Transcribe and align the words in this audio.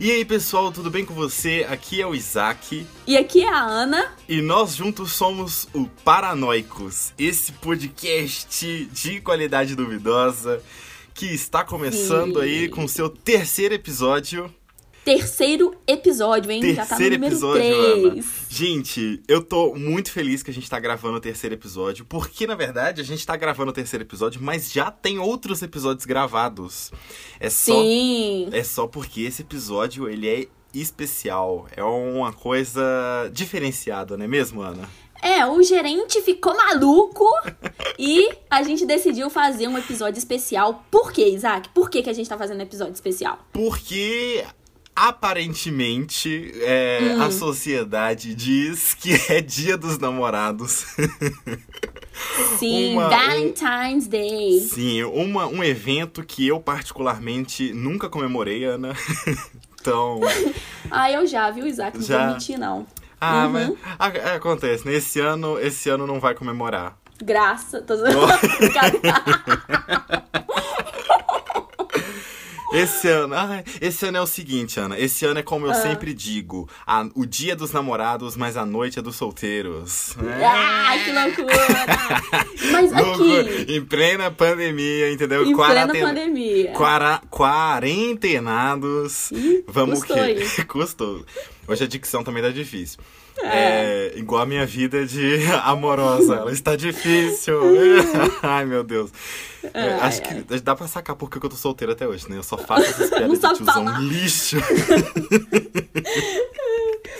E 0.00 0.12
aí, 0.12 0.24
pessoal, 0.24 0.70
tudo 0.70 0.92
bem 0.92 1.04
com 1.04 1.12
você? 1.12 1.66
Aqui 1.68 2.00
é 2.00 2.06
o 2.06 2.14
Isaac. 2.14 2.86
E 3.04 3.16
aqui 3.16 3.42
é 3.42 3.48
a 3.48 3.64
Ana. 3.64 4.12
E 4.28 4.40
nós 4.40 4.76
juntos 4.76 5.10
somos 5.10 5.68
o 5.74 5.88
Paranoicos, 6.04 7.12
esse 7.18 7.50
podcast 7.50 8.84
de 8.92 9.20
qualidade 9.20 9.74
duvidosa 9.74 10.62
que 11.12 11.26
está 11.26 11.64
começando 11.64 12.34
Sim. 12.34 12.42
aí 12.42 12.68
com 12.68 12.86
seu 12.86 13.10
terceiro 13.10 13.74
episódio 13.74 14.48
terceiro 15.08 15.74
episódio, 15.86 16.50
hein? 16.50 16.60
Terceiro 16.60 16.86
Já 16.86 16.96
tá 16.96 16.98
no 16.98 17.26
episódio, 17.26 17.62
3. 17.62 18.04
Ana. 18.04 18.24
Gente, 18.50 19.22
eu 19.26 19.42
tô 19.42 19.74
muito 19.74 20.12
feliz 20.12 20.42
que 20.42 20.50
a 20.50 20.54
gente 20.54 20.68
tá 20.68 20.78
gravando 20.78 21.16
o 21.16 21.20
terceiro 21.20 21.54
episódio, 21.54 22.04
porque 22.04 22.46
na 22.46 22.54
verdade 22.54 23.00
a 23.00 23.04
gente 23.04 23.26
tá 23.26 23.34
gravando 23.34 23.70
o 23.70 23.74
terceiro 23.74 24.04
episódio, 24.04 24.42
mas 24.42 24.70
já 24.70 24.90
tem 24.90 25.18
outros 25.18 25.62
episódios 25.62 26.04
gravados. 26.04 26.92
É 27.40 27.48
só 27.48 27.80
Sim. 27.80 28.50
É 28.52 28.62
só 28.62 28.86
porque 28.86 29.22
esse 29.22 29.40
episódio 29.40 30.10
ele 30.10 30.28
é 30.28 30.46
especial, 30.74 31.66
é 31.74 31.82
uma 31.82 32.30
coisa 32.30 32.82
diferenciada, 33.32 34.14
não 34.14 34.26
é 34.26 34.28
mesmo, 34.28 34.60
Ana? 34.60 34.86
É, 35.22 35.44
o 35.46 35.60
gerente 35.62 36.20
ficou 36.22 36.56
maluco 36.56 37.28
e 37.98 38.28
a 38.48 38.62
gente 38.62 38.86
decidiu 38.86 39.28
fazer 39.28 39.66
um 39.66 39.76
episódio 39.76 40.18
especial. 40.18 40.84
Por 40.90 41.12
quê, 41.12 41.28
Isaac? 41.30 41.70
Por 41.70 41.90
que, 41.90 42.02
que 42.02 42.10
a 42.10 42.12
gente 42.12 42.28
tá 42.28 42.38
fazendo 42.38 42.58
um 42.58 42.62
episódio 42.62 42.92
especial? 42.92 43.38
Porque 43.52 44.44
aparentemente 45.06 46.52
é, 46.60 47.14
hum. 47.16 47.22
a 47.22 47.30
sociedade 47.30 48.34
diz 48.34 48.94
que 48.94 49.14
é 49.32 49.40
dia 49.40 49.76
dos 49.76 49.98
namorados. 49.98 50.86
Sim, 52.58 52.94
uma, 52.94 53.08
Valentine's 53.08 54.08
Day. 54.08 54.60
Sim, 54.60 55.04
uma, 55.04 55.46
um 55.46 55.62
evento 55.62 56.24
que 56.24 56.46
eu 56.46 56.58
particularmente 56.58 57.72
nunca 57.72 58.08
comemorei, 58.08 58.64
Ana. 58.64 58.94
então. 59.80 60.20
ah, 60.90 61.10
eu 61.12 61.26
já, 61.26 61.50
viu, 61.50 61.66
Isaac? 61.66 61.96
Não 61.96 62.04
já... 62.04 62.18
vou 62.18 62.34
mentir, 62.34 62.58
não. 62.58 62.86
Ah, 63.20 63.46
uhum. 63.46 63.52
mas 63.52 63.74
a, 63.98 64.34
acontece, 64.34 64.86
né? 64.86 64.94
Esse 64.94 65.20
ano, 65.20 65.58
esse 65.60 65.88
ano 65.88 66.06
não 66.06 66.18
vai 66.18 66.34
comemorar. 66.34 66.96
Graça, 67.22 67.82
tô 67.82 67.94
Esse 72.72 73.08
ano, 73.08 73.34
ah, 73.34 73.62
esse 73.80 74.06
ano 74.06 74.18
é 74.18 74.20
o 74.20 74.26
seguinte, 74.26 74.78
Ana. 74.78 74.98
Esse 74.98 75.24
ano 75.24 75.40
é 75.40 75.42
como 75.42 75.66
eu 75.66 75.70
ah. 75.70 75.74
sempre 75.74 76.12
digo: 76.12 76.68
a, 76.86 77.08
o 77.14 77.24
dia 77.24 77.56
dos 77.56 77.72
namorados, 77.72 78.36
mas 78.36 78.56
a 78.56 78.66
noite 78.66 78.98
é 78.98 79.02
dos 79.02 79.16
solteiros. 79.16 80.14
Ah, 80.42 80.94
que 81.02 81.12
loucura! 81.12 81.48
mas 82.70 82.92
aqui. 82.92 83.66
Em 83.68 83.84
plena 83.84 84.30
pandemia, 84.30 85.10
entendeu? 85.10 85.46
Em 85.46 85.56
plena 85.56 85.88
pandemia. 85.88 86.72
Quara... 86.72 87.22
Quarentenados. 87.30 89.30
Ih, 89.30 89.64
Vamos 89.66 90.00
custou 90.00 90.16
o 90.16 90.26
quê? 90.26 90.64
Custou. 90.68 91.24
Hoje 91.66 91.84
a 91.84 91.86
dicção 91.86 92.22
também 92.22 92.42
tá 92.42 92.50
difícil. 92.50 92.98
É. 93.42 94.12
é. 94.14 94.18
igual 94.18 94.42
a 94.42 94.46
minha 94.46 94.66
vida 94.66 95.06
de 95.06 95.38
amorosa. 95.64 96.34
Ela 96.36 96.52
está 96.52 96.76
difícil. 96.76 97.60
ai, 98.42 98.64
meu 98.64 98.82
Deus. 98.82 99.10
É, 99.74 99.94
acho 99.94 100.22
que 100.22 100.60
dá 100.60 100.74
pra 100.74 100.86
sacar 100.86 101.16
porque 101.16 101.44
eu 101.44 101.50
tô 101.50 101.56
solteira 101.56 101.92
até 101.92 102.06
hoje, 102.06 102.28
né? 102.30 102.36
Eu 102.38 102.42
só 102.42 102.56
faço 102.56 102.86
essas 102.86 103.10
piadas 103.10 103.38
de 103.40 103.40
tiozão 103.40 103.66
falar. 103.66 104.00
lixo. 104.00 104.56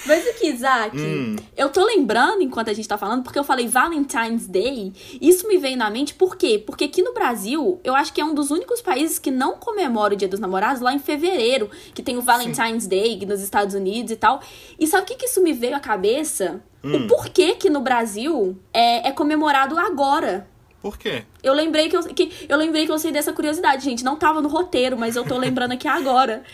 Mas 0.09 0.27
aqui, 0.27 0.49
Isaac, 0.49 0.99
hum. 0.99 1.37
eu 1.55 1.69
tô 1.69 1.85
lembrando 1.85 2.43
enquanto 2.43 2.71
a 2.71 2.73
gente 2.73 2.89
tá 2.89 2.97
falando, 2.97 3.23
porque 3.23 3.39
eu 3.39 3.45
falei 3.45 3.69
Valentine's 3.69 4.47
Day. 4.47 4.91
Isso 5.21 5.47
me 5.47 5.59
veio 5.59 5.77
na 5.77 5.91
mente, 5.91 6.15
por 6.15 6.35
quê? 6.35 6.63
Porque 6.65 6.85
aqui 6.85 7.03
no 7.03 7.13
Brasil, 7.13 7.79
eu 7.85 7.95
acho 7.95 8.11
que 8.15 8.21
é 8.21 8.25
um 8.25 8.33
dos 8.33 8.51
únicos 8.51 8.81
países 8.81 9.19
que 9.19 9.31
não 9.31 9.59
comemora 9.59 10.15
o 10.15 10.17
Dia 10.17 10.27
dos 10.27 10.41
Namorados 10.41 10.81
lá 10.81 10.95
em 10.95 10.99
fevereiro, 10.99 11.71
que 11.95 12.03
tem 12.03 12.17
o 12.17 12.23
Valentine's 12.23 12.85
Sim. 12.85 12.89
Day 12.89 13.27
nos 13.27 13.43
Estados 13.43 13.75
Unidos 13.75 14.11
e 14.11 14.17
tal. 14.17 14.41
E 14.81 14.87
sabe 14.87 15.03
o 15.03 15.07
que, 15.07 15.17
que 15.17 15.27
isso 15.27 15.43
me 15.43 15.53
veio 15.53 15.77
à 15.77 15.81
cabeça? 15.81 16.63
Hum. 16.83 17.05
O 17.05 17.07
porquê 17.07 17.55
que 17.55 17.69
no 17.69 17.81
Brasil 17.81 18.59
é, 18.73 19.09
é 19.09 19.13
comemorado 19.13 19.79
agora. 19.79 20.49
Por 20.81 20.97
quê? 20.97 21.25
Eu 21.43 21.53
lembrei 21.53 21.91
que 21.91 21.97
eu, 21.97 22.03
que 22.03 22.47
eu 22.49 22.57
lembrei 22.57 22.87
que 22.87 22.93
eu 22.93 22.99
sei 22.99 23.13
dessa 23.13 23.33
curiosidade, 23.33 23.85
gente. 23.85 24.03
Não 24.03 24.17
tava 24.17 24.41
no 24.41 24.49
roteiro, 24.49 24.97
mas 24.97 25.17
eu 25.17 25.25
tô 25.25 25.37
lembrando 25.37 25.73
aqui 25.73 25.87
agora. 25.87 26.43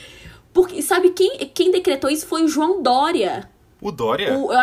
Porque, 0.54 0.80
sabe, 0.80 1.10
quem, 1.10 1.36
quem 1.52 1.72
decretou 1.72 2.08
isso 2.08 2.26
foi 2.26 2.44
o 2.44 2.48
João 2.48 2.80
Dória. 2.80 3.50
O 3.82 3.90
Dória? 3.90 4.38
O, 4.38 4.52
eu, 4.52 4.60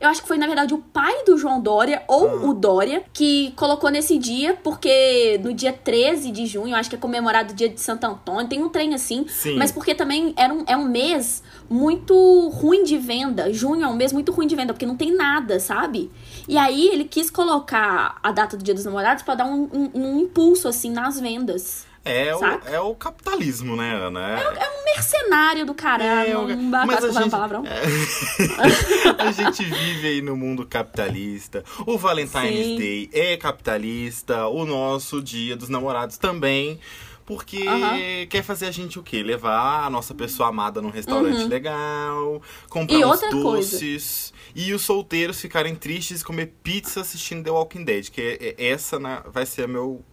eu 0.00 0.08
acho 0.08 0.22
que 0.22 0.26
foi, 0.26 0.38
na 0.38 0.46
verdade, 0.46 0.72
o 0.72 0.78
pai 0.78 1.22
do 1.24 1.36
João 1.36 1.60
Dória, 1.60 2.02
ou 2.08 2.28
ah. 2.28 2.46
o 2.46 2.54
Dória, 2.54 3.04
que 3.12 3.52
colocou 3.54 3.90
nesse 3.90 4.18
dia, 4.18 4.58
porque 4.64 5.38
no 5.44 5.52
dia 5.52 5.70
13 5.70 6.30
de 6.30 6.46
junho, 6.46 6.74
acho 6.74 6.88
que 6.88 6.96
é 6.96 6.98
comemorado 6.98 7.52
o 7.52 7.54
dia 7.54 7.68
de 7.68 7.78
Santo 7.78 8.04
Antônio, 8.04 8.48
tem 8.48 8.62
um 8.62 8.70
trem 8.70 8.94
assim. 8.94 9.26
Sim. 9.28 9.56
Mas 9.56 9.70
porque 9.70 9.94
também 9.94 10.32
era 10.34 10.52
um, 10.52 10.64
é 10.66 10.76
um 10.76 10.88
mês 10.88 11.42
muito 11.68 12.48
ruim 12.48 12.82
de 12.82 12.96
venda. 12.96 13.52
Junho 13.52 13.84
é 13.84 13.86
um 13.86 13.96
mês 13.96 14.14
muito 14.14 14.32
ruim 14.32 14.46
de 14.46 14.56
venda, 14.56 14.72
porque 14.72 14.86
não 14.86 14.96
tem 14.96 15.14
nada, 15.14 15.60
sabe? 15.60 16.10
E 16.48 16.56
aí 16.56 16.88
ele 16.88 17.04
quis 17.04 17.28
colocar 17.30 18.18
a 18.22 18.32
data 18.32 18.56
do 18.56 18.64
Dia 18.64 18.74
dos 18.74 18.86
Namorados 18.86 19.22
para 19.22 19.34
dar 19.34 19.44
um, 19.44 19.68
um, 19.72 19.90
um 19.94 20.20
impulso, 20.20 20.68
assim, 20.68 20.90
nas 20.90 21.20
vendas. 21.20 21.86
É 22.04 22.34
o, 22.36 22.44
é 22.66 22.80
o 22.80 22.94
capitalismo, 22.94 23.76
né, 23.76 23.94
Ana? 23.94 24.38
É, 24.38 24.42
é 24.42 24.68
um 24.68 24.84
mercenário 24.84 25.64
do 25.64 25.74
caralho. 25.74 26.50
É, 26.50 26.54
um 26.56 26.70
mas 26.70 27.02
a 27.02 27.10
gente, 27.10 27.30
palavrão. 27.30 27.64
É, 27.66 27.80
a 29.22 29.32
gente 29.32 29.64
vive 29.64 30.08
aí 30.08 30.22
no 30.22 30.36
mundo 30.36 30.66
capitalista. 30.66 31.64
O 31.86 31.96
Valentine's 31.96 32.66
Sim. 32.66 32.76
Day 32.76 33.10
é 33.12 33.36
capitalista. 33.38 34.46
O 34.48 34.66
nosso 34.66 35.22
Dia 35.22 35.56
dos 35.56 35.70
Namorados 35.70 36.18
também. 36.18 36.78
Porque 37.24 37.66
uhum. 37.66 38.26
quer 38.28 38.42
fazer 38.42 38.66
a 38.66 38.70
gente 38.70 38.98
o 38.98 39.02
quê? 39.02 39.22
Levar 39.22 39.86
a 39.86 39.90
nossa 39.90 40.14
pessoa 40.14 40.50
amada 40.50 40.82
num 40.82 40.90
restaurante 40.90 41.40
uhum. 41.40 41.48
legal, 41.48 42.42
comprar 42.68 42.98
e 42.98 43.04
uns 43.04 43.20
doces. 43.30 44.34
Coisa. 44.34 44.44
E 44.54 44.74
os 44.74 44.82
solteiros 44.82 45.40
ficarem 45.40 45.74
tristes 45.74 46.20
e 46.20 46.24
comer 46.24 46.52
pizza 46.62 47.00
assistindo 47.00 47.42
The 47.42 47.50
Walking 47.50 47.84
Dead. 47.84 48.10
Que 48.10 48.20
é, 48.20 48.54
é, 48.58 48.68
essa 48.68 48.98
né, 48.98 49.22
vai 49.32 49.46
ser 49.46 49.66
meu 49.66 50.04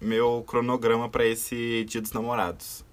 meu 0.00 0.44
cronograma 0.46 1.08
para 1.08 1.26
esse 1.26 1.84
Dia 1.84 2.00
dos 2.00 2.12
Namorados. 2.12 2.84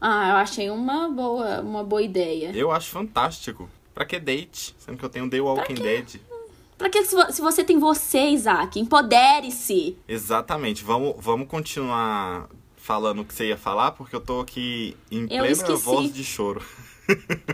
Ah, 0.00 0.30
eu 0.30 0.36
achei 0.36 0.70
uma 0.70 1.08
boa, 1.08 1.60
uma 1.60 1.82
boa 1.82 2.02
ideia. 2.02 2.52
Eu 2.54 2.70
acho 2.70 2.90
fantástico. 2.90 3.68
Pra 3.94 4.04
que 4.04 4.18
date? 4.18 4.76
Sendo 4.78 4.98
que 4.98 5.04
eu 5.04 5.08
tenho 5.08 5.28
The 5.28 5.40
Walking 5.40 5.74
Dead. 5.74 6.20
Pra 6.76 6.90
que 6.90 7.02
se 7.04 7.40
você 7.40 7.64
tem 7.64 7.78
você, 7.78 8.28
Isaac? 8.28 8.78
Empodere-se! 8.78 9.96
Exatamente. 10.06 10.84
Vamos, 10.84 11.14
vamos 11.18 11.48
continuar 11.48 12.48
falando 12.76 13.22
o 13.22 13.24
que 13.24 13.32
você 13.32 13.48
ia 13.48 13.56
falar, 13.56 13.92
porque 13.92 14.14
eu 14.14 14.20
tô 14.20 14.40
aqui 14.40 14.94
em 15.10 15.26
plena 15.26 15.76
voz 15.76 16.12
de 16.12 16.22
choro. 16.22 16.62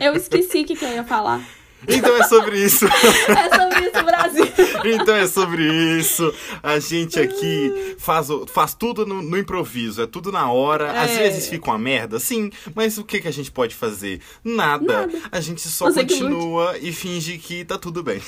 Eu 0.01 0.15
esqueci 0.15 0.63
o 0.63 0.67
que, 0.67 0.75
que 0.75 0.85
eu 0.85 0.91
ia 0.91 1.05
falar. 1.05 1.41
Então 1.89 2.17
é 2.17 2.23
sobre 2.25 2.63
isso. 2.63 2.87
é 3.29 3.57
sobre 3.57 3.81
isso, 3.87 4.05
Brasil. 4.05 4.45
então 4.85 5.15
é 5.15 5.27
sobre 5.27 5.99
isso. 5.99 6.33
A 6.63 6.79
gente 6.79 7.19
aqui 7.19 7.97
faz, 7.99 8.29
faz 8.53 8.75
tudo 8.75 9.05
no, 9.05 9.23
no 9.23 9.37
improviso, 9.39 10.03
é 10.03 10.07
tudo 10.07 10.31
na 10.31 10.51
hora. 10.51 10.89
É. 10.89 10.99
Às 10.99 11.11
vezes 11.17 11.49
fica 11.49 11.71
uma 11.71 11.79
merda, 11.79 12.19
sim, 12.19 12.51
mas 12.75 12.99
o 12.99 13.05
que, 13.05 13.21
que 13.21 13.29
a 13.29 13.33
gente 13.33 13.51
pode 13.51 13.75
fazer? 13.75 14.21
Nada. 14.45 15.07
Nada. 15.07 15.13
A 15.31 15.41
gente 15.41 15.61
só 15.69 15.87
Você 15.87 16.01
continua 16.01 16.77
e 16.79 16.93
finge 16.93 17.39
que 17.39 17.65
tá 17.65 17.79
tudo 17.79 18.03
bem. 18.03 18.21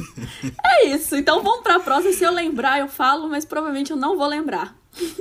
é 0.64 0.86
isso. 0.88 1.16
Então 1.16 1.42
vamos 1.42 1.62
pra 1.62 1.80
próxima. 1.80 2.12
Se 2.12 2.24
eu 2.24 2.32
lembrar, 2.32 2.78
eu 2.78 2.88
falo, 2.88 3.28
mas 3.28 3.44
provavelmente 3.44 3.90
eu 3.90 3.96
não 3.96 4.16
vou 4.16 4.26
lembrar. 4.26 4.76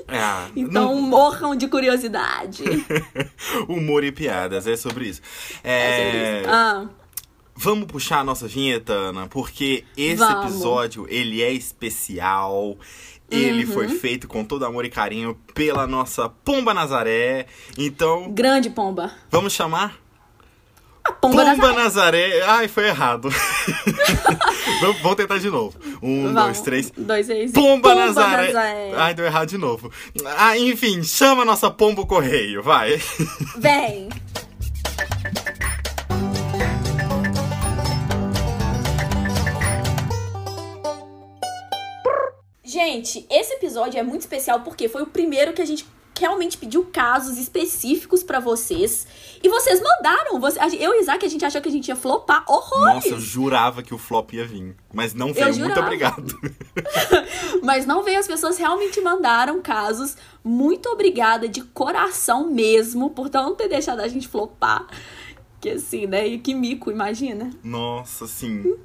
Ah, 0.07 0.49
então 0.55 0.95
não... 0.95 1.01
morram 1.01 1.55
de 1.55 1.67
curiosidade. 1.67 2.63
Humor 3.67 4.03
e 4.03 4.11
piadas, 4.11 4.67
é 4.67 4.75
sobre 4.75 5.09
isso. 5.09 5.21
É, 5.63 5.73
é 5.73 6.05
sobre 6.05 6.41
isso. 6.41 6.49
Ah. 6.49 7.00
Vamos 7.63 7.85
puxar 7.85 8.21
a 8.21 8.23
nossa 8.23 8.47
vinheta, 8.47 8.91
Ana, 8.91 9.27
porque 9.27 9.83
esse 9.95 10.15
Vamos. 10.15 10.45
episódio, 10.45 11.05
ele 11.07 11.43
é 11.43 11.53
especial. 11.53 12.75
Ele 13.29 13.65
uhum. 13.65 13.71
foi 13.71 13.87
feito 13.87 14.27
com 14.27 14.43
todo 14.43 14.65
amor 14.65 14.83
e 14.83 14.89
carinho 14.89 15.37
pela 15.53 15.85
nossa 15.85 16.27
Pomba 16.27 16.73
Nazaré. 16.73 17.45
Então. 17.77 18.31
Grande 18.31 18.71
Pomba. 18.71 19.11
Vamos 19.29 19.53
chamar? 19.53 19.95
A 21.03 21.11
Pomba, 21.11 21.45
Pomba 21.45 21.73
Nazaré. 21.73 22.29
Nazaré. 22.29 22.41
Ai, 22.47 22.67
foi 22.67 22.87
errado. 22.87 23.29
vamos, 24.81 25.15
tentar 25.15 25.37
de 25.37 25.51
novo. 25.51 25.77
Um, 26.01 26.33
Vamos. 26.33 26.43
dois, 26.43 26.61
três. 26.61 26.91
Dois, 26.97 27.27
três. 27.27 27.51
Pomba, 27.51 27.89
Pomba 27.89 28.05
Nazaré. 28.07 28.47
Nazaré. 28.47 28.93
Ai, 28.95 29.13
deu 29.13 29.25
errado 29.25 29.49
de 29.49 29.59
novo. 29.59 29.91
Ah, 30.35 30.57
enfim, 30.57 31.03
chama 31.03 31.43
a 31.43 31.45
nossa 31.45 31.69
Pomba 31.69 32.07
Correio, 32.07 32.63
vai. 32.63 32.99
Vem. 33.55 34.09
Gente, 42.83 43.27
esse 43.29 43.53
episódio 43.53 43.99
é 43.99 44.03
muito 44.03 44.21
especial 44.21 44.61
porque 44.61 44.89
foi 44.89 45.03
o 45.03 45.05
primeiro 45.05 45.53
que 45.53 45.61
a 45.61 45.65
gente 45.65 45.85
realmente 46.19 46.57
pediu 46.57 46.83
casos 46.85 47.37
específicos 47.37 48.23
para 48.23 48.39
vocês. 48.39 49.05
E 49.43 49.47
vocês 49.47 49.79
mandaram. 49.79 50.39
Você, 50.39 50.59
eu 50.79 50.95
e 50.95 51.01
Isaac, 51.01 51.23
a 51.23 51.29
gente 51.29 51.45
achou 51.45 51.61
que 51.61 51.69
a 51.69 51.71
gente 51.71 51.89
ia 51.89 51.95
flopar 51.95 52.43
horrores. 52.47 52.95
Nossa, 52.95 53.09
eu 53.09 53.19
jurava 53.19 53.83
que 53.83 53.93
o 53.93 53.99
flop 53.99 54.33
ia 54.33 54.47
vir. 54.47 54.75
Mas 54.91 55.13
não 55.13 55.31
veio. 55.31 55.55
Muito 55.59 55.79
obrigado. 55.79 56.35
mas 57.61 57.85
não 57.85 58.01
veio. 58.01 58.17
As 58.17 58.27
pessoas 58.27 58.57
realmente 58.57 58.99
mandaram 58.99 59.61
casos. 59.61 60.17
Muito 60.43 60.89
obrigada 60.89 61.47
de 61.47 61.61
coração 61.61 62.49
mesmo 62.49 63.11
por 63.11 63.29
não 63.31 63.53
ter 63.53 63.67
deixado 63.67 63.99
a 63.99 64.07
gente 64.07 64.27
flopar. 64.27 64.87
Que 65.59 65.69
assim, 65.69 66.07
né? 66.07 66.27
E 66.27 66.39
que 66.39 66.55
mico, 66.55 66.89
imagina. 66.89 67.51
Nossa, 67.63 68.25
sim. 68.25 68.75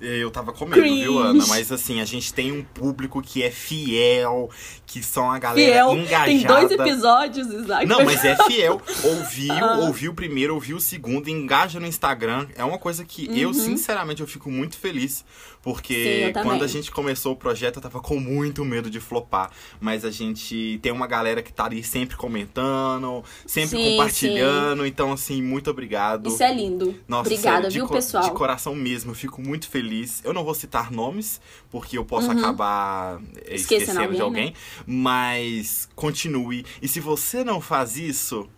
Eu 0.00 0.30
tava 0.30 0.52
com 0.52 0.64
medo, 0.64 0.82
viu, 0.82 1.18
Ana? 1.18 1.44
Mas 1.46 1.70
assim, 1.70 2.00
a 2.00 2.04
gente 2.04 2.32
tem 2.32 2.50
um 2.50 2.62
público 2.62 3.20
que 3.20 3.42
é 3.42 3.50
fiel, 3.50 4.48
que 4.86 5.02
são 5.02 5.30
a 5.30 5.38
galera 5.38 5.72
fiel. 5.72 5.96
engajada. 5.96 6.24
Tem 6.24 6.42
dois 6.42 6.70
episódios, 6.70 7.46
Isaac. 7.48 7.86
Não, 7.86 8.04
mas 8.04 8.24
é 8.24 8.36
fiel. 8.44 8.80
Ouviu, 9.04 9.52
ah. 9.62 9.78
ouviu 9.80 10.12
o 10.12 10.14
primeiro, 10.14 10.54
ouviu 10.54 10.78
o 10.78 10.80
segundo, 10.80 11.28
engaja 11.28 11.78
no 11.78 11.86
Instagram. 11.86 12.46
É 12.56 12.64
uma 12.64 12.78
coisa 12.78 13.04
que 13.04 13.28
uhum. 13.28 13.36
eu, 13.36 13.54
sinceramente, 13.54 14.22
eu 14.22 14.26
fico 14.26 14.50
muito 14.50 14.78
feliz. 14.78 15.24
Porque 15.62 16.32
Sim, 16.34 16.42
quando 16.42 16.64
a 16.64 16.66
gente 16.66 16.90
começou 16.90 17.32
o 17.32 17.36
projeto, 17.36 17.76
eu 17.76 17.82
tava 17.82 18.00
com 18.00 18.18
muito 18.18 18.64
medo 18.64 18.90
de 18.90 18.98
flopar. 18.98 19.50
Mas 19.78 20.04
a 20.04 20.10
gente 20.10 20.78
tem 20.82 20.90
uma 20.90 21.06
galera 21.06 21.42
que 21.42 21.52
tá 21.52 21.66
ali 21.66 21.82
sempre 21.84 22.16
comentando, 22.16 23.22
sempre 23.46 23.76
sim, 23.76 23.90
compartilhando. 23.90 24.82
Sim. 24.82 24.88
Então, 24.88 25.12
assim, 25.12 25.42
muito 25.42 25.70
obrigado. 25.70 26.28
Isso 26.28 26.42
é 26.42 26.54
lindo. 26.54 26.94
Nossa, 27.06 27.28
Obrigada, 27.28 27.70
sério, 27.70 27.70
viu, 27.70 27.88
pessoal? 27.88 28.24
De 28.24 28.30
coração 28.30 28.74
mesmo, 28.74 29.10
eu 29.10 29.14
fico 29.14 29.42
muito 29.42 29.68
feliz. 29.68 30.22
Eu 30.24 30.32
não 30.32 30.44
vou 30.44 30.54
citar 30.54 30.90
nomes, 30.90 31.40
porque 31.70 31.98
eu 31.98 32.04
posso 32.04 32.30
uhum. 32.30 32.38
acabar 32.38 33.20
eh, 33.44 33.54
esquecendo 33.56 34.00
alguém, 34.00 34.16
de 34.16 34.22
alguém. 34.22 34.46
Né? 34.46 34.52
Mas 34.86 35.88
continue. 35.94 36.64
E 36.80 36.88
se 36.88 37.00
você 37.00 37.44
não 37.44 37.60
faz 37.60 37.98
isso. 37.98 38.48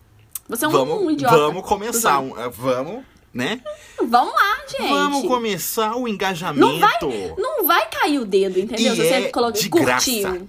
Você 0.47 0.65
é 0.65 0.67
um, 0.67 0.71
vamos, 0.71 1.01
um 1.01 1.11
idiota. 1.11 1.35
Vamos 1.35 1.65
começar. 1.65 2.19
Um, 2.19 2.37
eh, 2.39 2.49
vamos 2.49 3.03
né? 3.33 3.59
Vamos 3.97 4.33
lá, 4.33 4.57
gente. 4.69 4.89
Vamos 4.89 5.27
começar 5.27 5.95
o 5.95 6.07
engajamento. 6.07 6.59
Não 6.59 6.79
vai, 6.79 7.33
não 7.37 7.65
vai 7.65 7.89
cair 7.89 8.19
o 8.19 8.25
dedo, 8.25 8.59
entendeu? 8.59 8.95
Se 8.95 9.01
você 9.01 9.13
é 9.13 9.29
coloca, 9.29 9.59
de 9.59 9.69
curtiu. 9.69 9.85
Graça. 9.85 10.41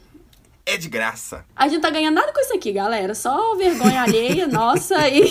É 0.67 0.79
de 0.79 0.89
graça. 0.89 1.45
A 1.55 1.69
gente 1.69 1.83
tá 1.83 1.91
ganhando 1.91 2.15
nada 2.15 2.33
com 2.33 2.41
isso 2.41 2.55
aqui, 2.55 2.73
galera. 2.73 3.15
Só 3.15 3.55
vergonha 3.55 4.01
alheia, 4.01 4.47
nossa, 4.47 5.09
e. 5.11 5.31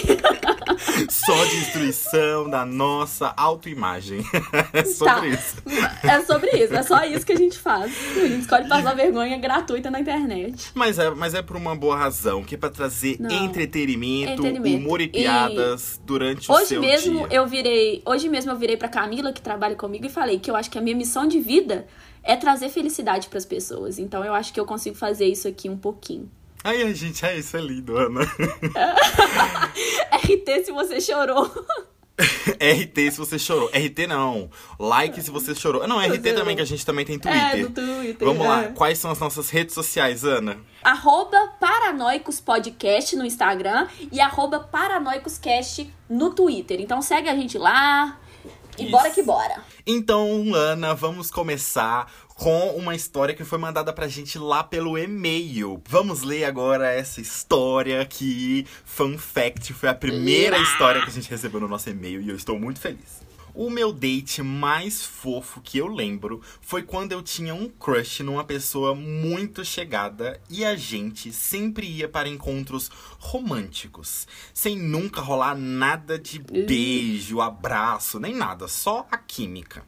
Só 1.10 1.46
destruição 1.46 2.48
da 2.48 2.64
nossa 2.64 3.34
autoimagem. 3.36 4.24
É 4.72 4.86
sobre 4.86 5.14
tá. 5.14 5.28
isso. 5.28 5.56
É 6.04 6.22
sobre 6.22 6.52
isso. 6.52 6.74
É 6.74 6.84
só 6.84 7.04
isso 7.04 7.26
que 7.26 7.34
a 7.34 7.38
gente 7.38 7.58
faz. 7.60 7.92
A 8.16 8.28
gente 8.28 8.42
escolhe 8.42 8.68
passar 8.68 8.96
vergonha 8.96 9.38
gratuita 9.38 9.92
na 9.92 10.00
internet. 10.00 10.72
Mas 10.74 10.98
é, 10.98 11.10
mas 11.12 11.34
é 11.34 11.42
por 11.42 11.56
uma 11.56 11.76
boa 11.76 11.96
razão, 11.96 12.44
que 12.44 12.56
é 12.56 12.58
pra 12.58 12.70
trazer 12.70 13.18
entretenimento, 13.32 14.32
entretenimento, 14.32 14.78
humor 14.78 15.02
e 15.02 15.08
piadas 15.08 15.96
e... 15.96 16.06
durante 16.06 16.52
o 16.52 16.56
hoje 16.56 16.68
seu 16.68 16.82
mesmo 16.82 17.28
dia. 17.28 17.38
eu 17.38 17.48
virei. 17.48 18.02
Hoje 18.06 18.30
mesmo 18.30 18.52
eu 18.52 18.56
virei 18.56 18.78
pra 18.78 18.88
Camila, 18.88 19.32
que 19.32 19.42
trabalha 19.42 19.76
comigo, 19.76 20.06
e 20.06 20.10
falei 20.10 20.40
que 20.40 20.50
eu 20.50 20.56
acho 20.56 20.70
que 20.70 20.78
a 20.78 20.82
minha 20.82 20.96
missão 20.96 21.28
de 21.28 21.40
vida 21.40 21.86
é 22.24 22.36
trazer 22.36 22.70
felicidade 22.70 23.28
para 23.28 23.38
as 23.38 23.46
pessoas. 23.46 24.00
Então 24.00 24.24
eu 24.24 24.34
acho 24.34 24.54
que 24.54 24.60
eu 24.60 24.66
consigo 24.66 24.96
fazer 24.96 25.26
isso 25.26 25.48
aqui 25.48 25.70
um 25.70 25.78
pouquinho. 25.78 26.32
Ai, 26.64 26.94
gente, 26.96 27.26
é 27.26 27.38
isso 27.38 27.58
é 27.58 27.62
lindo, 27.62 27.98
Ana. 27.98 28.22
RT 30.16 30.66
se 30.66 30.72
você 30.72 31.02
chorou. 31.02 31.46
RT 32.18 33.12
se 33.12 33.18
você 33.18 33.38
chorou. 33.38 33.68
RT 33.68 34.08
não. 34.08 34.50
Like 34.80 35.22
se 35.22 35.30
você 35.30 35.54
chorou. 35.54 35.86
Não, 35.88 36.00
RT 36.00 36.34
também, 36.34 36.56
que 36.56 36.62
a 36.62 36.66
gente 36.66 36.86
também 36.86 37.04
tem 37.04 37.20
Twitter. 37.20 37.42
É, 37.42 37.58
no 37.58 37.70
Twitter. 37.70 38.28
Vamos 38.28 38.46
é. 38.46 38.48
lá. 38.48 38.64
Quais 38.70 38.98
são 38.98 39.12
as 39.12 39.20
nossas 39.20 39.50
redes 39.50 39.74
sociais, 39.74 40.24
Ana? 40.24 40.58
Arroba 40.82 41.38
Paranoicos 41.60 42.40
Podcast 42.40 43.14
no 43.18 43.26
Instagram 43.26 43.88
e 44.12 44.22
arroba 44.22 44.60
Paranoicoscast 44.60 45.92
no 46.10 46.34
Twitter. 46.34 46.80
Então 46.80 47.02
segue 47.02 47.28
a 47.28 47.36
gente 47.36 47.58
lá, 47.58 48.20
e 48.78 48.84
Isso. 48.84 48.92
bora 48.92 49.10
que 49.10 49.24
bora. 49.24 49.64
Então, 49.86 50.54
Ana, 50.54 50.94
vamos 50.94 51.30
começar 51.30 52.12
com 52.36 52.70
uma 52.76 52.96
história 52.96 53.34
que 53.34 53.44
foi 53.44 53.58
mandada 53.58 53.94
pra 53.94 54.08
gente 54.08 54.38
lá 54.38 54.64
pelo 54.64 54.98
e-mail. 54.98 55.82
Vamos 55.88 56.24
ler 56.24 56.46
agora 56.46 56.92
essa 56.92 57.22
história 57.22 58.04
que, 58.06 58.66
fun 58.84 59.18
fact, 59.18 59.74
foi 59.74 59.90
a 59.90 59.96
primeira 59.96 60.58
yeah. 60.58 60.62
história 60.62 61.02
que 61.02 61.10
a 61.10 61.14
gente 61.14 61.30
recebeu 61.30 61.62
no 61.62 61.68
nosso 61.68 61.90
e-mail 61.90 62.22
e 62.22 62.30
eu 62.30 62.36
estou 62.36 62.60
muito 62.60 62.80
feliz. 62.80 63.23
O 63.56 63.70
meu 63.70 63.94
date 63.94 64.42
mais 64.42 65.06
fofo 65.06 65.62
que 65.62 65.78
eu 65.78 65.86
lembro 65.86 66.42
foi 66.60 66.82
quando 66.82 67.12
eu 67.12 67.22
tinha 67.22 67.54
um 67.54 67.70
crush 67.70 68.24
numa 68.24 68.44
pessoa 68.44 68.96
muito 68.96 69.64
chegada 69.64 70.42
e 70.50 70.66
a 70.66 70.76
gente 70.76 71.32
sempre 71.32 71.86
ia 71.86 72.10
para 72.10 72.28
encontros 72.28 72.90
românticos, 73.20 74.28
sem 74.56 74.76
nunca 74.76 75.22
rolar 75.22 75.56
nada 75.56 76.18
de 76.18 76.40
beijo, 76.40 77.42
abraço, 77.42 78.20
nem 78.20 78.34
nada, 78.34 78.68
só 78.68 79.06
a 79.12 79.20
química. 79.20 79.84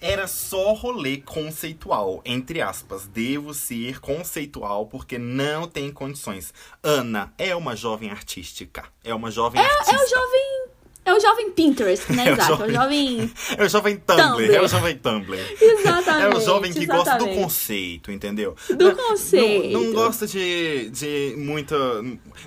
Era 0.00 0.28
só 0.28 0.72
rolê 0.72 1.18
conceitual, 1.18 2.22
entre 2.24 2.62
aspas. 2.62 3.06
Devo 3.06 3.52
ser 3.52 4.00
conceitual 4.00 4.86
porque 4.86 5.18
não 5.18 5.68
tem 5.68 5.92
condições. 5.92 6.54
Ana 6.82 7.34
é 7.36 7.54
uma 7.54 7.76
jovem 7.76 8.10
artística. 8.10 8.84
É 9.04 9.14
uma 9.14 9.30
jovem 9.30 9.60
é, 9.60 9.64
artista. 9.66 9.94
É 9.94 9.98
o 10.02 10.08
jovem 10.08 10.69
é 11.10 11.14
o 11.14 11.20
jovem 11.20 11.50
Pinterest, 11.50 12.12
né? 12.12 12.30
Exato. 12.30 12.60
É 12.60 12.66
o 12.66 12.72
jovem. 12.72 13.32
É 13.56 13.64
o 13.64 13.68
jovem 13.68 13.96
Tumblr. 13.96 14.22
Tumblr. 14.22 14.54
É 14.54 14.62
o 14.62 14.68
jovem 14.68 14.96
Tumblr. 14.96 15.38
Exatamente. 15.60 16.24
É 16.24 16.28
o 16.36 16.40
jovem 16.40 16.72
que 16.72 16.84
exatamente. 16.84 17.04
gosta 17.04 17.18
do 17.18 17.28
conceito, 17.40 18.12
entendeu? 18.12 18.54
Do 18.68 18.94
conceito. 18.94 19.72
Não, 19.72 19.84
não, 19.84 19.92
gosta 19.92 20.26
de, 20.26 20.90
de 20.90 21.34
muita. 21.36 21.76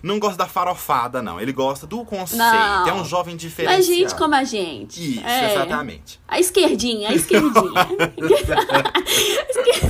Não 0.02 0.20
gosta 0.20 0.38
da 0.38 0.48
farofada, 0.48 1.22
não. 1.22 1.40
Ele 1.40 1.52
gosta 1.52 1.88
do 1.88 2.04
conceito. 2.06 2.40
Não. 2.40 2.88
É 2.88 2.94
um 2.94 3.06
jovem 3.06 3.36
diferente. 3.36 3.74
É 3.74 3.82
gente 3.82 4.16
como 4.16 4.36
a 4.36 4.44
gente. 4.44 5.16
Isso, 5.16 5.26
é. 5.26 5.52
exatamente. 5.52 6.20
A 6.28 6.40
esquerdinha, 6.40 7.10
a 7.10 7.14
esquerdinha. 7.14 7.54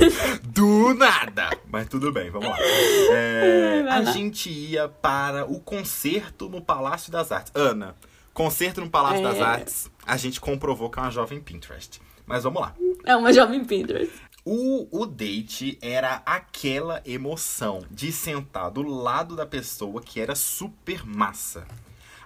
do 0.44 0.94
nada. 0.94 1.50
Mas 1.70 1.88
tudo 1.88 2.12
bem, 2.12 2.30
vamos 2.30 2.48
lá. 2.48 2.56
É, 2.60 3.84
a 3.88 4.02
gente 4.04 4.50
ia 4.50 4.88
para 4.88 5.44
o 5.44 5.60
concerto 5.60 6.48
no 6.48 6.60
Palácio 6.60 7.10
das 7.10 7.32
Artes. 7.32 7.52
Ana. 7.54 7.94
Concerto 8.34 8.80
no 8.80 8.90
Palácio 8.90 9.20
é. 9.20 9.22
das 9.22 9.40
Artes, 9.40 9.90
a 10.04 10.16
gente 10.16 10.40
comprovou 10.40 10.90
que 10.90 10.98
é 10.98 11.02
uma 11.02 11.10
jovem 11.10 11.40
Pinterest. 11.40 12.00
Mas 12.26 12.42
vamos 12.42 12.60
lá. 12.60 12.74
É 13.04 13.14
uma 13.14 13.32
jovem 13.32 13.64
Pinterest. 13.64 14.12
O, 14.44 14.88
o 14.90 15.06
date 15.06 15.78
era 15.80 16.20
aquela 16.26 17.00
emoção 17.06 17.82
de 17.90 18.10
sentar 18.10 18.70
do 18.70 18.82
lado 18.82 19.36
da 19.36 19.46
pessoa 19.46 20.02
que 20.02 20.20
era 20.20 20.34
super 20.34 21.06
massa. 21.06 21.64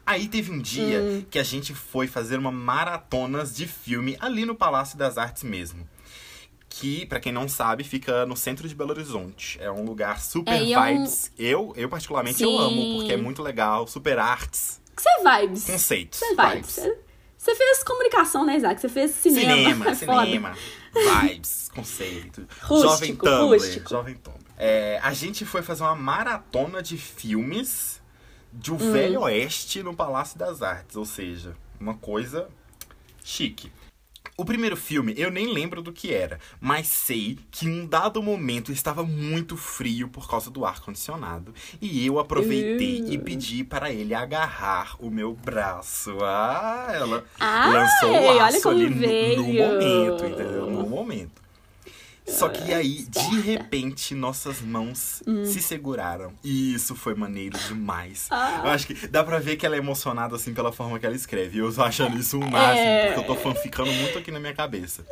Aí 0.04 0.26
teve 0.26 0.50
um 0.50 0.58
dia 0.58 1.00
hum. 1.00 1.24
que 1.30 1.38
a 1.38 1.42
gente 1.42 1.74
foi 1.74 2.06
fazer 2.06 2.38
uma 2.38 2.50
maratonas 2.50 3.54
de 3.54 3.66
filme 3.66 4.16
ali 4.18 4.46
no 4.46 4.54
Palácio 4.54 4.96
das 4.96 5.18
Artes 5.18 5.42
mesmo. 5.42 5.86
Que, 6.70 7.04
para 7.04 7.20
quem 7.20 7.32
não 7.32 7.48
sabe, 7.48 7.84
fica 7.84 8.24
no 8.24 8.36
centro 8.36 8.66
de 8.66 8.74
Belo 8.74 8.90
Horizonte. 8.90 9.58
É 9.60 9.70
um 9.70 9.84
lugar 9.84 10.20
super 10.20 10.54
é, 10.54 10.94
vibes. 10.94 11.30
Eu, 11.38 11.74
eu 11.76 11.88
particularmente, 11.88 12.38
Sim. 12.38 12.44
eu 12.44 12.58
amo, 12.58 12.96
porque 12.96 13.12
é 13.12 13.16
muito 13.16 13.42
legal, 13.42 13.86
super 13.86 14.18
artes. 14.18 14.80
Você 14.98 15.08
é 15.08 15.40
vibes. 15.40 15.64
Conceitos. 15.64 16.18
Você 16.18 16.24
é 16.26 16.54
vibes. 16.54 16.80
Você 17.38 17.54
fez 17.54 17.84
comunicação, 17.84 18.44
né, 18.44 18.56
Isaac? 18.56 18.80
Você 18.80 18.88
fez 18.88 19.12
cinema. 19.12 19.54
Cinema, 19.54 19.88
é 19.90 19.94
cinema. 19.94 20.56
Vibes, 21.22 21.70
conceito. 21.72 22.46
Rústico, 22.62 22.90
Jovem 22.90 23.16
Tumblr. 23.16 23.46
Rústico. 23.46 23.90
Jovem 23.90 24.14
Tumblr. 24.16 24.40
É, 24.56 24.98
a 25.02 25.12
gente 25.12 25.44
foi 25.44 25.62
fazer 25.62 25.84
uma 25.84 25.94
maratona 25.94 26.82
de 26.82 26.98
filmes 26.98 28.02
de 28.52 28.72
O 28.72 28.74
hum. 28.74 28.92
Velho 28.92 29.20
Oeste 29.20 29.82
no 29.82 29.94
Palácio 29.94 30.36
das 30.36 30.62
Artes. 30.62 30.96
Ou 30.96 31.04
seja, 31.04 31.56
uma 31.78 31.94
coisa 31.94 32.48
chique. 33.22 33.70
O 34.40 34.44
primeiro 34.44 34.76
filme 34.76 35.12
eu 35.16 35.32
nem 35.32 35.52
lembro 35.52 35.82
do 35.82 35.92
que 35.92 36.14
era, 36.14 36.38
mas 36.60 36.86
sei 36.86 37.36
que 37.50 37.66
em 37.66 37.80
um 37.80 37.84
dado 37.84 38.22
momento 38.22 38.70
estava 38.70 39.02
muito 39.02 39.56
frio 39.56 40.06
por 40.06 40.30
causa 40.30 40.48
do 40.48 40.64
ar 40.64 40.80
condicionado 40.80 41.52
e 41.82 42.06
eu 42.06 42.20
aproveitei 42.20 43.02
uh. 43.02 43.12
e 43.14 43.18
pedi 43.18 43.64
para 43.64 43.92
ele 43.92 44.14
agarrar 44.14 44.94
o 45.00 45.10
meu 45.10 45.34
braço. 45.34 46.16
Ah, 46.22 46.86
ela 46.94 47.24
Ai, 47.40 47.72
lançou 47.72 48.14
o 48.14 48.34
laço 48.36 48.68
ali 48.68 48.88
no, 48.88 49.42
no, 49.42 49.52
momento, 49.54 50.24
entendeu? 50.24 50.70
No 50.70 50.88
momento. 50.88 51.47
Só 52.28 52.48
que 52.48 52.72
aí, 52.72 53.06
de 53.08 53.40
repente, 53.40 54.14
nossas 54.14 54.60
mãos 54.60 55.22
hum. 55.26 55.44
se 55.44 55.62
seguraram. 55.62 56.32
E 56.44 56.74
isso 56.74 56.94
foi 56.94 57.14
maneiro 57.14 57.58
demais. 57.66 58.28
Ah. 58.30 58.62
Eu 58.64 58.70
acho 58.70 58.86
que 58.86 59.08
dá 59.08 59.24
pra 59.24 59.38
ver 59.38 59.56
que 59.56 59.64
ela 59.64 59.74
é 59.74 59.78
emocionada, 59.78 60.36
assim, 60.36 60.52
pela 60.52 60.70
forma 60.70 60.98
que 60.98 61.06
ela 61.06 61.16
escreve. 61.16 61.58
Eu 61.58 61.72
tô 61.74 61.82
achando 61.82 62.18
isso 62.18 62.36
um 62.36 62.48
máximo, 62.48 62.86
é... 62.86 63.06
porque 63.06 63.20
eu 63.20 63.26
tô 63.26 63.34
fanficando 63.34 63.90
muito 63.92 64.18
aqui 64.18 64.30
na 64.30 64.38
minha 64.38 64.54
cabeça. 64.54 65.04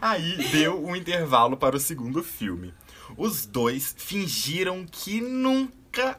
Aí 0.00 0.36
deu 0.50 0.84
um 0.84 0.96
intervalo 0.96 1.56
para 1.56 1.76
o 1.76 1.80
segundo 1.80 2.22
filme. 2.22 2.72
Os 3.16 3.46
dois 3.46 3.94
fingiram 3.96 4.86
que 4.90 5.20
nunca 5.20 6.18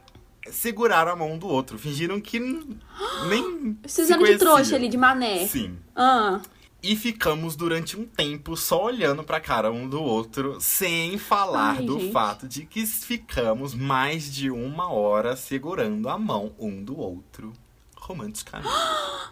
seguraram 0.50 1.12
a 1.12 1.16
mão 1.16 1.38
do 1.38 1.46
outro. 1.46 1.78
Fingiram 1.78 2.20
que 2.20 2.38
nem. 2.38 3.78
Fizeram 3.86 4.22
de 4.22 4.38
trouxa 4.38 4.76
ali, 4.76 4.88
de 4.88 4.96
mané. 4.96 5.46
Sim. 5.46 5.78
Ah. 5.94 6.40
E 6.82 6.96
ficamos 6.96 7.56
durante 7.56 7.98
um 7.98 8.06
tempo 8.06 8.56
só 8.56 8.84
olhando 8.84 9.22
pra 9.22 9.38
cara 9.38 9.70
um 9.70 9.86
do 9.86 10.02
outro, 10.02 10.58
sem 10.60 11.18
falar 11.18 11.76
Ai, 11.76 11.82
do 11.82 12.00
gente. 12.00 12.12
fato 12.12 12.48
de 12.48 12.64
que 12.64 12.86
ficamos 12.86 13.74
mais 13.74 14.32
de 14.32 14.50
uma 14.50 14.90
hora 14.90 15.36
segurando 15.36 16.08
a 16.08 16.18
mão 16.18 16.54
um 16.58 16.82
do 16.82 16.98
outro, 16.98 17.52
romanticamente. 17.96 18.72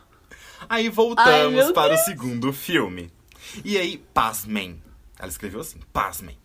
aí 0.68 0.90
voltamos 0.90 1.66
Ai, 1.66 1.72
para 1.72 1.94
Deus. 1.94 2.02
o 2.02 2.04
segundo 2.04 2.52
filme. 2.52 3.10
E 3.64 3.78
aí, 3.78 3.96
pasmem. 4.12 4.82
Ela 5.18 5.28
escreveu 5.28 5.60
assim: 5.60 5.78
pasmem. 5.90 6.36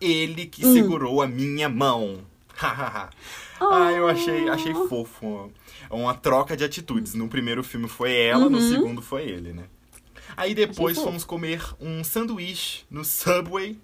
Ele 0.00 0.46
que 0.46 0.64
hum. 0.64 0.72
segurou 0.72 1.22
a 1.22 1.26
minha 1.26 1.68
mão. 1.68 2.20
ah, 2.60 3.92
eu 3.92 4.08
achei, 4.08 4.48
achei 4.48 4.72
fofo. 4.72 5.52
Uma 5.90 6.14
troca 6.14 6.56
de 6.56 6.62
atitudes. 6.62 7.14
No 7.14 7.28
primeiro 7.28 7.64
filme 7.64 7.88
foi 7.88 8.14
ela, 8.14 8.44
uhum. 8.44 8.50
no 8.50 8.60
segundo 8.60 9.02
foi 9.02 9.24
ele, 9.24 9.52
né? 9.52 9.64
Aí 10.36 10.54
depois 10.54 10.96
fomos 10.96 11.24
comer 11.24 11.62
um 11.80 12.02
sanduíche 12.02 12.84
no 12.90 13.04
Subway. 13.04 13.78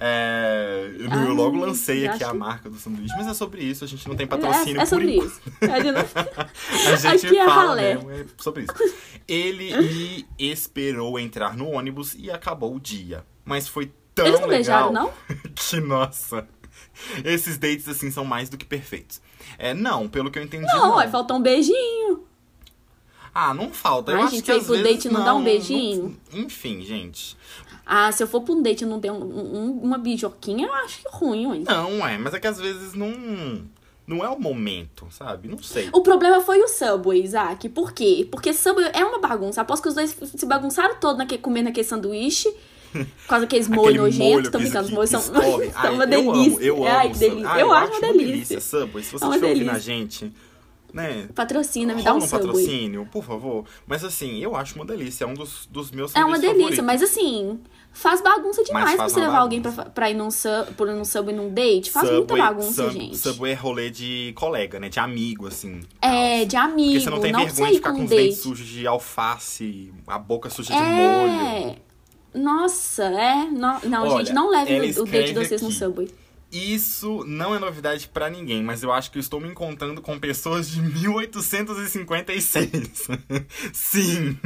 É, 0.00 0.92
eu, 0.96 1.10
ah, 1.10 1.24
logo 1.32 1.58
lancei 1.58 2.06
aqui 2.06 2.22
acho... 2.22 2.32
a 2.32 2.34
marca 2.34 2.70
do 2.70 2.76
sanduíche, 2.76 3.12
mas 3.16 3.26
é 3.26 3.34
sobre 3.34 3.62
isso, 3.62 3.82
a 3.82 3.86
gente 3.88 4.08
não 4.08 4.14
tem 4.14 4.24
é, 4.24 4.28
patrocínio 4.28 4.78
é, 4.78 4.82
é 4.82 4.86
sobre 4.86 5.16
isso. 5.16 5.40
a 5.60 6.96
gente 6.96 7.26
aqui 7.26 7.36
é 7.36 7.44
fala 7.44 7.80
é 7.80 7.94
mesmo, 7.94 8.10
é 8.12 8.24
sobre 8.36 8.62
isso. 8.62 8.94
Ele 9.26 9.76
me 9.76 10.26
esperou 10.38 11.18
entrar 11.18 11.56
no 11.56 11.68
ônibus 11.70 12.14
e 12.16 12.30
acabou 12.30 12.76
o 12.76 12.80
dia. 12.80 13.24
Mas 13.44 13.66
foi 13.66 13.92
tão 14.14 14.26
Eles 14.26 14.40
não 14.40 14.46
legal 14.46 14.90
beijaram, 14.90 14.92
não? 14.92 15.12
que, 15.52 15.80
nossa, 15.80 16.46
esses 17.24 17.58
dates, 17.58 17.88
assim, 17.88 18.10
são 18.10 18.24
mais 18.24 18.48
do 18.48 18.56
que 18.56 18.64
perfeitos. 18.64 19.20
É, 19.58 19.74
não, 19.74 20.08
pelo 20.08 20.30
que 20.30 20.38
eu 20.38 20.42
entendi. 20.44 20.66
Não, 20.66 20.96
não. 20.96 21.10
faltou 21.10 21.38
um 21.38 21.42
beijinho. 21.42 22.27
Ah, 23.40 23.54
não 23.54 23.70
falta. 23.70 24.10
Eu 24.10 24.18
a 24.18 24.24
acho 24.24 24.34
gente 24.34 24.42
que 24.42 24.50
às 24.50 24.66
vezes 24.66 24.82
date 24.82 25.08
não, 25.08 25.20
não 25.20 25.24
dá 25.24 25.32
um 25.32 25.44
beijinho. 25.44 26.18
Não, 26.32 26.40
enfim, 26.40 26.80
gente. 26.82 27.36
Ah, 27.86 28.10
se 28.10 28.20
eu 28.20 28.26
for 28.26 28.40
pra 28.40 28.52
um 28.52 28.60
date 28.60 28.82
e 28.82 28.84
não 28.84 28.98
der 28.98 29.12
um, 29.12 29.22
um, 29.22 29.80
uma 29.80 29.96
beijoquinha, 29.96 30.66
eu 30.66 30.74
acho 30.74 31.02
que 31.02 31.08
ruim, 31.08 31.46
ué. 31.46 31.58
Não, 31.60 32.04
é, 32.04 32.18
mas 32.18 32.34
é 32.34 32.40
que 32.40 32.48
às 32.48 32.58
vezes 32.58 32.94
não. 32.94 33.62
Não 34.04 34.24
é 34.24 34.28
o 34.28 34.40
momento, 34.40 35.06
sabe? 35.10 35.46
Não 35.46 35.62
sei. 35.62 35.88
O 35.92 36.00
problema 36.00 36.40
foi 36.40 36.60
o 36.60 36.66
Subway, 36.66 37.22
Isaac. 37.22 37.68
Por 37.68 37.92
quê? 37.92 38.26
Porque 38.28 38.52
Subway 38.52 38.90
é 38.92 39.04
uma 39.04 39.20
bagunça. 39.20 39.60
Após 39.60 39.80
que 39.80 39.88
os 39.88 39.94
dois 39.94 40.16
se 40.34 40.46
bagunçaram 40.46 40.96
todo 40.96 41.18
naquele, 41.18 41.40
comendo 41.42 41.68
aquele 41.68 41.86
sanduíche. 41.86 42.52
Por 42.90 43.28
causa 43.28 43.44
daqueles 43.44 43.68
molhos 43.68 44.16
nojentos, 44.16 44.50
tô 44.50 44.58
brincando, 44.58 44.86
os 44.86 44.90
molhos 44.90 45.10
são, 45.10 45.20
são 45.20 45.94
uma 45.94 46.06
delícia. 46.06 46.64
Eu 46.64 46.76
amo, 46.76 46.86
eu 46.86 46.86
amo. 46.86 46.86
Ai, 46.86 47.12
que 47.12 47.18
delícia. 47.18 47.48
Ai, 47.50 47.62
eu, 47.62 47.66
eu 47.66 47.72
acho 47.72 47.92
uma 47.92 48.00
delícia. 48.00 48.26
delícia. 48.26 48.60
Subway, 48.60 49.04
se 49.04 49.12
você 49.12 49.24
é 49.24 49.28
estiver 49.28 49.48
ouvindo 49.48 49.70
a 49.70 49.78
gente, 49.78 50.32
né? 50.92 51.28
Patrocina, 51.34 51.94
me 51.94 52.02
dá 52.02 52.14
um, 52.14 52.18
um 52.18 52.28
patrocínio, 52.28 53.06
por 53.10 53.24
favor. 53.24 53.64
Mas 53.86 54.04
assim, 54.04 54.38
eu 54.38 54.56
acho 54.56 54.74
uma 54.76 54.84
delícia, 54.84 55.24
é 55.24 55.26
um 55.26 55.34
dos, 55.34 55.66
dos 55.66 55.90
meus 55.90 56.14
É 56.14 56.24
uma 56.24 56.38
delícia, 56.38 56.54
favoritos. 56.54 56.84
mas 56.84 57.02
assim, 57.02 57.60
faz 57.92 58.20
bagunça 58.20 58.64
demais 58.64 58.84
faz 58.84 58.96
pra 58.96 59.08
você 59.08 59.20
levar 59.20 59.32
bagunça. 59.32 59.42
alguém 59.42 59.62
pra, 59.62 59.84
pra 59.84 60.10
ir 60.10 60.14
num, 60.14 60.30
sub, 60.30 60.72
por 60.76 60.86
num 60.88 61.04
sub 61.04 61.30
e 61.30 61.34
num 61.34 61.52
date. 61.52 61.90
Faz 61.90 62.08
subway, 62.08 62.18
muita 62.18 62.36
bagunça, 62.36 62.84
sub, 62.84 62.92
gente. 62.92 63.16
Subway 63.18 63.52
é 63.52 63.54
rolê 63.54 63.90
de 63.90 64.32
colega, 64.34 64.80
né? 64.80 64.88
De 64.88 64.98
amigo, 64.98 65.46
assim. 65.46 65.80
É, 66.00 66.44
de 66.44 66.56
amigo. 66.56 66.92
Porque 66.92 67.00
você 67.00 67.10
não 67.10 67.20
tem 67.20 67.32
não 67.32 67.44
vergonha 67.44 67.70
de 67.70 67.76
ficar 67.76 67.92
com 67.92 68.04
os 68.04 68.10
dentes 68.10 68.38
sujos 68.38 68.66
de 68.66 68.86
alface, 68.86 69.92
a 70.06 70.18
boca 70.18 70.48
suja 70.48 70.72
de 70.72 70.78
é... 70.78 71.66
molho. 71.66 71.76
Nossa, 72.34 73.04
é. 73.04 73.46
Não, 73.50 73.80
não 73.84 74.02
Olha, 74.02 74.24
gente, 74.24 74.32
não 74.34 74.50
leve 74.50 75.00
o 75.00 75.04
date 75.04 75.32
de 75.32 75.34
vocês 75.34 75.52
aqui. 75.54 75.64
no 75.64 75.70
Subway. 75.72 76.08
Isso 76.50 77.24
não 77.26 77.54
é 77.54 77.58
novidade 77.58 78.08
para 78.08 78.30
ninguém, 78.30 78.62
mas 78.62 78.82
eu 78.82 78.90
acho 78.90 79.10
que 79.10 79.18
eu 79.18 79.20
estou 79.20 79.38
me 79.38 79.48
encontrando 79.48 80.00
com 80.00 80.18
pessoas 80.18 80.70
de 80.70 80.80
1856. 80.80 82.70
sim, 83.72 84.38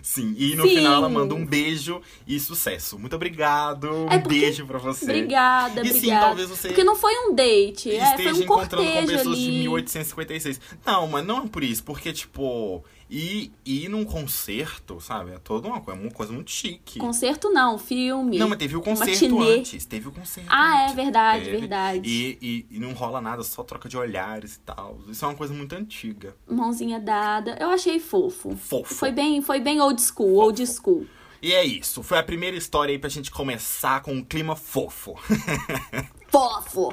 sim. 0.00 0.34
E 0.38 0.54
no 0.54 0.62
sim. 0.62 0.76
final 0.76 0.94
ela 0.94 1.08
manda 1.08 1.34
um 1.34 1.44
beijo 1.44 2.00
e 2.24 2.38
sucesso. 2.38 2.96
Muito 2.98 3.16
obrigado. 3.16 3.88
É 4.10 4.16
um 4.16 4.22
beijo 4.22 4.64
para 4.64 4.78
você. 4.78 5.06
Obrigada, 5.06 5.80
e 5.80 5.88
obrigada. 5.88 6.00
sim, 6.00 6.10
talvez 6.10 6.48
você. 6.48 6.68
Porque 6.68 6.84
não 6.84 6.94
foi 6.94 7.12
um 7.26 7.34
date, 7.34 7.88
esteja 7.88 8.04
é, 8.04 8.16
foi 8.16 8.32
um 8.32 8.42
encontrando 8.42 8.92
com 8.92 9.06
pessoas 9.06 9.36
ali. 9.36 9.44
de 9.44 9.50
1856. 9.50 10.60
Não, 10.86 11.08
mas 11.08 11.26
não 11.26 11.44
é 11.44 11.48
por 11.48 11.64
isso, 11.64 11.82
porque 11.82 12.12
tipo 12.12 12.84
e 13.16 13.52
ir 13.64 13.88
num 13.88 14.04
concerto, 14.04 15.00
sabe? 15.00 15.32
É 15.32 15.38
toda 15.38 15.68
uma, 15.68 15.78
uma 15.78 16.10
coisa 16.10 16.32
muito 16.32 16.50
chique. 16.50 16.98
Concerto 16.98 17.50
não, 17.50 17.78
filme. 17.78 18.38
Não, 18.38 18.48
mas 18.48 18.58
teve 18.58 18.76
o 18.76 18.80
concerto 18.80 19.36
Matinê. 19.36 19.58
antes. 19.58 19.84
Teve 19.84 20.08
o 20.08 20.12
concerto 20.12 20.48
Ah, 20.50 20.84
antes. 20.84 20.92
é 20.92 20.96
verdade, 20.96 21.23
teve. 21.32 21.58
verdade. 21.58 22.08
E, 22.08 22.38
e, 22.40 22.76
e, 22.76 22.78
não 22.78 22.92
rola 22.92 23.20
nada, 23.20 23.42
só 23.42 23.62
troca 23.62 23.88
de 23.88 23.96
olhares 23.96 24.56
e 24.56 24.60
tal. 24.60 24.98
Isso 25.08 25.24
é 25.24 25.28
uma 25.28 25.34
coisa 25.34 25.54
muito 25.54 25.74
antiga. 25.74 26.36
Mãozinha 26.48 27.00
dada. 27.00 27.56
Eu 27.60 27.70
achei 27.70 27.98
fofo. 27.98 28.56
Fofo. 28.56 28.94
Foi 28.94 29.10
bem, 29.10 29.40
foi 29.42 29.60
bem 29.60 29.80
old 29.80 30.00
school, 30.00 30.34
fofo. 30.34 30.42
old 30.42 30.66
school. 30.66 31.06
E 31.42 31.52
é 31.52 31.64
isso. 31.64 32.02
Foi 32.02 32.18
a 32.18 32.22
primeira 32.22 32.56
história 32.56 32.92
aí 32.92 32.98
pra 32.98 33.10
gente 33.10 33.30
começar 33.30 34.02
com 34.02 34.12
um 34.12 34.24
clima 34.24 34.56
fofo. 34.56 35.14
fofo! 36.28 36.90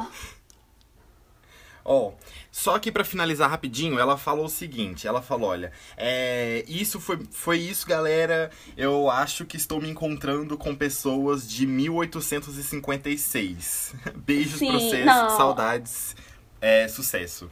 Ó, 1.83 2.09
oh, 2.09 2.13
só 2.51 2.77
que 2.79 2.91
para 2.91 3.03
finalizar 3.03 3.49
rapidinho, 3.49 3.99
ela 3.99 4.15
falou 4.17 4.45
o 4.45 4.49
seguinte: 4.49 5.07
ela 5.07 5.21
falou, 5.21 5.49
olha, 5.49 5.71
é, 5.97 6.63
isso 6.67 6.99
foi, 6.99 7.19
foi 7.31 7.59
isso, 7.59 7.87
galera. 7.87 8.51
Eu 8.77 9.09
acho 9.09 9.45
que 9.45 9.57
estou 9.57 9.81
me 9.81 9.89
encontrando 9.89 10.55
com 10.57 10.75
pessoas 10.75 11.49
de 11.49 11.65
1856. 11.65 13.95
Beijos 14.25 14.59
Sim, 14.59 14.67
pra 14.67 14.79
vocês, 14.79 15.05
não. 15.05 15.37
saudades, 15.37 16.15
é, 16.59 16.87
sucesso. 16.87 17.49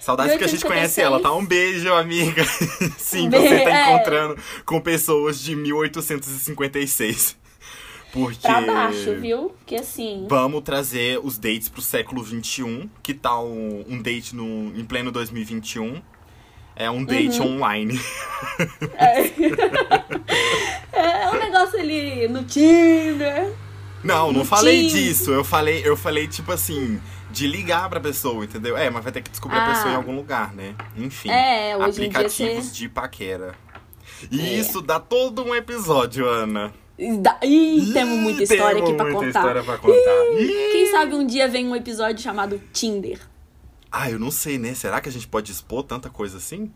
Saudades 0.00 0.36
que 0.36 0.44
a 0.44 0.48
gente 0.48 0.64
conhece 0.64 1.00
ela, 1.00 1.20
tá? 1.20 1.32
Um 1.32 1.44
beijo, 1.44 1.92
amiga. 1.92 2.44
Sim, 2.96 3.28
você 3.28 3.64
tá 3.64 3.70
é. 3.70 3.92
encontrando 3.92 4.40
com 4.64 4.80
pessoas 4.80 5.40
de 5.40 5.56
1856. 5.56 7.36
Porque. 8.16 8.40
Pra 8.40 8.62
baixo, 8.62 9.14
viu? 9.20 9.50
Porque 9.58 9.76
assim. 9.76 10.26
Vamos 10.28 10.62
trazer 10.62 11.20
os 11.22 11.36
dates 11.36 11.68
pro 11.68 11.82
século 11.82 12.24
XXI. 12.24 12.88
Que 13.02 13.12
tal 13.12 13.46
um, 13.46 13.84
um 13.86 14.00
date 14.00 14.34
no, 14.34 14.72
em 14.74 14.84
pleno 14.84 15.12
2021? 15.12 16.00
É 16.74 16.90
um 16.90 17.04
date 17.04 17.40
uhum. 17.40 17.56
online. 17.56 18.00
É. 18.96 19.26
é 20.92 21.30
um 21.30 21.38
negócio 21.38 21.78
ali 21.78 22.28
no 22.28 22.44
Tinder. 22.44 23.52
Não, 24.02 24.32
não 24.32 24.44
falei 24.44 24.86
disso. 24.88 25.30
Eu 25.30 25.44
falei, 25.44 25.82
eu 25.84 25.96
falei, 25.96 26.26
tipo 26.26 26.52
assim, 26.52 27.00
de 27.30 27.46
ligar 27.46 27.88
pra 27.90 28.00
pessoa, 28.00 28.44
entendeu? 28.44 28.76
É, 28.76 28.88
mas 28.88 29.02
vai 29.02 29.12
ter 29.12 29.22
que 29.22 29.30
descobrir 29.30 29.58
ah. 29.58 29.64
a 29.64 29.74
pessoa 29.74 29.92
em 29.92 29.96
algum 29.96 30.14
lugar, 30.14 30.54
né? 30.54 30.74
Enfim. 30.96 31.28
É, 31.28 31.72
aplicativos 31.72 32.66
você... 32.66 32.72
de 32.72 32.88
paquera. 32.88 33.54
E 34.30 34.40
é. 34.40 34.54
isso 34.54 34.80
dá 34.80 34.98
todo 35.00 35.44
um 35.44 35.54
episódio, 35.54 36.26
Ana. 36.26 36.72
Ih, 36.98 37.92
temos 37.92 38.18
muita 38.18 38.42
história 38.42 38.76
temos 38.76 38.88
aqui 38.88 38.96
pra 38.96 39.04
muita 39.04 39.26
contar. 39.26 39.38
História 39.40 39.62
pra 39.62 39.78
contar. 39.78 40.40
Ih, 40.40 40.68
quem 40.72 40.90
sabe 40.90 41.14
um 41.14 41.26
dia 41.26 41.46
vem 41.48 41.68
um 41.68 41.76
episódio 41.76 42.22
chamado 42.22 42.60
Tinder. 42.72 43.20
Ah, 43.92 44.10
eu 44.10 44.18
não 44.18 44.30
sei, 44.30 44.58
né? 44.58 44.74
Será 44.74 45.00
que 45.00 45.08
a 45.08 45.12
gente 45.12 45.28
pode 45.28 45.52
expor 45.52 45.82
tanta 45.82 46.08
coisa 46.10 46.38
assim? 46.38 46.70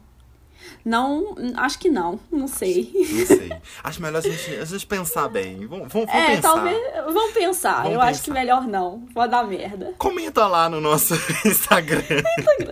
Não, 0.84 1.34
acho 1.56 1.78
que 1.78 1.88
não. 1.88 2.20
Não 2.30 2.46
sei. 2.46 2.90
Não 2.94 3.26
sei. 3.26 3.50
Acho 3.82 4.02
melhor 4.02 4.18
a 4.18 4.20
gente, 4.20 4.56
a 4.56 4.64
gente 4.64 4.86
pensar 4.86 5.28
bem. 5.28 5.66
Vamos, 5.66 5.92
vamos, 5.92 6.08
é, 6.10 6.36
pensar. 6.36 6.42
talvez. 6.42 6.78
Vamos 7.06 7.32
pensar. 7.32 7.76
Vamos 7.76 7.92
eu 7.92 7.98
pensar. 7.98 8.10
acho 8.10 8.22
que 8.22 8.30
melhor 8.30 8.66
não. 8.66 9.00
Pode 9.14 9.30
dar 9.30 9.46
merda. 9.46 9.94
Comenta 9.98 10.46
lá 10.46 10.68
no 10.68 10.80
nosso 10.80 11.14
Instagram. 11.46 12.02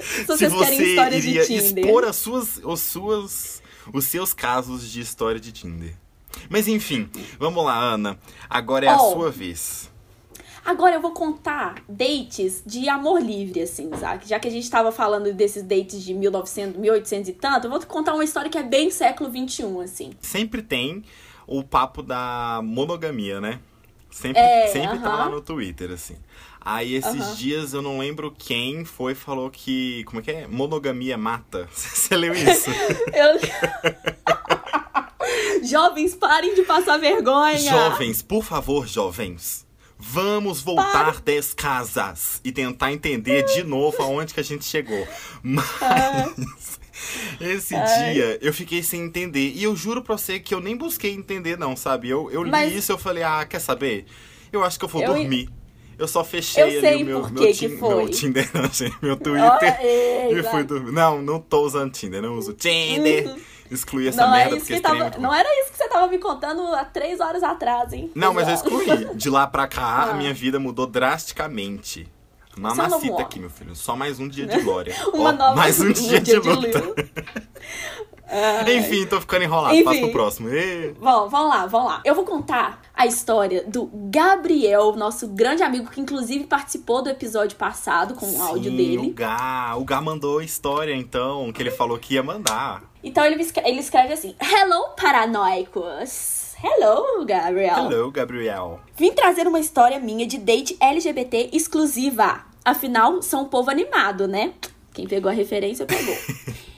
Se 0.02 0.24
vocês 0.24 0.52
Se 0.52 0.58
querem 0.58 0.82
história 0.82 1.20
de 1.20 1.46
Tinder. 1.46 1.84
expor 1.84 2.04
as 2.04 2.16
suas, 2.16 2.60
os, 2.62 2.80
suas, 2.80 3.62
os 3.92 4.04
seus 4.04 4.34
casos 4.34 4.88
de 4.90 5.00
história 5.00 5.40
de 5.40 5.50
Tinder. 5.50 5.94
Mas 6.48 6.68
enfim, 6.68 7.08
vamos 7.38 7.64
lá, 7.64 7.78
Ana. 7.78 8.18
Agora 8.48 8.86
é 8.86 8.90
oh, 8.90 8.94
a 8.94 8.98
sua 9.12 9.30
vez. 9.30 9.90
Agora 10.64 10.94
eu 10.94 11.00
vou 11.00 11.12
contar 11.12 11.76
dates 11.88 12.62
de 12.66 12.88
amor 12.90 13.22
livre, 13.22 13.62
assim, 13.62 13.90
sabe? 13.98 14.28
Já 14.28 14.38
que 14.38 14.48
a 14.48 14.50
gente 14.50 14.68
tava 14.68 14.92
falando 14.92 15.32
desses 15.32 15.62
dates 15.62 16.02
de 16.04 16.12
1900, 16.12 16.78
1800 16.78 17.28
e 17.30 17.32
tanto, 17.32 17.66
eu 17.66 17.70
vou 17.70 17.78
te 17.78 17.86
contar 17.86 18.12
uma 18.12 18.22
história 18.22 18.50
que 18.50 18.58
é 18.58 18.62
bem 18.62 18.90
século 18.90 19.30
21, 19.30 19.80
assim. 19.80 20.12
Sempre 20.20 20.60
tem 20.60 21.04
o 21.46 21.64
papo 21.64 22.02
da 22.02 22.60
monogamia, 22.62 23.40
né? 23.40 23.60
Sempre, 24.10 24.40
é, 24.40 24.66
sempre 24.66 24.96
uh 24.96 25.00
-huh. 25.00 25.02
tá 25.02 25.16
lá 25.16 25.28
no 25.30 25.40
Twitter, 25.40 25.90
assim. 25.90 26.16
Aí 26.60 26.94
esses 26.94 27.38
dias 27.38 27.72
eu 27.72 27.80
não 27.80 27.98
lembro 27.98 28.34
quem 28.36 28.84
foi 28.84 29.14
falou 29.14 29.50
que. 29.50 30.04
Como 30.04 30.20
é 30.20 30.22
que 30.22 30.30
é? 30.30 30.46
Monogamia 30.46 31.16
mata. 31.16 31.66
Você 31.72 32.14
leu 32.14 32.34
isso? 32.34 32.70
eu. 33.14 33.38
Jovens, 35.62 36.14
parem 36.14 36.54
de 36.54 36.62
passar 36.62 36.98
vergonha. 36.98 37.58
Jovens, 37.58 38.22
por 38.22 38.44
favor, 38.44 38.86
jovens. 38.86 39.66
Vamos 39.98 40.60
voltar 40.60 41.12
Para. 41.12 41.20
10 41.20 41.54
casas 41.54 42.40
e 42.44 42.52
tentar 42.52 42.92
entender 42.92 43.44
de 43.46 43.64
novo 43.64 44.00
aonde 44.00 44.32
que 44.32 44.38
a 44.38 44.44
gente 44.44 44.64
chegou. 44.64 45.06
Mas 45.42 46.78
esse 47.40 47.74
Ai. 47.74 48.12
dia 48.12 48.38
eu 48.40 48.52
fiquei 48.54 48.82
sem 48.82 49.02
entender. 49.02 49.52
E 49.54 49.62
eu 49.64 49.74
juro 49.74 50.00
pra 50.00 50.16
você 50.16 50.38
que 50.38 50.54
eu 50.54 50.60
nem 50.60 50.76
busquei 50.76 51.12
entender, 51.12 51.58
não, 51.58 51.74
sabe? 51.74 52.08
Eu, 52.08 52.30
eu 52.30 52.44
li 52.44 52.50
Mas... 52.50 52.72
isso 52.72 52.92
e 52.92 52.94
eu 52.94 52.98
falei, 52.98 53.24
ah, 53.24 53.44
quer 53.44 53.60
saber? 53.60 54.06
Eu 54.52 54.62
acho 54.62 54.78
que 54.78 54.84
eu 54.84 54.88
vou 54.88 55.02
eu... 55.02 55.14
dormir. 55.14 55.50
Eu 55.98 56.06
só 56.06 56.22
fechei 56.22 56.62
eu 56.62 56.66
ali 56.66 57.02
o 57.02 57.06
meu, 57.06 57.28
meu, 57.28 57.32
meu 57.32 58.08
Tinder, 58.08 58.48
meu 59.02 59.16
Twitter. 59.16 59.78
Oh, 59.80 60.32
e 60.32 60.42
fui 60.44 60.62
dormir. 60.62 60.92
Não, 60.92 61.20
não 61.20 61.40
tô 61.40 61.62
usando 61.62 61.90
Tinder, 61.90 62.22
não 62.22 62.38
uso 62.38 62.52
Tinder. 62.52 63.26
Uhum 63.26 63.57
excluir 63.70 64.08
essa 64.08 64.22
não 64.22 64.32
merda. 64.32 64.54
É 64.54 64.58
isso 64.58 64.66
que 64.66 64.80
tava, 64.80 65.10
não 65.18 65.34
era 65.34 65.48
isso 65.62 65.72
que 65.72 65.78
você 65.78 65.88
tava 65.88 66.06
me 66.06 66.18
contando 66.18 66.62
há 66.74 66.84
três 66.84 67.20
horas 67.20 67.42
atrás, 67.42 67.92
hein? 67.92 68.10
Não, 68.14 68.32
mas 68.32 68.48
eu 68.48 68.54
excluí. 68.54 69.14
De 69.14 69.30
lá 69.30 69.46
pra 69.46 69.66
cá, 69.66 69.82
ah. 69.82 70.10
a 70.10 70.14
minha 70.14 70.32
vida 70.34 70.58
mudou 70.58 70.86
drasticamente. 70.86 72.10
Mamacita 72.58 73.22
aqui, 73.22 73.38
meu 73.38 73.50
filho. 73.50 73.74
Só 73.74 73.96
mais 73.96 74.18
um 74.18 74.28
dia 74.28 74.44
de 74.48 74.60
glória. 74.60 74.94
Uma 75.12 75.30
oh, 75.30 75.32
nova 75.32 75.54
mais 75.54 75.80
um 75.80 75.92
dia, 75.92 76.20
dia 76.20 76.40
de, 76.40 76.48
luta. 76.48 76.82
Enfim, 78.76 79.06
tô 79.06 79.20
ficando 79.20 79.44
enrolado. 79.44 79.74
Enfim. 79.74 79.84
Passa 79.84 80.00
pro 80.00 80.12
próximo. 80.12 80.50
Bom, 81.00 81.28
vamos 81.28 81.48
lá, 81.48 81.66
vamos 81.66 81.88
lá. 81.88 82.02
Eu 82.04 82.14
vou 82.14 82.24
contar 82.24 82.82
a 82.94 83.06
história 83.06 83.64
do 83.66 83.88
Gabriel, 84.10 84.94
nosso 84.96 85.28
grande 85.28 85.62
amigo, 85.62 85.90
que 85.90 86.00
inclusive 86.00 86.44
participou 86.44 87.02
do 87.02 87.08
episódio 87.08 87.56
passado 87.56 88.14
com 88.14 88.26
o 88.26 88.42
áudio 88.42 88.70
dele. 88.70 88.98
O 88.98 89.14
Gá, 89.14 89.74
o 89.76 89.84
Gá 89.84 90.00
mandou 90.00 90.42
história, 90.42 90.94
então, 90.94 91.50
que 91.52 91.62
ele 91.62 91.70
falou 91.70 91.98
que 91.98 92.14
ia 92.14 92.22
mandar. 92.22 92.82
Então 93.02 93.24
ele, 93.24 93.42
ele 93.64 93.80
escreve 93.80 94.12
assim: 94.12 94.34
Hello, 94.40 94.90
paranoicos. 95.00 96.48
Hello, 96.62 97.24
Gabriel. 97.24 97.76
Hello, 97.84 98.10
Gabriel. 98.10 98.80
Vim 98.96 99.12
trazer 99.12 99.46
uma 99.46 99.60
história 99.60 100.00
minha 100.00 100.26
de 100.26 100.38
date 100.38 100.76
LGBT 100.80 101.50
exclusiva. 101.52 102.47
Afinal, 102.68 103.22
são 103.22 103.42
um 103.42 103.44
povo 103.46 103.70
animado, 103.70 104.28
né? 104.28 104.52
Quem 104.92 105.06
pegou 105.06 105.30
a 105.30 105.34
referência 105.34 105.86
pegou. 105.86 106.16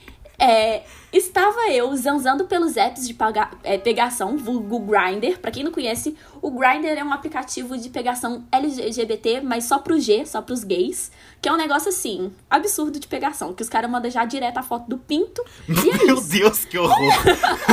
É, 0.43 0.81
estava 1.13 1.69
eu 1.69 1.95
zanzando 1.95 2.45
pelos 2.45 2.75
apps 2.75 3.07
de 3.07 3.13
pagar, 3.13 3.59
é, 3.63 3.77
pegação, 3.77 4.35
vulgo 4.37 4.79
Grindr. 4.79 5.37
Pra 5.37 5.51
quem 5.51 5.63
não 5.63 5.71
conhece, 5.71 6.17
o 6.41 6.49
Grindr 6.49 6.97
é 6.97 7.03
um 7.03 7.13
aplicativo 7.13 7.77
de 7.77 7.89
pegação 7.89 8.43
LGBT, 8.51 9.41
mas 9.41 9.65
só 9.65 9.77
pro 9.77 9.99
G, 9.99 10.25
só 10.25 10.41
pros 10.41 10.63
gays. 10.63 11.11
Que 11.39 11.47
é 11.47 11.53
um 11.53 11.57
negócio 11.57 11.89
assim, 11.89 12.33
absurdo 12.49 12.99
de 12.99 13.07
pegação. 13.07 13.53
Que 13.53 13.61
os 13.61 13.69
caras 13.69 13.91
mandam 13.91 14.09
já 14.09 14.25
direto 14.25 14.57
a 14.57 14.63
foto 14.63 14.89
do 14.89 14.97
pinto. 14.97 15.45
É 15.69 16.01
Meu 16.07 16.19
Deus, 16.19 16.65
que 16.65 16.79
horror! 16.79 17.13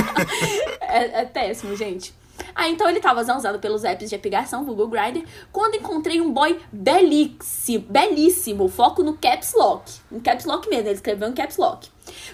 é, 0.83 1.23
é 1.23 1.25
péssimo, 1.25 1.75
gente. 1.75 2.13
Ah, 2.55 2.69
então 2.69 2.89
ele 2.89 3.01
tava 3.01 3.23
zanzando 3.23 3.59
pelos 3.59 3.85
apps 3.85 4.09
de 4.09 4.15
aplicação, 4.15 4.65
Google 4.65 4.89
Grindr, 4.89 5.25
quando 5.53 5.75
encontrei 5.77 6.21
um 6.21 6.33
boy 6.33 6.59
belíssimo, 6.73 7.87
belíssimo, 7.89 8.69
foco 8.69 9.03
no 9.03 9.17
caps 9.17 9.55
lock. 9.55 9.91
No 10.11 10.21
caps 10.21 10.45
lock 10.45 10.69
mesmo, 10.69 10.89
ele 10.89 10.95
escreveu 10.95 11.29
em 11.29 11.33
caps 11.33 11.57
lock. 11.57 11.89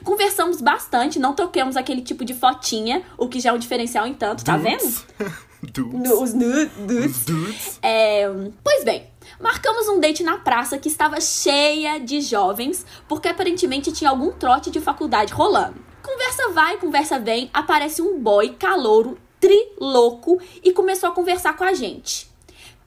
Conversamos 0.04 0.60
bastante, 0.60 1.18
não 1.18 1.34
troquemos 1.34 1.76
aquele 1.76 2.02
tipo 2.02 2.24
de 2.24 2.34
fotinha, 2.34 3.02
o 3.18 3.28
que 3.28 3.40
já 3.40 3.50
é 3.50 3.52
um 3.52 3.58
diferencial 3.58 4.06
em 4.06 4.14
tanto, 4.14 4.44
tá 4.44 4.56
dudes. 4.56 5.04
vendo? 5.18 5.32
dudes. 5.72 6.12
Os 6.20 6.34
nudes. 6.34 6.70
Os 6.78 7.24
dudes. 7.24 7.78
É, 7.82 8.24
pois 8.62 8.84
bem, 8.84 9.08
Marcamos 9.40 9.88
um 9.88 9.98
date 9.98 10.22
na 10.22 10.38
praça 10.38 10.78
que 10.78 10.88
estava 10.88 11.20
cheia 11.20 11.98
de 11.98 12.20
jovens, 12.20 12.84
porque 13.08 13.28
aparentemente 13.28 13.92
tinha 13.92 14.10
algum 14.10 14.32
trote 14.32 14.70
de 14.70 14.80
faculdade 14.80 15.32
rolando. 15.32 15.76
Conversa 16.02 16.50
vai, 16.50 16.76
conversa 16.76 17.18
vem, 17.18 17.50
aparece 17.52 18.02
um 18.02 18.20
boy 18.20 18.50
calouro 18.50 19.18
trilouco 19.44 20.40
e 20.62 20.72
começou 20.72 21.10
a 21.10 21.12
conversar 21.12 21.54
com 21.56 21.64
a 21.64 21.74
gente. 21.74 22.32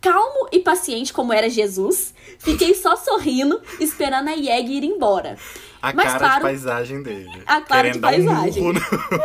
Calmo 0.01 0.47
e 0.51 0.59
paciente 0.59 1.13
como 1.13 1.33
era 1.33 1.49
Jesus, 1.49 2.13
fiquei 2.39 2.73
só 2.73 2.95
sorrindo, 2.95 3.59
esperando 3.79 4.29
a 4.29 4.33
Yeg 4.33 4.71
ir 4.71 4.83
embora. 4.83 5.37
A 5.81 5.93
Mas, 5.93 6.07
cara 6.07 6.19
claro, 6.19 6.35
de 6.35 6.41
paisagem 6.41 7.03
dele. 7.03 7.43
A 7.45 7.61
cara 7.61 7.91
de 7.91 7.99
paisagem. 7.99 8.63
Um 8.63 8.73
murro 8.73 8.79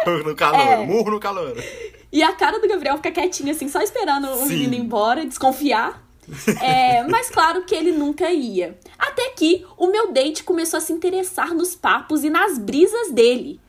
no, 0.07 0.25
no 0.25 0.37
calor, 0.37 0.61
é. 0.61 0.77
murro 0.85 1.11
no 1.13 1.21
calor. 1.21 1.57
E 2.11 2.23
a 2.23 2.33
cara 2.33 2.59
do 2.59 2.69
Gabriel 2.69 2.97
fica 2.97 3.11
quietinha 3.11 3.53
assim, 3.53 3.69
só 3.69 3.81
esperando 3.81 4.27
Sim. 4.35 4.43
o 4.43 4.47
menino 4.47 4.75
ir 4.75 4.81
embora, 4.81 5.25
desconfiar. 5.25 6.03
É, 6.61 7.03
mas 7.05 7.31
claro 7.31 7.65
que 7.65 7.75
ele 7.75 7.93
nunca 7.93 8.31
ia. 8.31 8.79
Até 8.99 9.31
que 9.31 9.67
o 9.77 9.89
meu 9.89 10.13
date 10.13 10.45
começou 10.45 10.79
a 10.79 10.81
se 10.81 10.93
interessar 10.93 11.53
nos 11.55 11.75
papos 11.75 12.23
e 12.23 12.31
nas 12.31 12.59
brisas 12.59 13.11
dele. 13.11 13.61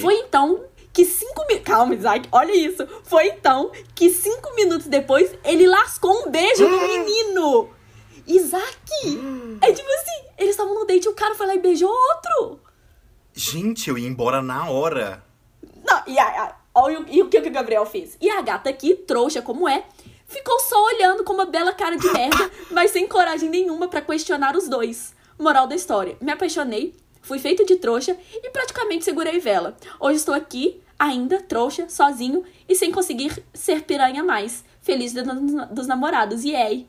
Foi 0.00 0.14
então 0.14 0.64
que 0.92 1.04
cinco 1.04 1.46
minutos. 1.46 1.64
Calma, 1.64 1.94
Isaac, 1.94 2.28
olha 2.32 2.54
isso. 2.54 2.86
Foi 3.04 3.28
então 3.28 3.70
que 3.94 4.10
cinco 4.10 4.54
minutos 4.54 4.86
depois 4.86 5.34
ele 5.44 5.66
lascou 5.66 6.26
um 6.26 6.30
beijo 6.30 6.68
no 6.68 6.80
menino. 6.80 7.70
Isaac! 8.26 8.90
É 9.60 9.72
tipo 9.72 9.88
assim, 9.88 10.24
eles 10.38 10.50
estavam 10.50 10.74
no 10.74 10.84
date 10.84 11.04
e 11.04 11.08
o 11.08 11.14
cara 11.14 11.34
foi 11.34 11.46
lá 11.46 11.54
e 11.54 11.60
beijou 11.60 11.90
outro. 11.90 12.60
Gente, 13.32 13.88
eu 13.88 13.98
ia 13.98 14.08
embora 14.08 14.42
na 14.42 14.68
hora. 14.70 15.24
Não, 15.84 16.02
e, 16.06 16.18
a, 16.18 16.24
a, 16.24 16.56
olha, 16.74 17.04
e 17.08 17.22
o 17.22 17.28
que 17.28 17.38
o 17.38 17.50
Gabriel 17.50 17.86
fez? 17.86 18.16
E 18.20 18.30
a 18.30 18.40
gata 18.42 18.68
aqui, 18.68 18.94
trouxa 18.94 19.40
como 19.40 19.68
é, 19.68 19.84
ficou 20.26 20.60
só 20.60 20.82
olhando 20.86 21.24
com 21.24 21.32
uma 21.32 21.46
bela 21.46 21.72
cara 21.72 21.96
de 21.96 22.10
merda, 22.12 22.50
mas 22.70 22.90
sem 22.90 23.06
coragem 23.06 23.48
nenhuma 23.48 23.88
para 23.88 24.00
questionar 24.00 24.56
os 24.56 24.68
dois. 24.68 25.14
Moral 25.38 25.66
da 25.66 25.74
história: 25.74 26.16
me 26.20 26.30
apaixonei, 26.30 26.94
Fui 27.22 27.38
feito 27.38 27.64
de 27.64 27.76
trouxa 27.76 28.16
e 28.32 28.50
praticamente 28.50 29.04
segurei 29.04 29.38
vela. 29.38 29.76
Hoje 29.98 30.16
estou 30.16 30.34
aqui, 30.34 30.80
ainda, 30.98 31.40
trouxa, 31.40 31.88
sozinho 31.88 32.44
e 32.68 32.74
sem 32.74 32.90
conseguir 32.90 33.42
ser 33.54 33.82
piranha 33.82 34.22
mais. 34.24 34.64
Feliz 34.82 35.12
dos 35.12 35.86
namorados. 35.86 36.44
E 36.44 36.54
aí? 36.54 36.86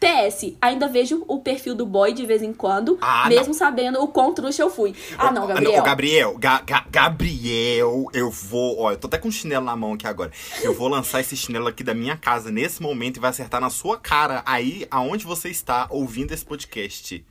PS, 0.00 0.54
ainda 0.60 0.86
vejo 0.86 1.24
o 1.26 1.40
perfil 1.40 1.74
do 1.74 1.84
boy 1.84 2.12
de 2.12 2.24
vez 2.24 2.40
em 2.40 2.52
quando, 2.52 2.96
ah, 3.00 3.28
mesmo 3.28 3.48
não. 3.48 3.54
sabendo 3.54 4.00
o 4.00 4.06
quão 4.06 4.32
trouxa 4.32 4.62
eu 4.62 4.70
fui. 4.70 4.94
Ah, 5.18 5.32
não, 5.32 5.44
Gabriel. 5.44 5.76
Não, 5.78 5.82
Gabriel, 5.82 6.38
Ga 6.38 6.60
Ga 6.60 6.84
Gabriel, 6.88 8.06
eu 8.12 8.30
vou. 8.30 8.78
Ó, 8.78 8.92
eu 8.92 8.96
tô 8.96 9.08
até 9.08 9.18
com 9.18 9.26
um 9.26 9.32
chinelo 9.32 9.64
na 9.64 9.74
mão 9.74 9.94
aqui 9.94 10.06
agora. 10.06 10.30
Eu 10.62 10.72
vou 10.72 10.86
lançar 10.86 11.20
esse 11.20 11.36
chinelo 11.36 11.66
aqui 11.66 11.82
da 11.82 11.94
minha 11.94 12.16
casa 12.16 12.48
nesse 12.48 12.80
momento 12.80 13.16
e 13.16 13.20
vai 13.20 13.30
acertar 13.30 13.60
na 13.60 13.70
sua 13.70 13.98
cara 13.98 14.42
aí 14.46 14.86
aonde 14.88 15.26
você 15.26 15.48
está 15.48 15.88
ouvindo 15.90 16.32
esse 16.32 16.44
podcast. 16.44 17.24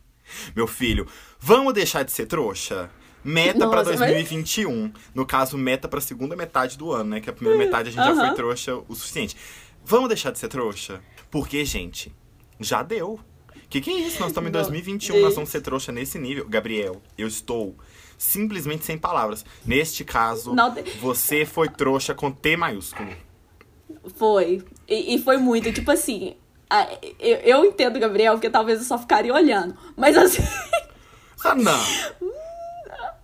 Meu 0.54 0.66
filho, 0.66 1.06
vamos 1.38 1.74
deixar 1.74 2.02
de 2.02 2.12
ser 2.12 2.26
trouxa? 2.26 2.90
Meta 3.24 3.68
para 3.68 3.82
2021. 3.82 4.82
Mas... 4.82 4.92
No 5.14 5.26
caso, 5.26 5.58
meta 5.58 5.88
para 5.88 6.00
segunda 6.00 6.36
metade 6.36 6.78
do 6.78 6.92
ano, 6.92 7.10
né? 7.10 7.20
Que 7.20 7.28
a 7.28 7.32
primeira 7.32 7.58
metade 7.58 7.88
a 7.88 7.92
gente 7.92 8.04
já 8.04 8.26
foi 8.26 8.34
trouxa 8.34 8.76
o 8.88 8.94
suficiente. 8.94 9.36
Vamos 9.84 10.08
deixar 10.08 10.30
de 10.30 10.38
ser 10.38 10.48
trouxa? 10.48 11.00
Porque, 11.30 11.64
gente, 11.64 12.14
já 12.60 12.82
deu. 12.82 13.18
Que 13.68 13.80
que 13.80 13.90
é 13.90 13.94
isso? 13.94 14.20
Nós 14.20 14.30
estamos 14.30 14.48
em 14.48 14.52
2021, 14.52 15.20
nós 15.20 15.34
vamos 15.34 15.50
ser 15.50 15.60
trouxa 15.60 15.92
nesse 15.92 16.18
nível. 16.18 16.46
Gabriel, 16.48 17.02
eu 17.18 17.28
estou 17.28 17.76
simplesmente 18.16 18.84
sem 18.84 18.96
palavras. 18.96 19.44
Neste 19.64 20.04
caso, 20.04 20.54
você 21.00 21.44
foi 21.44 21.68
trouxa 21.68 22.14
com 22.14 22.30
T 22.30 22.56
maiúsculo. 22.56 23.10
Foi. 24.16 24.64
E, 24.88 25.14
e 25.14 25.22
foi 25.22 25.36
muito, 25.36 25.72
tipo 25.72 25.90
assim, 25.90 26.34
eu, 27.18 27.36
eu 27.38 27.64
entendo, 27.64 27.98
Gabriel, 27.98 28.34
porque 28.34 28.50
talvez 28.50 28.78
eu 28.78 28.84
só 28.84 28.98
ficaria 28.98 29.32
olhando. 29.32 29.76
Mas 29.96 30.16
assim. 30.16 30.42
Ah, 31.44 31.54
não. 31.54 31.78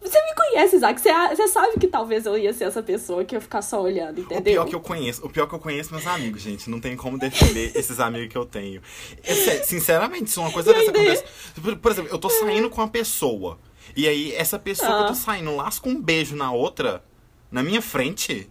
Você 0.05 0.23
me 0.23 0.35
conhece, 0.35 0.77
Isaac. 0.77 1.01
Você, 1.01 1.11
você 1.35 1.49
sabe 1.49 1.81
que 1.81 1.89
talvez 1.89 2.27
eu 2.27 2.37
ia 2.37 2.53
ser 2.53 2.65
essa 2.65 2.83
pessoa 2.83 3.25
que 3.25 3.35
ia 3.35 3.41
ficar 3.41 3.63
só 3.63 3.83
olhando, 3.83 4.21
entendeu? 4.21 4.39
O 4.39 4.65
pior 4.65 4.67
que 4.67 4.75
eu 4.75 4.81
conheço, 4.81 5.27
o 5.27 5.31
pior 5.31 5.47
que 5.47 5.55
eu 5.55 5.59
conheço 5.59 5.93
meus 5.93 6.07
amigos, 6.07 6.43
gente. 6.43 6.69
Não 6.69 6.79
tem 6.79 6.95
como 6.95 7.19
defender 7.19 7.73
esses 7.75 7.99
amigos 7.99 8.29
que 8.29 8.37
eu 8.37 8.45
tenho. 8.45 8.83
É, 9.23 9.35
sinceramente, 9.65 10.31
se 10.31 10.39
uma 10.39 10.53
coisa 10.53 10.73
dessa 10.73 10.91
acontece. 10.91 11.25
Por, 11.61 11.77
por, 11.77 11.91
exemplo, 11.91 12.11
eu 12.13 12.19
tô 12.19 12.29
saindo 12.29 12.69
com 12.69 12.83
uma 12.83 12.89
pessoa. 12.89 13.59
E 13.97 14.07
aí, 14.07 14.33
essa 14.35 14.59
pessoa 14.59 14.91
ah. 14.91 14.93
que 14.93 15.03
eu 15.03 15.07
tô 15.07 15.13
ah. 15.13 15.17
saindo 15.17 15.57
lasca 15.57 15.89
um 15.89 16.01
beijo 16.01 16.37
na 16.37 16.53
outra, 16.53 17.03
na 17.51 17.63
minha 17.63 17.81
frente. 17.81 18.49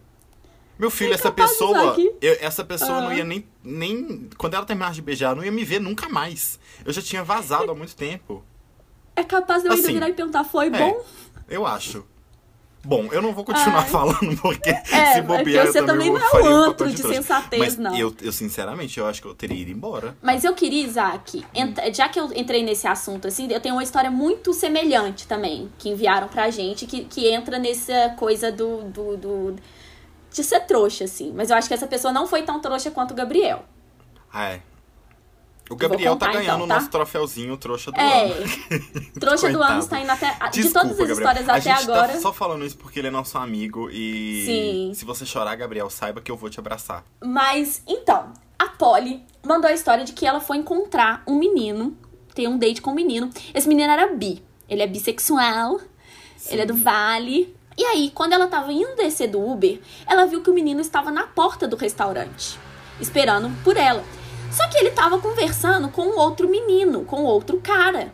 Meu 0.78 0.90
filho, 0.90 1.12
é 1.12 1.14
essa 1.14 1.30
pessoa. 1.30 1.96
Eu, 2.20 2.36
essa 2.40 2.64
pessoa 2.64 3.00
não 3.00 3.12
ia 3.12 3.24
nem, 3.24 3.46
nem. 3.62 4.28
Quando 4.36 4.54
ela 4.54 4.66
terminasse 4.66 4.96
de 4.96 5.02
beijar, 5.02 5.34
não 5.34 5.44
ia 5.44 5.52
me 5.52 5.64
ver 5.64 5.80
nunca 5.80 6.08
mais. 6.08 6.58
Eu 6.84 6.92
já 6.92 7.00
tinha 7.00 7.22
vazado 7.22 7.70
há 7.70 7.74
muito 7.74 7.94
tempo. 7.94 8.44
É 9.16 9.22
capaz 9.22 9.62
de 9.62 9.68
eu 9.68 9.72
ainda 9.72 9.84
assim, 9.84 9.94
virar 9.94 10.08
e 10.08 10.12
perguntar, 10.12 10.44
foi 10.44 10.66
é, 10.66 10.70
bom? 10.70 11.04
Eu 11.48 11.64
acho. 11.66 12.04
Bom, 12.84 13.08
eu 13.10 13.22
não 13.22 13.32
vou 13.32 13.44
continuar 13.44 13.80
Ai. 13.80 13.88
falando, 13.88 14.36
porque 14.42 14.68
é, 14.92 15.14
se 15.14 15.22
bobear, 15.22 15.66
você 15.66 15.78
eu 15.78 15.86
também, 15.86 16.12
também 16.12 16.30
não 16.30 16.40
é 16.40 16.42
um 16.42 16.54
antro 16.54 16.90
de, 16.90 16.96
de 16.96 17.02
sensatez, 17.02 17.58
Mas 17.58 17.78
não. 17.78 17.96
Eu, 17.96 18.14
eu, 18.20 18.30
sinceramente, 18.30 19.00
eu 19.00 19.06
acho 19.06 19.22
que 19.22 19.28
eu 19.28 19.34
teria 19.34 19.56
ido 19.56 19.70
embora. 19.70 20.14
Mas 20.20 20.44
eu 20.44 20.52
queria, 20.52 20.84
Isaac, 20.84 21.44
já 21.94 22.08
que 22.10 22.20
eu 22.20 22.30
entrei 22.34 22.62
nesse 22.62 22.86
assunto, 22.86 23.26
assim, 23.26 23.50
eu 23.50 23.60
tenho 23.60 23.74
uma 23.74 23.82
história 23.82 24.10
muito 24.10 24.52
semelhante 24.52 25.26
também, 25.26 25.70
que 25.78 25.88
enviaram 25.88 26.28
pra 26.28 26.50
gente, 26.50 26.84
que, 26.84 27.04
que 27.04 27.26
entra 27.28 27.58
nessa 27.58 28.10
coisa 28.18 28.52
do, 28.52 28.82
do, 28.82 29.16
do 29.16 29.56
de 30.34 30.42
ser 30.42 30.60
trouxa, 30.60 31.04
assim. 31.04 31.32
Mas 31.34 31.48
eu 31.48 31.56
acho 31.56 31.68
que 31.68 31.74
essa 31.74 31.86
pessoa 31.86 32.12
não 32.12 32.26
foi 32.26 32.42
tão 32.42 32.60
trouxa 32.60 32.90
quanto 32.90 33.12
o 33.12 33.14
Gabriel. 33.14 33.64
Ah, 34.32 34.50
é. 34.50 34.60
O 35.70 35.76
Gabriel 35.76 36.12
contar, 36.12 36.26
tá 36.26 36.32
ganhando 36.32 36.56
então, 36.56 36.68
tá? 36.68 36.74
o 36.74 36.78
nosso 36.78 36.90
troféuzinho 36.90 37.56
trouxa 37.56 37.90
do 37.90 37.98
é, 37.98 38.24
ano. 38.24 38.46
trouxa 39.18 39.50
do 39.50 39.62
ano 39.62 39.78
está 39.78 40.00
indo 40.00 40.10
até. 40.10 40.36
Desculpa, 40.50 40.56
de 40.56 40.72
todas 40.72 40.90
as 40.90 40.98
Gabriel. 40.98 41.12
histórias 41.12 41.48
até 41.48 41.52
a 41.52 41.76
gente 41.76 41.90
agora. 41.90 42.12
Tá 42.12 42.20
só 42.20 42.32
falando 42.32 42.66
isso 42.66 42.76
porque 42.76 42.98
ele 42.98 43.08
é 43.08 43.10
nosso 43.10 43.38
amigo 43.38 43.88
e. 43.90 44.44
Sim. 44.44 44.92
Se 44.94 45.04
você 45.04 45.24
chorar, 45.24 45.54
Gabriel, 45.54 45.88
saiba 45.88 46.20
que 46.20 46.30
eu 46.30 46.36
vou 46.36 46.50
te 46.50 46.58
abraçar. 46.58 47.04
Mas, 47.24 47.82
então, 47.86 48.32
a 48.58 48.66
Polly 48.66 49.24
mandou 49.46 49.70
a 49.70 49.72
história 49.72 50.04
de 50.04 50.12
que 50.12 50.26
ela 50.26 50.40
foi 50.40 50.58
encontrar 50.58 51.22
um 51.26 51.38
menino, 51.38 51.96
tem 52.34 52.46
um 52.46 52.58
date 52.58 52.82
com 52.82 52.90
um 52.90 52.94
menino. 52.94 53.30
Esse 53.54 53.68
menino 53.68 53.90
era 53.90 54.12
bi. 54.12 54.42
Ele 54.68 54.82
é 54.82 54.86
bissexual, 54.86 55.78
Sim. 56.36 56.52
ele 56.52 56.62
é 56.62 56.66
do 56.66 56.74
Vale. 56.74 57.54
E 57.76 57.84
aí, 57.84 58.10
quando 58.14 58.32
ela 58.32 58.46
tava 58.46 58.72
indo 58.72 58.96
descer 58.96 59.28
do 59.28 59.44
Uber, 59.44 59.80
ela 60.06 60.26
viu 60.26 60.42
que 60.42 60.50
o 60.50 60.54
menino 60.54 60.80
estava 60.80 61.10
na 61.10 61.24
porta 61.24 61.66
do 61.66 61.76
restaurante, 61.76 62.58
esperando 63.00 63.50
por 63.64 63.76
ela. 63.76 64.04
Só 64.52 64.68
que 64.68 64.78
ele 64.78 64.92
tava 64.92 65.18
conversando 65.18 65.88
com 65.88 66.16
outro 66.16 66.48
menino, 66.48 67.04
com 67.04 67.24
outro 67.24 67.60
cara. 67.60 68.12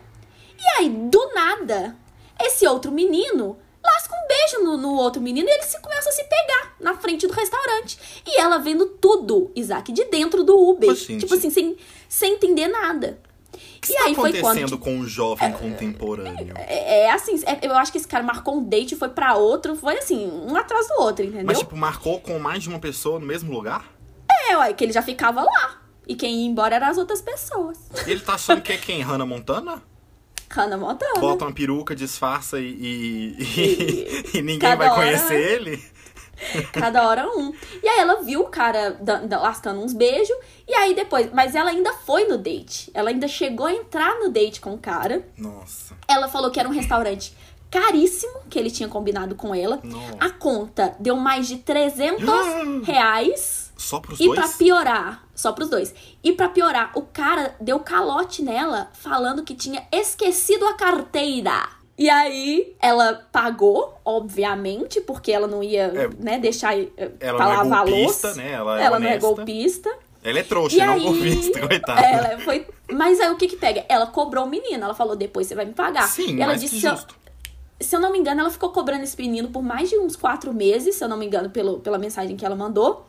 E 0.57 0.79
aí, 0.79 0.89
do 0.89 1.33
nada, 1.33 1.95
esse 2.39 2.65
outro 2.65 2.91
menino 2.91 3.57
lasca 3.83 4.15
um 4.15 4.27
beijo 4.27 4.63
no, 4.63 4.77
no 4.77 4.95
outro 4.95 5.21
menino 5.21 5.47
e 5.47 5.51
eles 5.51 5.65
se 5.65 5.79
começam 5.79 6.11
a 6.11 6.15
se 6.15 6.23
pegar 6.23 6.75
na 6.79 6.95
frente 6.95 7.27
do 7.27 7.33
restaurante. 7.33 7.99
E 8.25 8.39
ela 8.39 8.57
vendo 8.57 8.85
tudo, 8.85 9.51
Isaac, 9.55 9.91
de 9.91 10.05
dentro 10.05 10.43
do 10.43 10.57
Uber. 10.57 10.89
Tipo 11.19 11.33
assim, 11.35 11.49
sem, 11.49 11.77
sem 12.07 12.33
entender 12.33 12.67
nada. 12.67 13.19
O 13.81 13.87
que 13.87 13.93
está 13.93 14.11
acontecendo 14.11 14.69
foi 14.69 14.77
com 14.77 14.99
o 14.99 15.07
jovem 15.07 15.47
é, 15.47 15.51
contemporâneo? 15.51 16.53
É, 16.55 16.99
é 17.05 17.11
assim, 17.11 17.41
é, 17.47 17.65
eu 17.67 17.75
acho 17.75 17.91
que 17.91 17.97
esse 17.97 18.07
cara 18.07 18.23
marcou 18.23 18.57
um 18.57 18.63
date 18.63 18.93
e 18.93 18.95
foi 18.95 19.09
para 19.09 19.33
outro, 19.33 19.75
foi 19.75 19.97
assim, 19.97 20.27
um 20.27 20.55
atrás 20.55 20.87
do 20.87 21.01
outro, 21.01 21.25
entendeu? 21.25 21.45
Mas, 21.47 21.57
tipo, 21.57 21.75
marcou 21.75 22.19
com 22.21 22.37
mais 22.37 22.61
de 22.61 22.69
uma 22.69 22.77
pessoa 22.77 23.19
no 23.19 23.25
mesmo 23.25 23.51
lugar? 23.51 23.85
É, 24.29 24.55
ué, 24.55 24.71
que 24.73 24.83
ele 24.83 24.93
já 24.93 25.01
ficava 25.01 25.41
lá. 25.41 25.81
E 26.07 26.15
quem 26.15 26.41
ia 26.41 26.47
embora 26.47 26.75
eram 26.75 26.87
as 26.87 26.97
outras 26.99 27.23
pessoas. 27.23 27.79
E 28.05 28.11
ele 28.11 28.19
tá 28.19 28.35
achando 28.35 28.61
que 28.61 28.71
é 28.71 28.77
quem? 28.77 29.01
Hannah 29.01 29.25
Montana? 29.25 29.81
Hannah 30.51 30.77
Montana. 30.77 31.19
Bota 31.19 31.45
uma 31.45 31.51
peruca, 31.53 31.95
disfarça 31.95 32.59
e, 32.59 32.67
e, 32.67 33.35
e, 33.39 34.37
e 34.37 34.41
ninguém 34.43 34.75
vai 34.75 34.93
conhecer 34.93 35.33
hora, 35.33 35.69
ele. 35.69 35.83
Cada 36.73 37.07
hora 37.07 37.27
um. 37.27 37.53
E 37.81 37.87
aí 37.87 37.99
ela 37.99 38.21
viu 38.21 38.41
o 38.41 38.49
cara 38.49 38.97
lascando 39.41 39.81
uns 39.81 39.93
beijos. 39.93 40.35
E 40.67 40.73
aí 40.73 40.93
depois. 40.93 41.31
Mas 41.33 41.55
ela 41.55 41.69
ainda 41.69 41.93
foi 41.93 42.25
no 42.25 42.37
date. 42.37 42.91
Ela 42.93 43.09
ainda 43.09 43.27
chegou 43.27 43.65
a 43.65 43.73
entrar 43.73 44.19
no 44.19 44.29
date 44.29 44.59
com 44.61 44.73
o 44.73 44.77
cara. 44.77 45.25
Nossa. 45.37 45.95
Ela 46.07 46.27
falou 46.27 46.51
que 46.51 46.59
era 46.59 46.67
um 46.67 46.73
restaurante 46.73 47.35
caríssimo 47.71 48.41
que 48.49 48.59
ele 48.59 48.69
tinha 48.69 48.89
combinado 48.89 49.33
com 49.33 49.55
ela. 49.55 49.79
Nossa. 49.81 50.17
A 50.19 50.29
conta 50.29 50.95
deu 50.99 51.15
mais 51.15 51.47
de 51.47 51.57
300 51.57 52.21
reais. 52.83 53.71
Só 53.77 53.99
pros 53.99 54.19
e 54.19 54.25
dois? 54.25 54.37
E 54.37 54.41
pra 54.41 54.49
piorar, 54.49 55.27
só 55.33 55.51
pros 55.53 55.69
dois. 55.69 55.95
E 56.23 56.33
pra 56.33 56.49
piorar, 56.49 56.91
o 56.93 57.01
cara 57.01 57.55
deu 57.59 57.79
calote 57.79 58.43
nela 58.43 58.91
falando 58.93 59.43
que 59.43 59.55
tinha 59.55 59.87
esquecido 59.91 60.67
a 60.67 60.73
carteira. 60.75 61.80
E 61.97 62.09
aí 62.09 62.75
ela 62.79 63.27
pagou, 63.31 63.93
obviamente, 64.03 65.01
porque 65.01 65.31
ela 65.31 65.47
não 65.47 65.61
ia, 65.61 65.83
é, 65.83 66.09
né, 66.19 66.39
deixar 66.39 66.77
eh, 66.77 66.89
ela 67.19 67.37
pra 67.37 67.47
lavar 67.47 67.85
não 67.85 67.93
é 67.93 67.97
golpista, 67.97 68.33
né? 68.33 68.51
Ela, 68.51 68.81
é, 68.81 68.85
ela 68.85 68.99
não 68.99 69.07
é 69.07 69.17
golpista. 69.17 69.97
Ela 70.23 70.39
é 70.39 70.43
trouxa, 70.43 70.75
e 70.75 70.79
não 70.79 70.93
aí, 70.93 71.03
golpista, 71.03 71.59
coitada. 71.67 72.01
Ela 72.01 72.39
foi... 72.39 72.65
Mas 72.91 73.19
aí 73.19 73.29
o 73.29 73.35
que 73.35 73.47
que 73.47 73.55
pega? 73.55 73.85
Ela 73.89 74.07
cobrou 74.07 74.45
o 74.45 74.49
menino, 74.49 74.83
ela 74.83 74.93
falou, 74.93 75.15
depois 75.15 75.47
você 75.47 75.55
vai 75.55 75.65
me 75.65 75.73
pagar. 75.73 76.07
Sim, 76.07 76.37
e 76.37 76.41
ela 76.41 76.55
disse, 76.55 76.75
que 76.75 76.81
justo. 76.81 77.15
Se 77.79 77.95
eu 77.95 77.99
não 77.99 78.11
me 78.11 78.19
engano, 78.19 78.41
ela 78.41 78.49
ficou 78.49 78.69
cobrando 78.69 79.03
esse 79.03 79.19
menino 79.19 79.49
por 79.49 79.63
mais 79.63 79.89
de 79.89 79.97
uns 79.97 80.15
quatro 80.15 80.53
meses, 80.53 80.95
se 80.95 81.03
eu 81.03 81.07
não 81.07 81.17
me 81.17 81.25
engano, 81.25 81.49
pelo, 81.49 81.79
pela 81.79 81.97
mensagem 81.97 82.35
que 82.37 82.45
ela 82.45 82.55
mandou. 82.55 83.07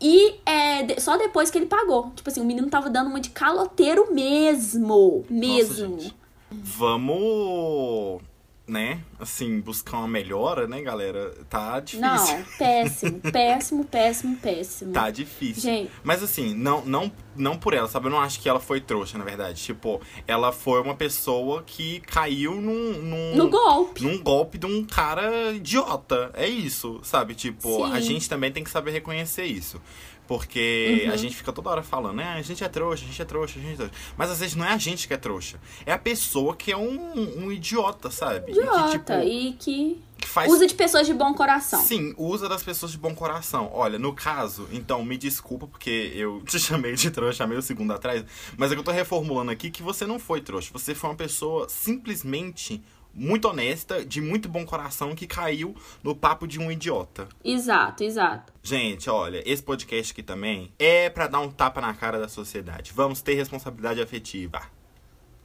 E 0.00 0.34
é, 0.44 1.00
só 1.00 1.16
depois 1.16 1.48
que 1.48 1.58
ele 1.58 1.66
pagou. 1.66 2.10
Tipo 2.16 2.28
assim, 2.28 2.40
o 2.40 2.44
menino 2.44 2.68
tava 2.68 2.90
dando 2.90 3.08
uma 3.08 3.20
de 3.20 3.30
caloteiro 3.30 4.12
mesmo. 4.12 5.24
Mesmo. 5.30 5.96
Nossa, 5.96 6.21
Vamos 6.52 8.22
né, 8.66 9.00
assim, 9.18 9.60
buscar 9.60 9.98
uma 9.98 10.08
melhora, 10.08 10.66
né, 10.66 10.80
galera? 10.80 11.34
Tá 11.50 11.80
difícil. 11.80 12.00
Não, 12.00 12.44
péssimo, 12.58 13.20
péssimo, 13.32 13.84
péssimo, 13.84 14.36
péssimo. 14.36 14.92
Tá 14.92 15.10
difícil. 15.10 15.62
Gente. 15.62 15.90
Mas 16.02 16.22
assim, 16.22 16.54
não, 16.54 16.84
não, 16.84 17.10
não 17.36 17.56
por 17.56 17.74
ela, 17.74 17.88
sabe? 17.88 18.06
Eu 18.06 18.10
não 18.10 18.20
acho 18.20 18.40
que 18.40 18.48
ela 18.48 18.60
foi 18.60 18.80
trouxa, 18.80 19.18
na 19.18 19.24
verdade. 19.24 19.62
Tipo, 19.62 20.00
ela 20.26 20.52
foi 20.52 20.80
uma 20.80 20.94
pessoa 20.94 21.62
que 21.64 22.00
caiu 22.00 22.54
num. 22.60 22.92
num 23.02 23.36
no 23.36 23.48
golpe. 23.48 24.02
Num 24.02 24.22
golpe 24.22 24.58
de 24.58 24.66
um 24.66 24.84
cara 24.84 25.52
idiota. 25.52 26.30
É 26.34 26.46
isso, 26.46 27.00
sabe? 27.02 27.34
Tipo, 27.34 27.86
Sim. 27.86 27.92
a 27.92 28.00
gente 28.00 28.28
também 28.28 28.52
tem 28.52 28.64
que 28.64 28.70
saber 28.70 28.90
reconhecer 28.90 29.44
isso. 29.44 29.80
Porque 30.26 31.04
uhum. 31.06 31.12
a 31.12 31.16
gente 31.16 31.34
fica 31.34 31.52
toda 31.52 31.68
hora 31.68 31.82
falando, 31.82 32.16
né? 32.16 32.34
A 32.38 32.42
gente 32.42 32.62
é 32.62 32.68
trouxa, 32.68 33.04
a 33.04 33.06
gente 33.06 33.20
é 33.20 33.24
trouxa, 33.24 33.58
a 33.58 33.62
gente 33.62 33.74
é 33.74 33.76
trouxa. 33.76 33.94
Mas 34.16 34.30
às 34.30 34.40
vezes 34.40 34.54
não 34.54 34.64
é 34.64 34.70
a 34.70 34.78
gente 34.78 35.08
que 35.08 35.12
é 35.12 35.16
trouxa. 35.16 35.60
É 35.84 35.92
a 35.92 35.98
pessoa 35.98 36.54
que 36.54 36.70
é 36.70 36.76
um, 36.76 37.44
um 37.44 37.52
idiota, 37.52 38.10
sabe? 38.10 38.52
Idiota. 38.52 38.78
E 38.78 38.82
que, 38.82 38.98
tipo, 38.98 39.12
e 39.12 39.52
que... 39.52 40.02
faz... 40.26 40.50
usa 40.50 40.66
de 40.66 40.74
pessoas 40.74 41.06
de 41.06 41.14
bom 41.14 41.34
coração. 41.34 41.82
Sim, 41.82 42.14
usa 42.16 42.48
das 42.48 42.62
pessoas 42.62 42.92
de 42.92 42.98
bom 42.98 43.14
coração. 43.14 43.70
Olha, 43.72 43.98
no 43.98 44.12
caso, 44.12 44.68
então 44.72 45.04
me 45.04 45.16
desculpa 45.16 45.66
porque 45.66 46.12
eu 46.14 46.42
te 46.46 46.58
chamei 46.58 46.94
de 46.94 47.10
trouxa, 47.10 47.38
chamei 47.38 47.58
o 47.58 47.62
segundo 47.62 47.92
atrás. 47.92 48.24
Mas 48.56 48.70
é 48.70 48.74
que 48.74 48.80
eu 48.80 48.84
tô 48.84 48.90
reformulando 48.90 49.50
aqui 49.50 49.70
que 49.70 49.82
você 49.82 50.06
não 50.06 50.18
foi 50.18 50.40
trouxa. 50.40 50.70
Você 50.72 50.94
foi 50.94 51.10
uma 51.10 51.16
pessoa 51.16 51.68
simplesmente 51.68 52.82
muito 53.14 53.46
honesta, 53.46 54.04
de 54.04 54.20
muito 54.20 54.48
bom 54.48 54.64
coração, 54.64 55.14
que 55.14 55.26
caiu 55.26 55.74
no 56.02 56.14
papo 56.14 56.46
de 56.46 56.58
um 56.58 56.70
idiota. 56.70 57.28
Exato, 57.44 58.02
exato. 58.02 58.52
Gente, 58.62 59.10
olha, 59.10 59.42
esse 59.44 59.62
podcast 59.62 60.12
aqui 60.12 60.22
também 60.22 60.72
é 60.78 61.10
para 61.10 61.26
dar 61.26 61.40
um 61.40 61.50
tapa 61.50 61.80
na 61.80 61.92
cara 61.94 62.18
da 62.18 62.28
sociedade. 62.28 62.92
Vamos 62.94 63.20
ter 63.20 63.34
responsabilidade 63.34 64.00
afetiva. 64.00 64.62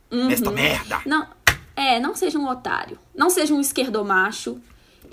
Uhum. 0.09 0.27
Nesta 0.27 0.49
merda! 0.49 1.01
Não, 1.05 1.27
é, 1.77 1.99
não 1.99 2.15
seja 2.15 2.39
um 2.39 2.49
otário. 2.49 2.97
Não 3.15 3.29
seja 3.29 3.53
um 3.53 3.61
esquerdomacho. 3.61 4.59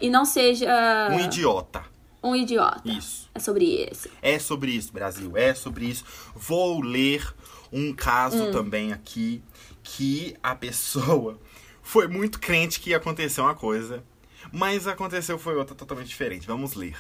E 0.01 0.09
não 0.09 0.25
seja. 0.25 0.67
Um 1.13 1.21
idiota. 1.21 1.85
Um 2.23 2.35
idiota. 2.35 2.81
Isso. 2.91 3.29
É 3.35 3.39
sobre 3.39 3.65
isso. 3.65 4.09
É 4.23 4.39
sobre 4.39 4.71
isso, 4.71 4.91
Brasil. 4.91 5.37
É 5.37 5.55
sobre 5.55 5.85
isso. 5.85 6.05
Vou 6.35 6.81
ler 6.81 7.23
um 7.71 7.93
caso 7.93 8.45
hum. 8.45 8.51
também 8.51 8.95
aqui 8.95 9.43
que 9.83 10.35
a 10.43 10.55
pessoa 10.55 11.39
foi 11.83 12.09
muito 12.09 12.41
crente 12.41 12.81
que 12.81 12.91
ia 12.91 12.97
acontecer 12.97 13.43
uma 13.43 13.55
coisa, 13.55 14.03
mas 14.51 14.87
aconteceu 14.87 15.39
foi 15.39 15.57
outra 15.57 15.75
totalmente 15.75 16.09
diferente. 16.09 16.47
Vamos 16.47 16.75
ler. 16.75 16.97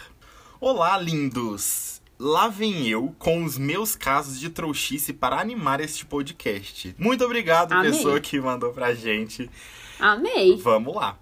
Olá, 0.60 0.98
lindos! 0.98 2.02
Lá 2.18 2.48
vem 2.48 2.86
eu 2.86 3.14
com 3.18 3.44
os 3.44 3.58
meus 3.58 3.96
casos 3.96 4.38
de 4.38 4.48
trouxice 4.48 5.12
para 5.12 5.40
animar 5.40 5.80
este 5.80 6.06
podcast. 6.06 6.94
Muito 6.98 7.24
obrigado, 7.24 7.72
Amei. 7.72 7.90
pessoa 7.90 8.20
que 8.20 8.40
mandou 8.40 8.72
pra 8.72 8.94
gente. 8.94 9.50
Amei. 9.98 10.56
Vamos 10.56 10.94
lá. 10.94 11.18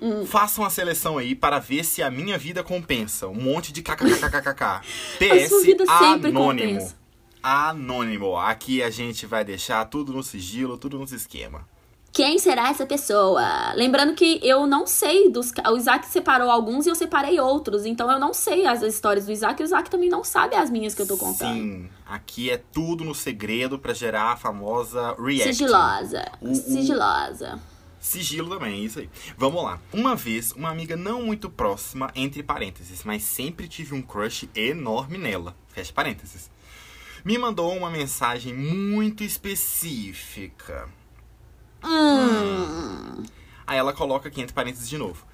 Hum. 0.00 0.24
Façam 0.26 0.64
a 0.64 0.70
seleção 0.70 1.18
aí 1.18 1.34
para 1.34 1.58
ver 1.58 1.84
se 1.84 2.02
a 2.02 2.10
minha 2.10 2.38
vida 2.38 2.62
compensa. 2.62 3.28
Um 3.28 3.34
monte 3.34 3.72
de 3.72 3.82
kkkkk. 3.82 4.80
PS 5.18 5.52
anônimo. 5.88 6.32
Compensa. 6.32 6.96
Anônimo. 7.42 8.36
Aqui 8.36 8.82
a 8.82 8.90
gente 8.90 9.26
vai 9.26 9.44
deixar 9.44 9.84
tudo 9.86 10.12
no 10.12 10.22
sigilo, 10.22 10.78
tudo 10.78 10.98
nos 10.98 11.12
esquema. 11.12 11.66
Quem 12.12 12.38
será 12.38 12.68
essa 12.68 12.84
pessoa? 12.84 13.72
Lembrando 13.74 14.14
que 14.14 14.38
eu 14.42 14.66
não 14.66 14.86
sei 14.86 15.30
dos. 15.30 15.50
O 15.70 15.76
Isaac 15.78 16.06
separou 16.06 16.50
alguns 16.50 16.84
e 16.84 16.90
eu 16.90 16.94
separei 16.94 17.40
outros. 17.40 17.86
Então 17.86 18.10
eu 18.12 18.18
não 18.18 18.34
sei 18.34 18.66
as 18.66 18.82
histórias 18.82 19.24
do 19.24 19.32
Isaac 19.32 19.60
e 19.60 19.64
o 19.64 19.66
Isaac 19.66 19.88
também 19.88 20.10
não 20.10 20.22
sabe 20.22 20.54
as 20.54 20.68
minhas 20.68 20.94
que 20.94 21.00
eu 21.00 21.06
tô 21.06 21.16
contando. 21.16 21.54
Sim, 21.54 21.88
aqui 22.06 22.50
é 22.50 22.58
tudo 22.58 23.02
no 23.02 23.14
segredo 23.14 23.78
para 23.78 23.94
gerar 23.94 24.32
a 24.32 24.36
famosa 24.36 25.14
react. 25.18 25.54
Sigilosa. 25.54 26.30
O- 26.42 26.50
o- 26.50 26.54
Sigilosa. 26.54 27.58
Sigilo 27.98 28.50
também, 28.58 28.74
é 28.74 28.84
isso 28.84 28.98
aí. 28.98 29.08
Vamos 29.38 29.62
lá. 29.62 29.78
Uma 29.92 30.14
vez, 30.14 30.52
uma 30.52 30.68
amiga 30.68 30.96
não 30.96 31.22
muito 31.22 31.48
próxima, 31.48 32.10
entre 32.16 32.42
parênteses, 32.42 33.04
mas 33.04 33.22
sempre 33.22 33.66
tive 33.68 33.94
um 33.94 34.02
crush 34.02 34.50
enorme 34.54 35.16
nela. 35.16 35.56
Fecha 35.68 35.92
parênteses. 35.94 36.50
Me 37.24 37.38
mandou 37.38 37.72
uma 37.74 37.88
mensagem 37.88 38.52
muito 38.52 39.22
específica. 39.22 40.88
Hum. 41.84 43.22
Aí 43.66 43.78
ela 43.78 43.92
coloca 43.92 44.28
aqui 44.28 44.40
entre 44.40 44.52
parênteses 44.54 44.88
de 44.88 44.98
novo. 44.98 45.24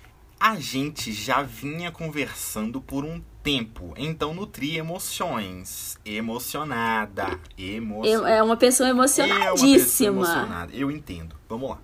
A 0.40 0.54
gente 0.61 1.12
já 1.12 1.42
vinha 1.42 1.90
conversando 1.90 2.80
por 2.80 3.04
um 3.04 3.20
tempo, 3.42 3.92
então 3.96 4.32
nutri 4.32 4.76
emoções. 4.76 5.98
Emocionada. 6.04 7.40
Emocionada. 7.58 8.30
É 8.30 8.42
uma 8.42 8.56
pessoa 8.56 8.88
É 8.88 8.92
uma 8.92 9.26
pessoa 9.26 9.32
emocionadíssima. 9.48 10.08
emocionada. 10.08 10.72
Eu 10.74 10.90
entendo. 10.90 11.34
Vamos 11.48 11.70
lá. 11.70 11.78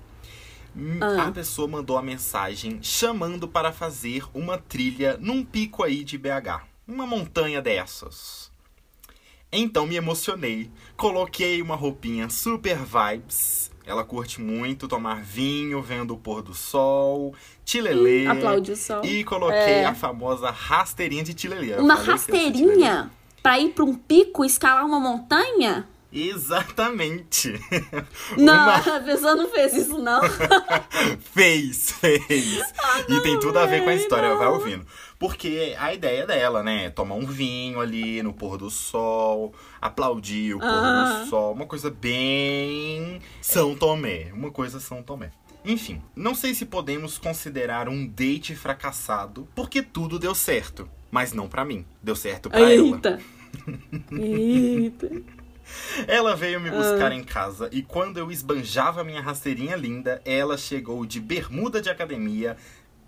Hum, 0.76 0.98
Ah. 1.00 1.28
A 1.28 1.32
pessoa 1.32 1.66
mandou 1.66 1.98
a 1.98 2.02
mensagem 2.02 2.78
chamando 2.82 3.48
para 3.48 3.72
fazer 3.72 4.24
uma 4.32 4.56
trilha 4.58 5.16
num 5.20 5.44
pico 5.44 5.82
aí 5.82 6.04
de 6.04 6.16
BH. 6.18 6.62
Uma 6.86 7.06
montanha 7.06 7.60
dessas. 7.60 8.52
Então 9.50 9.86
me 9.86 9.96
emocionei. 9.96 10.70
Coloquei 10.96 11.60
uma 11.62 11.74
roupinha 11.76 12.28
super 12.28 12.76
vibes. 12.78 13.70
Ela 13.86 14.02
curte 14.02 14.40
muito 14.40 14.88
tomar 14.88 15.22
vinho, 15.22 15.82
vendo 15.82 16.14
o 16.14 16.16
pôr 16.16 16.42
do 16.42 16.54
sol, 16.54 17.34
tilelê. 17.64 18.26
Aplaude 18.26 18.72
o 18.72 18.76
sol. 18.76 19.04
E 19.04 19.22
coloquei 19.24 19.56
É. 19.58 19.84
a 19.84 19.94
famosa 19.94 20.50
rasteirinha 20.50 21.22
de 21.22 21.34
tilelê. 21.34 21.74
Eu 21.74 21.80
Uma 21.82 21.94
rasteirinha 21.94 23.10
pra 23.42 23.58
ir 23.58 23.70
pra 23.70 23.84
um 23.84 23.94
pico, 23.94 24.44
escalar 24.44 24.86
uma 24.86 24.98
montanha? 24.98 25.86
Exatamente. 26.14 27.60
Não, 28.38 28.52
Uma- 28.54 28.76
a 28.76 29.00
pessoa 29.00 29.34
não 29.34 29.48
fez 29.50 29.72
isso, 29.74 29.98
não. 29.98 30.20
Fez, 31.34 31.90
fez. 31.90 32.62
e 33.08 33.20
tem 33.22 33.38
tudo 33.40 33.58
a 33.58 33.66
ver 33.66 33.82
com 33.82 33.90
a 33.90 33.94
história, 33.94 34.28
não. 34.30 34.38
vai 34.38 34.46
ouvindo. 34.48 34.86
Porque 35.18 35.74
a 35.78 35.92
ideia 35.92 36.24
dela, 36.26 36.62
né, 36.62 36.86
é 36.86 36.90
tomar 36.90 37.16
um 37.16 37.26
vinho 37.26 37.80
ali 37.80 38.22
no 38.22 38.32
pôr 38.32 38.56
do 38.56 38.70
sol, 38.70 39.52
aplaudir 39.80 40.54
o 40.54 40.58
pôr 40.60 40.68
Ah. 40.68 41.20
do 41.24 41.30
sol, 41.30 41.52
uma 41.52 41.66
coisa 41.66 41.90
bem 41.90 43.20
São 43.42 43.74
Tomé, 43.74 44.30
uma 44.32 44.50
coisa 44.50 44.78
São 44.80 45.02
Tomé. 45.02 45.30
Enfim, 45.64 46.00
não 46.14 46.34
sei 46.34 46.54
se 46.54 46.64
podemos 46.66 47.16
considerar 47.18 47.88
um 47.88 48.06
date 48.06 48.54
fracassado, 48.54 49.48
porque 49.54 49.82
tudo 49.82 50.18
deu 50.18 50.34
certo, 50.34 50.88
mas 51.10 51.32
não 51.32 51.48
pra 51.48 51.64
mim, 51.64 51.84
deu 52.02 52.14
certo 52.14 52.48
pra 52.50 52.60
ela. 52.60 52.70
Eita. 52.70 53.18
Ela 56.06 56.34
veio 56.36 56.60
me 56.60 56.70
buscar 56.70 57.12
Ah. 57.12 57.14
em 57.14 57.22
casa 57.24 57.68
e 57.72 57.82
quando 57.82 58.18
eu 58.18 58.30
esbanjava 58.30 59.04
minha 59.04 59.20
rasteirinha 59.20 59.76
linda, 59.76 60.20
ela 60.24 60.56
chegou 60.56 61.04
de 61.06 61.20
bermuda 61.20 61.80
de 61.80 61.88
academia, 61.90 62.56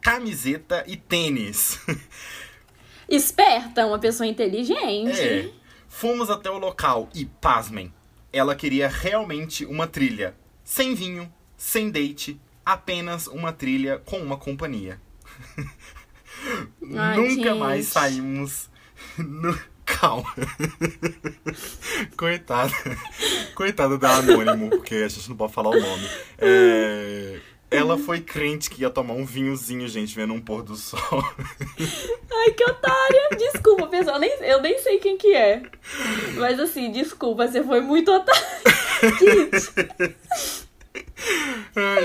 camiseta 0.01 0.85
e 0.87 0.97
tênis. 0.97 1.79
Esperta, 3.09 3.87
uma 3.87 3.99
pessoa 3.99 4.27
inteligente. 4.27 5.21
É. 5.21 5.51
Fomos 5.89 6.29
até 6.29 6.51
o 6.51 6.59
local 6.59 7.09
e, 7.15 7.25
pasmem, 7.25 7.93
ela 8.33 8.55
queria 8.55 8.89
realmente 8.89 9.65
uma 9.65 9.87
trilha. 9.87 10.35
Sem 10.65 10.95
vinho, 10.95 11.33
sem 11.57 11.91
date, 11.91 12.41
apenas 12.65 13.27
uma 13.29 13.53
trilha 13.53 13.99
com 14.05 14.19
uma 14.19 14.37
companhia. 14.37 15.01
Ai, 16.97 17.17
Nunca 17.17 17.29
gente. 17.51 17.59
mais 17.59 17.87
saímos. 17.87 18.69
Calma. 19.87 20.35
Coitada. 22.17 22.73
Coitada 23.55 23.97
da 23.97 24.17
Anônimo, 24.17 24.69
porque 24.71 24.97
a 24.97 25.09
gente 25.09 25.29
não 25.31 25.37
pode 25.37 25.53
falar 25.53 25.71
o 25.71 25.81
nome. 25.81 26.09
É, 26.39 27.39
Ela 27.71 27.97
foi 27.97 28.21
crente 28.21 28.69
que 28.69 28.83
ia 28.83 28.91
tomar 28.91 29.15
um 29.15 29.25
vinhozinho, 29.25 29.89
gente, 29.89 30.15
vendo 30.15 30.35
um 30.35 30.41
pôr 30.41 30.63
do 30.63 30.77
sol. 30.77 31.01
Ai, 31.81 32.51
que 32.51 32.65
otária! 32.65 33.29
Desculpa, 33.39 33.87
pessoal, 33.87 34.17
eu 34.17 34.21
nem, 34.21 34.31
eu 34.43 34.61
nem 34.61 34.79
sei 34.81 34.99
quem 34.99 35.17
que 35.17 35.33
é. 35.35 35.63
Mas 36.35 36.59
assim, 36.61 36.91
desculpa, 36.93 37.47
você 37.47 37.63
foi 37.63 37.81
muito 37.81 38.11
otária. 38.13 38.43
Ai, 41.77 42.05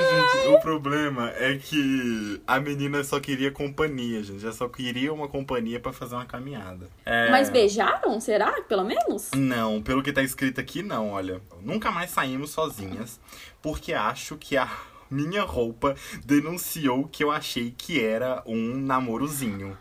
o 0.55 0.61
problema 0.61 1.29
é 1.37 1.57
que 1.57 2.41
a 2.45 2.59
menina 2.59 3.03
só 3.03 3.19
queria 3.19 3.51
companhia, 3.51 4.23
gente. 4.23 4.43
Ela 4.43 4.53
só 4.53 4.67
queria 4.67 5.13
uma 5.13 5.27
companhia 5.27 5.79
pra 5.79 5.91
fazer 5.91 6.15
uma 6.15 6.25
caminhada. 6.25 6.87
É, 7.05 7.29
Mas 7.29 7.49
beijaram? 7.49 8.19
Será? 8.19 8.61
Pelo 8.63 8.83
menos? 8.83 9.31
Não, 9.35 9.81
pelo 9.81 10.03
que 10.03 10.11
tá 10.11 10.21
escrito 10.23 10.59
aqui, 10.59 10.81
não, 10.83 11.11
olha. 11.11 11.41
Nunca 11.61 11.91
mais 11.91 12.11
saímos 12.11 12.51
sozinhas, 12.51 13.19
porque 13.61 13.93
acho 13.93 14.37
que 14.37 14.57
a 14.57 14.69
minha 15.09 15.43
roupa 15.43 15.95
denunciou 16.25 17.07
que 17.07 17.23
eu 17.23 17.31
achei 17.31 17.73
que 17.77 18.03
era 18.03 18.41
um 18.45 18.77
namorozinho. 18.77 19.77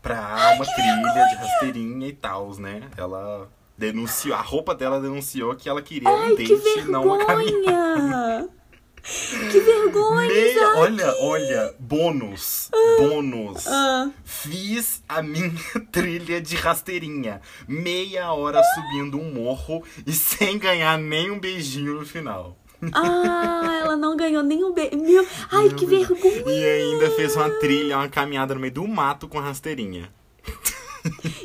Pra 0.00 0.54
uma 0.56 0.64
trilha 0.64 1.28
de 1.28 1.34
rasteirinha 1.36 2.08
e 2.08 2.12
tal, 2.12 2.52
né? 2.58 2.82
Ela 2.96 3.48
denunciou, 3.78 4.36
a 4.36 4.40
roupa 4.40 4.74
dela 4.74 5.00
denunciou 5.00 5.54
que 5.54 5.68
ela 5.68 5.82
queria 5.82 6.08
Ai, 6.08 6.32
um 6.32 6.36
que 6.36 6.56
date, 6.56 6.82
não 6.88 7.04
uma 7.04 7.24
caminhada. 7.24 8.48
Que 9.02 9.60
vergonha, 9.60 10.28
Meia, 10.28 10.76
olha, 10.76 11.14
olha, 11.20 11.74
bônus, 11.78 12.70
bônus. 12.98 13.66
Ah, 13.66 14.10
Fiz 14.24 15.02
a 15.08 15.20
minha 15.20 15.52
trilha 15.90 16.40
de 16.40 16.54
rasteirinha. 16.54 17.40
Meia 17.66 18.32
hora 18.32 18.62
subindo 18.62 19.18
um 19.18 19.32
morro 19.34 19.82
e 20.06 20.12
sem 20.12 20.56
ganhar 20.58 20.96
nem 20.98 21.30
um 21.32 21.40
beijinho 21.40 21.94
no 21.98 22.06
final. 22.06 22.56
ah, 22.92 23.80
ela 23.82 23.96
não 23.96 24.16
ganhou 24.16 24.42
nenhum 24.42 24.72
beijo. 24.72 24.96
Meu, 24.96 25.26
ai, 25.50 25.68
que 25.70 25.84
Meu 25.86 26.06
Deus. 26.06 26.20
vergonha! 26.20 26.52
E 26.52 26.64
ainda 26.64 27.10
fez 27.10 27.34
uma 27.36 27.50
trilha, 27.58 27.96
uma 27.98 28.08
caminhada 28.08 28.54
no 28.54 28.60
meio 28.60 28.72
do 28.72 28.86
mato 28.86 29.26
com 29.26 29.38
rasteirinha. 29.40 30.12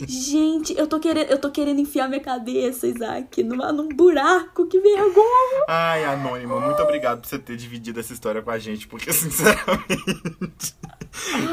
Gente, 0.07 0.77
eu 0.77 0.87
tô 0.87 0.99
querendo, 0.99 1.29
eu 1.29 1.39
tô 1.39 1.49
querendo 1.51 1.79
enfiar 1.79 2.07
minha 2.07 2.21
cabeça, 2.21 2.87
Isaac, 2.87 3.43
numa, 3.43 3.71
num 3.71 3.89
buraco, 3.89 4.67
que 4.67 4.79
vergonha! 4.79 5.65
Ai, 5.67 6.05
Anônima, 6.05 6.59
muito 6.59 6.81
obrigado 6.81 7.21
por 7.21 7.27
você 7.27 7.39
ter 7.39 7.55
dividido 7.55 7.99
essa 7.99 8.13
história 8.13 8.41
com 8.41 8.51
a 8.51 8.59
gente, 8.59 8.87
porque 8.87 9.11
sinceramente 9.13 10.75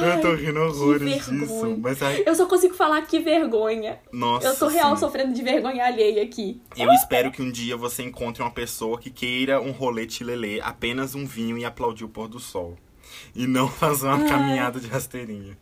eu 0.03 0.21
tô 0.21 0.35
rindo 0.35 0.61
horrores 0.61 1.27
disso. 1.27 1.77
Mas 1.81 2.03
ai, 2.03 2.23
Eu 2.27 2.35
só 2.35 2.47
consigo 2.47 2.75
falar 2.75 3.03
que 3.03 3.19
vergonha. 3.19 3.99
nossa. 4.13 4.49
Eu 4.49 4.57
tô 4.57 4.69
real 4.69 4.95
sim. 4.95 5.01
sofrendo 5.01 5.33
de 5.33 5.43
vergonha 5.43 5.85
alheia 5.85 6.23
aqui. 6.23 6.61
Eu 6.77 6.93
espero 6.93 7.31
que 7.31 7.43
um 7.43 7.51
dia 7.51 7.77
você 7.77 8.03
encontre 8.03 8.43
uma 8.43 8.51
pessoa 8.51 8.99
que 8.99 9.11
queira 9.11 9.61
um 9.61 9.71
rolê 9.71 10.07
tilelê, 10.07 10.61
apenas 10.61 11.15
um 11.15 11.27
vinho 11.27 11.57
e 11.59 11.65
aplaudir 11.65 12.05
o 12.05 12.09
pôr 12.09 12.29
do 12.29 12.39
sol. 12.39 12.77
E 13.35 13.47
não 13.47 13.69
fazer 13.69 14.07
uma 14.07 14.23
Ai. 14.23 14.29
caminhada 14.29 14.81
de 14.81 14.89
rasteirinha. 14.89 15.57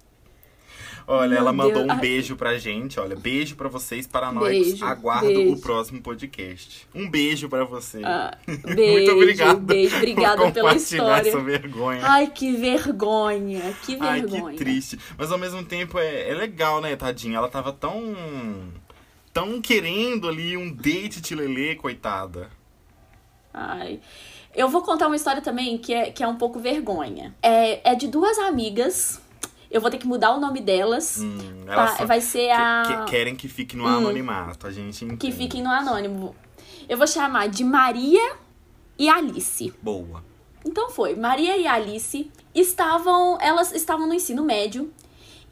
Olha, 1.14 1.28
Meu 1.28 1.38
ela 1.40 1.52
mandou 1.52 1.74
Deus. 1.74 1.86
um 1.86 1.90
Ai. 1.92 2.00
beijo 2.00 2.36
pra 2.36 2.56
gente. 2.56 2.98
Olha, 2.98 3.14
beijo 3.14 3.54
pra 3.54 3.68
vocês, 3.68 4.06
para 4.06 4.32
nós. 4.32 4.48
Beijo, 4.48 4.82
Aguardo 4.82 5.26
beijo. 5.26 5.52
o 5.52 5.60
próximo 5.60 6.00
podcast. 6.00 6.88
Um 6.94 7.08
beijo 7.10 7.50
pra 7.50 7.64
você. 7.64 8.00
Ah, 8.02 8.36
Muito 8.48 8.74
beijo, 8.74 9.12
obrigado. 9.12 9.60
beijo, 9.60 9.96
obrigada 9.96 10.42
por 10.42 10.52
pela 10.52 10.74
história. 10.74 11.28
essa 11.28 11.38
vergonha. 11.40 12.00
Ai, 12.02 12.28
que 12.28 12.52
vergonha, 12.56 13.74
que 13.84 13.98
Ai, 14.00 14.22
vergonha. 14.22 14.52
que 14.56 14.64
triste. 14.64 14.98
Mas 15.18 15.30
ao 15.30 15.36
mesmo 15.38 15.62
tempo 15.62 15.98
é, 15.98 16.30
é 16.30 16.34
legal, 16.34 16.80
né, 16.80 16.96
tadinha? 16.96 17.36
Ela 17.36 17.48
tava 17.48 17.72
tão. 17.72 18.14
tão 19.34 19.60
querendo 19.60 20.26
ali 20.28 20.56
um 20.56 20.72
date 20.72 21.20
tilelê, 21.20 21.74
coitada. 21.74 22.48
Ai. 23.52 24.00
Eu 24.54 24.68
vou 24.68 24.82
contar 24.82 25.06
uma 25.06 25.16
história 25.16 25.40
também 25.40 25.78
que 25.78 25.94
é, 25.94 26.10
que 26.10 26.22
é 26.22 26.28
um 26.28 26.36
pouco 26.36 26.58
vergonha. 26.58 27.34
É, 27.42 27.92
é 27.92 27.94
de 27.94 28.08
duas 28.08 28.38
amigas. 28.38 29.21
Eu 29.72 29.80
vou 29.80 29.90
ter 29.90 29.96
que 29.98 30.06
mudar 30.06 30.36
o 30.36 30.40
nome 30.40 30.60
delas. 30.60 31.18
Hum, 31.20 31.64
Tá, 31.66 32.04
vai 32.04 32.20
ser 32.20 32.50
a. 32.50 33.04
que- 33.06 33.10
querem 33.10 33.34
que 33.34 33.48
fique 33.48 33.74
no 33.76 33.86
anonimato, 33.86 34.66
a 34.66 34.70
gente 34.70 35.04
entende. 35.04 35.16
Que 35.18 35.32
fiquem 35.32 35.62
no 35.62 35.70
anônimo. 35.70 36.36
Eu 36.88 36.98
vou 36.98 37.06
chamar 37.06 37.48
de 37.48 37.64
Maria 37.64 38.34
e 38.98 39.08
Alice. 39.08 39.72
Boa. 39.82 40.22
Então 40.64 40.90
foi, 40.90 41.16
Maria 41.16 41.56
e 41.56 41.66
Alice 41.66 42.30
estavam, 42.54 43.38
elas 43.40 43.72
estavam 43.72 44.06
no 44.06 44.14
ensino 44.14 44.44
médio. 44.44 44.92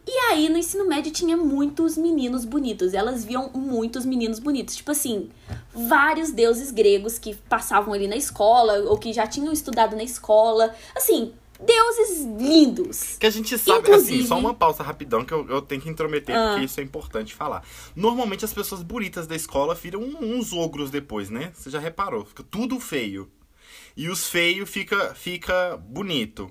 E 0.06 0.12
aí 0.30 0.48
no 0.48 0.56
ensino 0.58 0.86
médio 0.88 1.12
tinha 1.12 1.36
muitos 1.36 1.96
meninos 1.96 2.44
bonitos. 2.44 2.94
Elas 2.94 3.24
viam 3.24 3.50
muitos 3.54 4.04
meninos 4.04 4.38
bonitos, 4.38 4.74
tipo 4.76 4.90
assim, 4.90 5.28
vários 5.74 6.30
deuses 6.32 6.70
gregos 6.70 7.18
que 7.18 7.34
passavam 7.48 7.92
ali 7.94 8.08
na 8.08 8.16
escola 8.16 8.78
ou 8.90 8.96
que 8.98 9.12
já 9.12 9.26
tinham 9.26 9.52
estudado 9.52 9.94
na 9.96 10.02
escola. 10.02 10.74
Assim, 10.96 11.32
deuses 11.64 12.24
lindos. 12.38 13.16
Que 13.18 13.26
a 13.26 13.30
gente 13.30 13.56
sabe, 13.58 13.80
Inclusive- 13.88 14.18
assim, 14.20 14.26
só 14.26 14.38
uma 14.38 14.54
pausa 14.54 14.82
rapidão 14.82 15.24
que 15.24 15.32
eu, 15.32 15.46
eu 15.48 15.62
tenho 15.62 15.80
que 15.80 15.88
intrometer, 15.88 16.36
Ah. 16.36 16.50
porque 16.50 16.64
isso 16.66 16.80
é 16.80 16.82
importante 16.82 17.34
falar. 17.34 17.62
Normalmente 17.94 18.44
as 18.44 18.52
pessoas 18.52 18.82
bonitas 18.82 19.26
da 19.26 19.34
escola 19.36 19.74
viram 19.74 20.00
uns 20.00 20.52
ogros 20.52 20.90
depois, 20.90 21.30
né? 21.30 21.52
Você 21.54 21.70
já 21.70 21.78
reparou, 21.78 22.24
fica 22.24 22.42
tudo 22.42 22.78
feio. 22.80 23.30
E 23.96 24.08
os 24.08 24.28
feios 24.28 24.68
fica, 24.70 25.14
fica 25.14 25.76
bonito. 25.76 26.50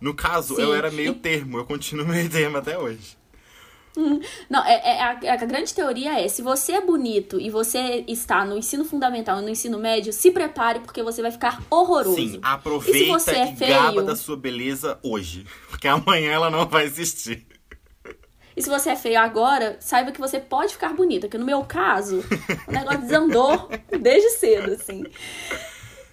No 0.00 0.14
caso, 0.14 0.56
Sim. 0.56 0.62
eu 0.62 0.74
era 0.74 0.90
meio 0.90 1.14
termo, 1.14 1.58
eu 1.58 1.64
continuo 1.66 2.06
meio 2.08 2.28
termo 2.30 2.56
até 2.56 2.78
hoje. 2.78 3.18
Não, 4.48 4.64
é, 4.64 4.74
é- 4.74 5.00
a, 5.02 5.10
a 5.34 5.36
grande 5.36 5.74
teoria 5.74 6.20
é: 6.20 6.28
se 6.28 6.42
você 6.42 6.72
é 6.72 6.80
bonito 6.80 7.40
e 7.40 7.50
você 7.50 8.04
está 8.06 8.44
no 8.44 8.56
ensino 8.56 8.84
fundamental 8.84 9.38
e 9.40 9.42
no 9.42 9.48
ensino 9.48 9.78
médio, 9.78 10.12
se 10.12 10.30
prepare 10.30 10.80
porque 10.80 11.02
você 11.02 11.20
vai 11.22 11.30
ficar 11.32 11.60
horroroso. 11.70 12.14
Sim, 12.16 12.26
E 12.26 12.30
se 12.32 12.38
aproveita 12.42 13.18
você 13.18 13.30
é 13.32 13.48
e 13.52 13.52
gaba 13.68 13.90
feio? 13.92 14.02
da 14.06 14.16
sua 14.16 14.36
beleza 14.36 14.98
hoje. 15.02 15.46
Porque 15.68 15.88
amanhã 15.88 16.32
ela 16.32 16.50
não 16.50 16.66
vai 16.66 16.84
existir. 16.84 17.46
E 18.56 18.62
se 18.62 18.68
você 18.68 18.90
é 18.90 18.96
feio 18.96 19.18
agora, 19.18 19.76
saiba 19.80 20.12
que 20.12 20.20
você 20.20 20.38
pode 20.40 20.72
ficar 20.72 20.92
bonita. 20.92 21.28
Que 21.28 21.38
no 21.38 21.44
meu 21.46 21.64
caso, 21.64 22.22
o 22.68 22.72
negócio 22.72 23.00
desandou 23.00 23.68
desde 24.00 24.30
cedo, 24.30 24.72
assim. 24.72 25.04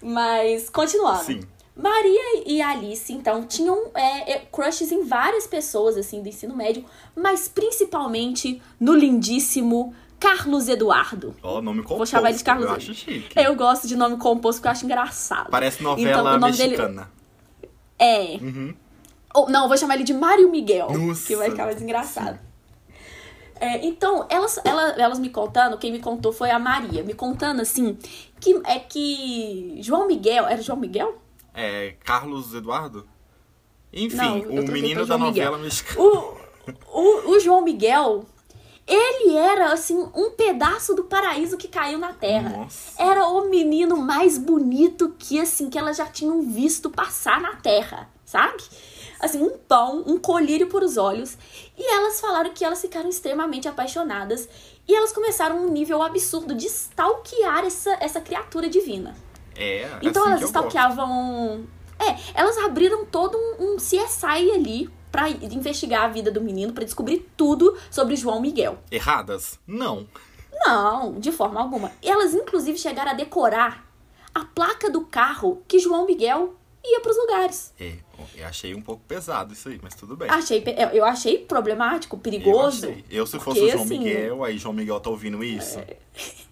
Mas, 0.00 0.70
continuando. 0.70 1.24
Sim. 1.24 1.40
Maria 1.80 2.42
e 2.44 2.60
Alice, 2.60 3.12
então, 3.12 3.44
tinham 3.46 3.90
é, 3.94 4.32
é, 4.32 4.38
crushes 4.50 4.90
em 4.90 5.04
várias 5.04 5.46
pessoas, 5.46 5.96
assim, 5.96 6.20
do 6.20 6.28
ensino 6.28 6.56
médio, 6.56 6.84
mas 7.14 7.46
principalmente 7.46 8.60
no 8.80 8.94
lindíssimo 8.94 9.94
Carlos 10.18 10.68
Eduardo. 10.68 11.36
Ó, 11.40 11.62
nome 11.62 11.82
composto. 11.82 11.96
Vou 11.98 12.06
chamar 12.06 12.30
ele 12.30 12.38
de 12.38 12.44
Carlos 12.44 12.66
Eu 12.66 12.72
acho 12.74 12.92
chique. 12.94 13.38
Eu 13.38 13.54
gosto 13.54 13.86
de 13.86 13.94
nome 13.94 14.16
composto 14.16 14.58
porque 14.60 14.66
eu 14.66 14.72
acho 14.72 14.84
engraçado. 14.84 15.48
Parece 15.50 15.78
Então, 15.80 15.92
novela 15.96 16.34
o 16.34 16.38
nome 16.40 16.52
dele- 16.56 16.70
mexicana. 16.76 17.10
É. 17.96 18.36
Uhum. 18.40 18.74
Ou, 19.34 19.48
não, 19.48 19.62
eu 19.62 19.68
vou 19.68 19.76
chamar 19.78 19.94
ele 19.94 20.02
de 20.04 20.14
Mário 20.14 20.50
Miguel, 20.50 20.90
Nossa. 20.90 21.26
que 21.26 21.36
vai 21.36 21.50
ficar 21.50 21.64
mais 21.66 21.80
engraçado. 21.80 22.40
É, 23.60 23.84
então, 23.86 24.26
elas, 24.28 24.58
ela- 24.64 24.94
elas 24.98 25.18
me 25.18 25.30
contando, 25.30 25.78
quem 25.78 25.92
me 25.92 25.98
contou 26.00 26.32
foi 26.32 26.50
a 26.50 26.58
Maria, 26.58 27.02
me 27.04 27.12
contando 27.14 27.60
assim, 27.60 27.96
que 28.40 28.60
é 28.64 28.78
que 28.80 29.78
João 29.80 30.06
Miguel, 30.08 30.46
era 30.46 30.60
João 30.62 30.78
Miguel? 30.78 31.16
É, 31.60 31.96
Carlos 32.04 32.54
Eduardo? 32.54 33.04
Enfim, 33.92 34.16
Não, 34.16 34.36
eu 34.38 34.62
o 34.62 34.70
menino 34.70 35.04
da 35.04 35.18
Miguel. 35.18 35.30
novela 35.50 35.58
mexicana. 35.58 36.00
O, 36.00 36.36
o, 36.92 37.30
o 37.32 37.40
João 37.40 37.62
Miguel, 37.62 38.24
ele 38.86 39.36
era 39.36 39.72
assim, 39.72 39.96
um 40.14 40.30
pedaço 40.30 40.94
do 40.94 41.04
paraíso 41.04 41.56
que 41.56 41.66
caiu 41.66 41.98
na 41.98 42.12
terra. 42.12 42.50
Nossa. 42.50 43.02
Era 43.02 43.26
o 43.26 43.50
menino 43.50 43.96
mais 43.96 44.38
bonito 44.38 45.14
que, 45.18 45.40
assim, 45.40 45.68
que 45.68 45.76
elas 45.76 45.96
já 45.96 46.06
tinham 46.06 46.42
visto 46.42 46.88
passar 46.90 47.40
na 47.40 47.56
Terra, 47.56 48.08
sabe? 48.24 48.62
Assim, 49.18 49.42
um 49.42 49.58
pão, 49.58 50.04
um 50.06 50.16
colírio 50.16 50.68
por 50.68 50.84
os 50.84 50.96
olhos. 50.96 51.36
E 51.76 51.82
elas 51.92 52.20
falaram 52.20 52.52
que 52.54 52.64
elas 52.64 52.80
ficaram 52.80 53.08
extremamente 53.08 53.66
apaixonadas. 53.66 54.48
E 54.86 54.94
elas 54.94 55.12
começaram 55.12 55.58
um 55.66 55.70
nível 55.72 56.00
absurdo 56.02 56.54
de 56.54 56.66
stalkear 56.66 57.64
essa, 57.64 57.96
essa 58.00 58.20
criatura 58.20 58.68
divina. 58.68 59.16
É, 59.58 59.98
Então 60.02 60.22
assim 60.22 60.30
elas 60.30 60.42
eu 60.42 60.46
stalkeavam. 60.48 61.66
É, 61.98 62.16
elas 62.40 62.56
abriram 62.58 63.04
todo 63.04 63.36
um, 63.36 63.72
um 63.74 63.76
CSI 63.76 64.52
ali 64.54 64.88
pra 65.10 65.28
investigar 65.28 66.04
a 66.04 66.08
vida 66.08 66.30
do 66.30 66.40
menino, 66.40 66.72
pra 66.72 66.84
descobrir 66.84 67.28
tudo 67.36 67.76
sobre 67.90 68.14
João 68.14 68.40
Miguel. 68.40 68.78
Erradas? 68.90 69.58
Não. 69.66 70.06
Não, 70.64 71.18
de 71.18 71.32
forma 71.32 71.60
alguma. 71.60 71.90
Elas, 72.02 72.34
inclusive, 72.34 72.78
chegaram 72.78 73.10
a 73.10 73.14
decorar 73.14 73.84
a 74.34 74.44
placa 74.44 74.90
do 74.90 75.00
carro 75.04 75.62
que 75.66 75.78
João 75.78 76.06
Miguel 76.06 76.54
ia 76.84 77.00
pros 77.00 77.16
lugares. 77.16 77.72
É, 77.80 77.94
eu 78.36 78.46
achei 78.46 78.74
um 78.74 78.80
pouco 78.82 79.02
pesado 79.08 79.52
isso 79.52 79.68
aí, 79.68 79.78
mas 79.82 79.94
tudo 79.94 80.16
bem. 80.16 80.28
Achei, 80.30 80.60
pe- 80.60 80.76
eu 80.92 81.04
achei 81.04 81.38
problemático, 81.38 82.16
eu 82.16 82.20
perigoso. 82.20 82.88
achei. 82.88 83.04
Eu, 83.10 83.26
se 83.26 83.32
porque, 83.38 83.44
fosse 83.50 83.60
o 83.62 83.70
João 83.70 83.84
assim, 83.84 83.98
Miguel, 83.98 84.44
aí 84.44 84.58
João 84.58 84.74
Miguel 84.74 85.00
tá 85.00 85.10
ouvindo 85.10 85.42
isso. 85.42 85.78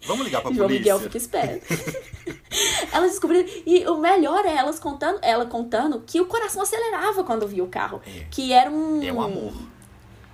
Vamos 0.05 0.25
ligar 0.25 0.41
pra 0.43 0.53
João 0.53 0.69
polícia. 0.69 0.95
Miguel 0.95 1.01
fica 1.01 1.17
esperto. 1.17 1.67
elas 2.93 3.11
descobriram. 3.11 3.49
E 3.65 3.87
o 3.87 3.99
melhor 3.99 4.45
é 4.45 4.55
elas 4.55 4.79
contando, 4.79 5.19
ela 5.23 5.47
contando 5.47 6.03
que 6.07 6.21
o 6.21 6.27
coração 6.27 6.63
acelerava 6.63 7.25
quando 7.25 7.47
via 7.47 7.65
o 7.65 7.69
carro. 7.69 8.01
É. 8.07 8.27
Que 8.31 8.53
era 8.53 8.71
um. 8.71 9.03
É 9.03 9.13
um 9.13 9.21
amor. 9.21 9.53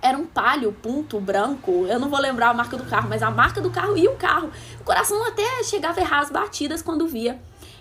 Era 0.01 0.17
um 0.17 0.25
palio, 0.25 0.73
ponto 0.73 1.19
branco. 1.19 1.85
Eu 1.87 1.99
não 1.99 2.09
vou 2.09 2.19
lembrar 2.19 2.49
a 2.49 2.53
marca 2.53 2.75
do 2.75 2.83
carro, 2.83 3.07
mas 3.09 3.23
a 3.23 3.31
marca 3.31 3.61
do 3.61 3.69
carro 3.69 3.97
e 3.97 4.07
o 4.07 4.15
carro. 4.15 4.51
O 4.81 4.83
coração 4.83 5.25
até 5.25 5.63
chegava 5.63 5.99
a 5.99 6.03
errar 6.03 6.19
as 6.19 6.29
batidas 6.29 6.81
quando 6.81 7.07
via 7.07 7.39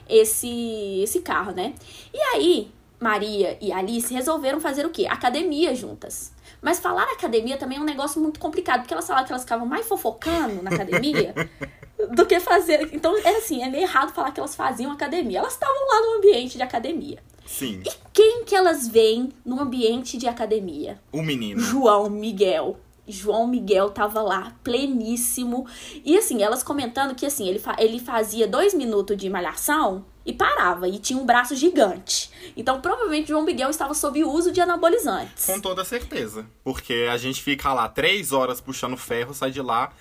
esse, 0.09 1.01
esse 1.03 1.21
carro, 1.21 1.53
né? 1.53 1.75
E 2.15 2.19
aí, 2.19 2.71
Maria 3.01 3.59
e 3.61 3.73
Alice 3.73 4.15
resolveram 4.15 4.61
fazer 4.61 4.87
o 4.87 4.91
quê? 4.91 5.07
Academia 5.07 5.75
juntas. 5.75 6.33
Mas 6.63 6.79
falar 6.79 7.03
academia 7.03 7.57
também 7.57 7.77
é 7.77 7.81
um 7.81 7.85
negócio 7.85 8.23
muito 8.23 8.39
complicado, 8.39 8.81
porque 8.81 8.95
elas 8.95 9.07
falaram 9.07 9.27
que 9.27 9.33
elas 9.33 9.43
ficavam 9.43 9.67
mais 9.67 9.87
fofocando 9.87 10.63
na 10.63 10.71
academia 10.71 11.35
do 12.15 12.25
que 12.25 12.39
fazer. 12.39 12.89
Então, 12.93 13.17
é 13.19 13.37
assim, 13.37 13.63
é 13.63 13.69
meio 13.69 13.83
errado 13.83 14.13
falar 14.13 14.31
que 14.31 14.39
elas 14.39 14.55
faziam 14.55 14.93
academia. 14.93 15.41
Elas 15.41 15.55
estavam 15.55 15.89
lá 15.89 16.01
no 16.07 16.19
ambiente 16.19 16.57
de 16.57 16.63
academia. 16.63 17.19
Sim. 17.45 17.83
E 17.85 17.91
quem 18.13 18.45
que 18.45 18.55
elas 18.55 18.87
veem 18.87 19.33
no 19.45 19.61
ambiente 19.61 20.17
de 20.17 20.29
academia? 20.29 21.01
O 21.13 21.21
menino. 21.21 21.61
João 21.61 22.09
Miguel. 22.09 22.79
João 23.09 23.49
Miguel 23.49 23.91
tava 23.91 24.23
lá, 24.23 24.57
pleníssimo. 24.63 25.67
E 26.05 26.17
assim, 26.17 26.45
elas 26.45 26.63
comentando 26.63 27.17
que 27.17 27.27
assim, 27.27 27.49
ele, 27.49 27.59
fa 27.59 27.75
ele 27.79 27.99
fazia 27.99 28.47
dois 28.47 28.73
minutos 28.73 29.17
de 29.17 29.29
malhação 29.29 30.05
e 30.25 30.33
parava. 30.33 30.89
E 30.89 30.99
tinha 30.99 31.19
um 31.19 31.27
braço 31.27 31.55
gigante. 31.57 32.31
Então, 32.57 32.81
provavelmente, 32.81 33.29
João 33.29 33.43
Miguel 33.43 33.71
estava 33.71 33.95
sob 33.95 34.23
o 34.23 34.31
uso 34.31 34.53
de 34.53 34.61
anabolizantes. 34.61 35.47
Com 35.47 35.61
toda 35.61 35.85
certeza. 35.85 36.47
Porque 36.63 37.09
a 37.11 37.17
gente 37.17 37.43
fica 37.43 37.73
lá 37.73 37.89
três 37.89 38.33
horas 38.33 38.61
puxando 38.61 38.97
ferro, 38.97 39.35
sai 39.35 39.51
de 39.51 39.61
lá 39.61 39.93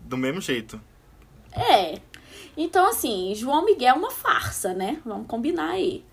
do 0.00 0.16
mesmo 0.16 0.40
jeito. 0.40 0.80
É. 1.52 2.00
Então, 2.56 2.88
assim, 2.88 3.32
João 3.34 3.64
Miguel 3.64 3.94
é 3.94 3.98
uma 3.98 4.10
farsa, 4.10 4.72
né? 4.72 5.00
Vamos 5.04 5.26
combinar 5.26 5.70
aí. 5.70 6.04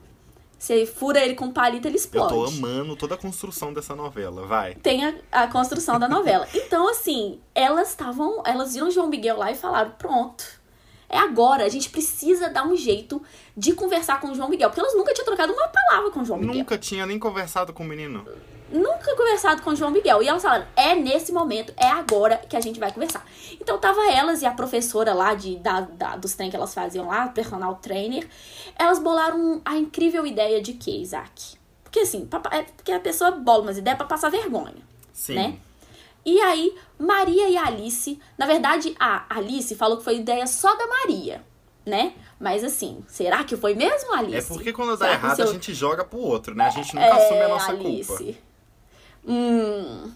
Você 0.58 0.86
fura 0.86 1.20
ele 1.20 1.34
com 1.34 1.52
palito, 1.52 1.88
ele 1.88 1.96
Eu 1.96 2.00
explode. 2.00 2.34
tô 2.34 2.46
amando 2.46 2.96
toda 2.96 3.16
a 3.16 3.18
construção 3.18 3.74
dessa 3.74 3.96
novela. 3.96 4.46
Vai. 4.46 4.76
tem 4.76 5.04
a, 5.04 5.16
a 5.32 5.48
construção 5.48 5.98
da 6.00 6.08
novela. 6.08 6.48
Então, 6.54 6.88
assim, 6.88 7.40
elas 7.56 7.90
estavam. 7.90 8.44
Elas 8.46 8.74
viram 8.74 8.92
João 8.92 9.08
Miguel 9.08 9.38
lá 9.38 9.52
e 9.52 9.56
falaram: 9.56 9.92
pronto. 9.98 10.61
É 11.12 11.18
agora, 11.18 11.66
a 11.66 11.70
gente 11.70 11.90
precisa 11.90 12.50
dar 12.50 12.66
um 12.66 12.76
jeito 12.76 13.22
de 13.56 13.74
conversar 13.74 14.20
com 14.22 14.30
o 14.32 14.36
João 14.36 14.48
Miguel. 14.50 14.70
Porque 14.70 14.80
elas 14.80 14.96
nunca 14.96 15.14
tinham 15.14 15.26
trocado 15.26 15.52
uma 15.52 15.68
palavra 15.68 16.10
com 16.12 16.22
o 16.22 16.26
João 16.26 16.40
Miguel. 16.40 16.56
Nunca 16.56 16.78
tinha 16.78 17.06
nem 17.06 17.20
conversado 17.20 17.74
com 17.74 17.84
o 17.84 17.86
menino. 17.86 18.26
Nunca 18.72 19.14
conversado 19.18 19.62
com 19.62 19.72
o 19.72 19.76
João 19.76 19.92
Miguel. 19.92 20.24
E 20.24 20.30
elas 20.30 20.42
falaram: 20.42 20.66
é 20.78 20.96
nesse 20.96 21.34
momento, 21.34 21.74
é 21.76 21.88
agora 21.88 22.38
que 22.38 22.56
a 22.56 22.62
gente 22.62 22.80
vai 22.80 22.90
conversar. 22.94 23.26
Então 23.60 23.78
tava 23.78 24.10
elas 24.10 24.42
e 24.42 24.46
a 24.46 24.52
professora 24.52 25.14
lá 25.14 25.34
de, 25.34 25.58
da, 25.58 25.82
da- 25.82 26.16
dos 26.16 26.34
trem 26.36 26.50
que 26.50 26.56
elas 26.56 26.74
faziam 26.74 27.08
lá, 27.08 27.28
personal 27.28 27.76
trainer. 27.76 28.26
Elas 28.80 28.98
bolaram 28.98 29.62
a 29.66 29.76
incrível 29.76 30.26
ideia 30.26 30.62
de 30.62 30.72
que, 30.72 31.02
Isaac? 31.02 31.58
Porque 31.84 32.00
assim, 32.00 32.26
pa- 32.26 32.42
é 32.54 32.62
porque 32.64 32.94
a 32.94 33.00
pessoa 33.02 33.32
bola 33.32 33.64
umas 33.64 33.78
ideias 33.78 33.98
pra 33.98 34.08
passar 34.08 34.30
vergonha. 34.30 34.76
Sim. 35.12 35.36
né? 35.36 35.58
E 36.26 36.40
aí, 36.42 36.76
Maria 37.00 37.50
e 37.50 37.58
Alice, 37.58 38.20
na 38.38 38.46
verdade, 38.46 38.96
a 39.00 39.26
Alice 39.30 39.74
falou 39.76 39.98
que 39.98 40.04
foi 40.04 40.18
ideia 40.18 40.46
só 40.46 40.76
da 40.76 40.86
Maria, 40.88 41.44
né? 41.86 42.14
Mas 42.40 42.64
assim, 42.64 43.04
será 43.08 43.44
que 43.44 43.58
foi 43.58 43.74
mesmo, 43.74 44.14
Alice? 44.14 44.38
É 44.38 44.42
porque 44.56 44.72
quando 44.72 44.92
dá 44.92 44.98
Será 45.06 45.14
errado, 45.14 45.36
seu- 45.36 45.50
a 45.50 45.54
gente 45.54 45.74
joga 45.74 46.04
pro 46.06 46.20
outro, 46.20 46.54
né? 46.56 46.66
A 46.66 46.70
gente 46.70 46.94
nunca 46.94 47.14
assume 47.16 47.42
a 47.42 47.48
nossa 47.50 47.74
culpa. 47.76 48.24
Hum. 49.28 50.12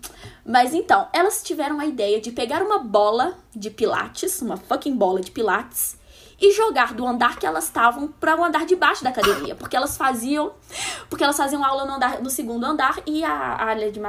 Mas 0.46 0.74
então, 0.74 1.08
elas 1.14 1.44
tiveram 1.44 1.80
a 1.80 1.86
ideia 1.86 2.20
de 2.20 2.32
pegar 2.32 2.62
uma 2.64 2.80
bola 2.80 3.36
de 3.56 3.70
pilates, 3.70 4.42
uma 4.42 4.58
fucking 4.58 4.96
bola 4.96 5.22
de 5.22 5.32
pilates, 5.32 5.98
e 6.40 6.52
jogar 6.52 6.94
do 6.94 7.06
andar 7.06 7.38
que 7.38 7.46
elas 7.46 7.66
estavam 7.66 8.08
para 8.08 8.36
o 8.36 8.44
andar 8.44 8.66
de 8.66 8.76
baixo 8.76 9.04
da 9.04 9.10
academia, 9.10 9.56
porque 9.56 9.76
elas 9.76 9.96
faziam, 9.96 10.52
porque 11.10 11.24
elas 11.24 11.38
faziam 11.38 11.64
aula 11.64 11.86
no, 11.86 11.94
andar, 11.94 12.22
no 12.22 12.30
segundo 12.30 12.66
andar 12.66 13.00
e 13.06 13.24
a 13.24 13.32
área 13.32 13.92
de 13.92 14.02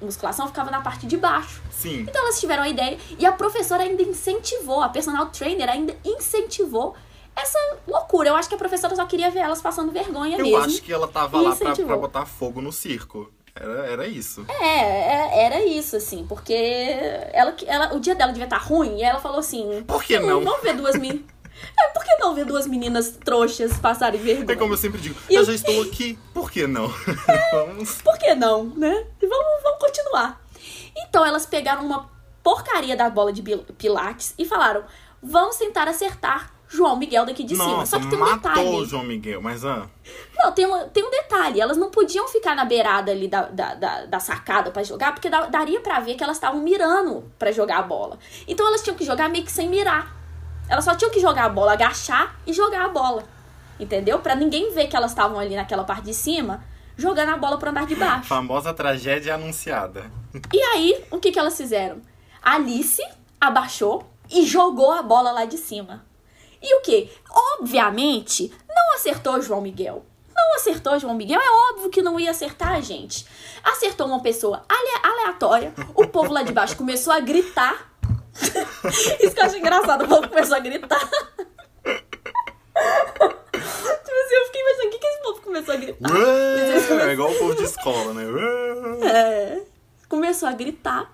musculação 0.00 0.46
ficava 0.46 0.70
na 0.70 0.80
parte 0.80 1.06
de 1.06 1.16
baixo. 1.16 1.62
Sim. 1.70 2.00
Então 2.00 2.22
elas 2.22 2.40
tiveram 2.40 2.62
a 2.62 2.68
ideia 2.68 2.98
e 3.18 3.26
a 3.26 3.32
professora 3.32 3.82
ainda 3.82 4.02
incentivou, 4.02 4.80
a 4.82 4.88
personal 4.88 5.26
trainer 5.26 5.68
ainda 5.68 5.94
incentivou 6.04 6.94
essa 7.36 7.58
loucura. 7.86 8.30
Eu 8.30 8.36
acho 8.36 8.48
que 8.48 8.54
a 8.54 8.58
professora 8.58 8.96
só 8.96 9.04
queria 9.04 9.30
ver 9.30 9.40
elas 9.40 9.60
passando 9.60 9.92
vergonha 9.92 10.38
Eu 10.38 10.44
mesmo. 10.44 10.58
acho 10.58 10.82
que 10.82 10.92
ela 10.92 11.06
tava 11.06 11.40
lá 11.40 11.54
pra, 11.54 11.72
pra 11.74 11.96
botar 11.96 12.26
fogo 12.26 12.60
no 12.60 12.72
circo. 12.72 13.30
Era, 13.54 13.86
era 13.86 14.06
isso. 14.06 14.44
É, 14.48 14.78
é, 14.78 15.44
era 15.44 15.64
isso, 15.64 15.96
assim, 15.96 16.24
porque 16.28 16.54
ela, 17.32 17.54
ela, 17.66 17.94
o 17.94 18.00
dia 18.00 18.14
dela 18.14 18.30
devia 18.30 18.44
estar 18.44 18.58
ruim 18.58 18.98
e 18.98 19.02
ela 19.02 19.18
falou 19.18 19.38
assim: 19.38 19.82
Por 19.86 20.02
que 20.02 20.18
não? 20.20 20.44
Vamos 20.44 20.62
ver 20.62 20.76
duas 20.76 20.96
meninas. 20.96 21.37
É, 21.78 21.88
por 21.88 22.04
que 22.04 22.14
não 22.16 22.34
ver 22.34 22.44
duas 22.44 22.66
meninas 22.66 23.10
trouxas 23.24 23.76
passarem 23.78 24.20
vergonha? 24.20 24.52
É 24.52 24.56
como 24.56 24.72
eu 24.74 24.78
sempre 24.78 25.00
digo, 25.00 25.16
E 25.28 25.34
eu 25.34 25.44
já 25.44 25.52
estou 25.52 25.82
aqui, 25.82 26.18
por 26.34 26.50
que 26.50 26.66
não? 26.66 26.88
Vamos. 27.52 28.00
Por 28.02 28.18
que 28.18 28.34
não, 28.34 28.64
né? 28.64 29.06
E 29.20 29.26
vamos, 29.26 29.62
vamos 29.62 29.78
continuar. 29.80 30.40
Então 30.96 31.24
elas 31.24 31.46
pegaram 31.46 31.84
uma 31.84 32.10
porcaria 32.42 32.96
da 32.96 33.08
bola 33.10 33.32
de 33.32 33.42
pilates 33.78 34.34
e 34.38 34.44
falaram: 34.44 34.84
vamos 35.22 35.56
tentar 35.56 35.86
acertar 35.88 36.52
João 36.68 36.96
Miguel 36.96 37.24
daqui 37.24 37.44
de 37.44 37.54
cima. 37.54 37.64
Nossa, 37.66 37.92
Só 37.96 37.98
que 38.02 38.08
tem 38.10 38.18
um 38.18 38.20
matou 38.20 38.36
detalhe. 38.36 38.68
o 38.68 38.84
João 38.84 39.04
Miguel, 39.04 39.40
mas 39.40 39.64
ah, 39.64 39.86
Não, 40.36 40.52
tem 40.52 40.66
um, 40.66 40.88
tem 40.88 41.02
um 41.04 41.10
detalhe. 41.10 41.60
Elas 41.60 41.76
não 41.76 41.90
podiam 41.90 42.28
ficar 42.28 42.54
na 42.54 42.64
beirada 42.64 43.10
ali 43.12 43.26
da, 43.28 43.42
da, 43.42 43.74
da, 43.74 44.04
da 44.06 44.20
sacada 44.20 44.70
pra 44.70 44.82
jogar, 44.82 45.12
porque 45.12 45.30
da- 45.30 45.46
daria 45.46 45.80
pra 45.80 46.00
ver 46.00 46.14
que 46.14 46.22
elas 46.24 46.36
estavam 46.36 46.60
mirando 46.60 47.24
pra 47.38 47.52
jogar 47.52 47.78
a 47.78 47.82
bola. 47.82 48.18
Então 48.46 48.66
elas 48.66 48.82
tinham 48.82 48.96
que 48.96 49.04
jogar 49.04 49.28
meio 49.30 49.44
que 49.44 49.52
sem 49.52 49.68
mirar. 49.68 50.17
Elas 50.68 50.84
só 50.84 50.94
tinham 50.94 51.10
que 51.10 51.20
jogar 51.20 51.44
a 51.44 51.48
bola, 51.48 51.72
agachar 51.72 52.36
e 52.46 52.52
jogar 52.52 52.84
a 52.84 52.88
bola. 52.88 53.24
Entendeu? 53.80 54.18
Pra 54.18 54.34
ninguém 54.34 54.72
ver 54.74 54.86
que 54.88 54.96
elas 54.96 55.10
estavam 55.12 55.38
ali 55.38 55.54
naquela 55.56 55.84
parte 55.84 56.04
de 56.04 56.14
cima, 56.14 56.64
jogando 56.96 57.30
a 57.30 57.36
bola 57.36 57.56
pro 57.58 57.70
andar 57.70 57.86
de 57.86 57.94
baixo. 57.96 58.28
famosa 58.28 58.74
tragédia 58.74 59.34
anunciada. 59.34 60.10
E 60.52 60.60
aí, 60.60 61.04
o 61.10 61.18
que, 61.18 61.30
que 61.32 61.38
elas 61.38 61.56
fizeram? 61.56 62.02
A 62.42 62.54
Alice 62.56 63.02
abaixou 63.40 64.08
e 64.30 64.44
jogou 64.44 64.92
a 64.92 65.02
bola 65.02 65.30
lá 65.32 65.44
de 65.44 65.56
cima. 65.56 66.04
E 66.60 66.74
o 66.74 66.80
que? 66.80 67.08
Obviamente, 67.30 68.52
não 68.68 68.94
acertou 68.94 69.40
João 69.42 69.60
Miguel. 69.60 70.04
Não 70.34 70.54
acertou 70.56 70.98
João 70.98 71.14
Miguel, 71.14 71.40
é 71.40 71.50
óbvio 71.72 71.90
que 71.90 72.00
não 72.02 72.18
ia 72.18 72.30
acertar 72.30 72.72
a 72.72 72.80
gente. 72.80 73.26
Acertou 73.64 74.06
uma 74.06 74.20
pessoa 74.22 74.64
ale- 74.68 75.00
aleatória. 75.12 75.72
O 75.94 76.06
povo 76.06 76.32
lá 76.32 76.42
de 76.42 76.52
baixo 76.52 76.76
começou 76.76 77.12
a 77.12 77.20
gritar. 77.20 77.92
Isso 79.20 79.34
que 79.34 79.40
eu 79.40 79.44
acho 79.44 79.56
engraçado, 79.56 80.04
o 80.04 80.08
povo 80.08 80.28
começou 80.28 80.56
a 80.56 80.60
gritar. 80.60 81.00
tipo 81.08 81.98
assim, 83.24 84.34
eu 84.34 84.46
fiquei 84.46 84.62
pensando, 84.64 84.86
o 84.86 84.90
que, 84.90 84.98
que 84.98 85.06
esse 85.06 85.22
povo 85.22 85.40
começou 85.40 85.74
a 85.74 85.76
gritar? 85.76 86.12
Ué, 86.12 87.08
é 87.08 87.12
igual 87.12 87.30
o 87.30 87.38
povo 87.38 87.54
de 87.54 87.64
escola, 87.64 88.14
né? 88.14 88.24
É, 89.06 89.62
começou 90.08 90.48
a 90.48 90.52
gritar. 90.52 91.12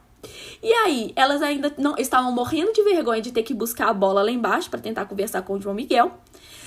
E 0.63 0.73
aí, 0.73 1.13
elas 1.17 1.43
ainda 1.43 1.75
não 1.77 1.97
estavam 1.99 2.33
morrendo 2.33 2.73
de 2.73 2.83
vergonha 2.83 3.21
de 3.21 3.33
ter 3.33 3.43
que 3.43 3.53
buscar 3.53 3.89
a 3.89 3.93
bola 3.93 4.23
lá 4.23 4.31
embaixo 4.31 4.71
para 4.71 4.81
tentar 4.81 5.05
conversar 5.05 5.43
com 5.43 5.55
o 5.55 5.61
João 5.61 5.75
Miguel. 5.75 6.19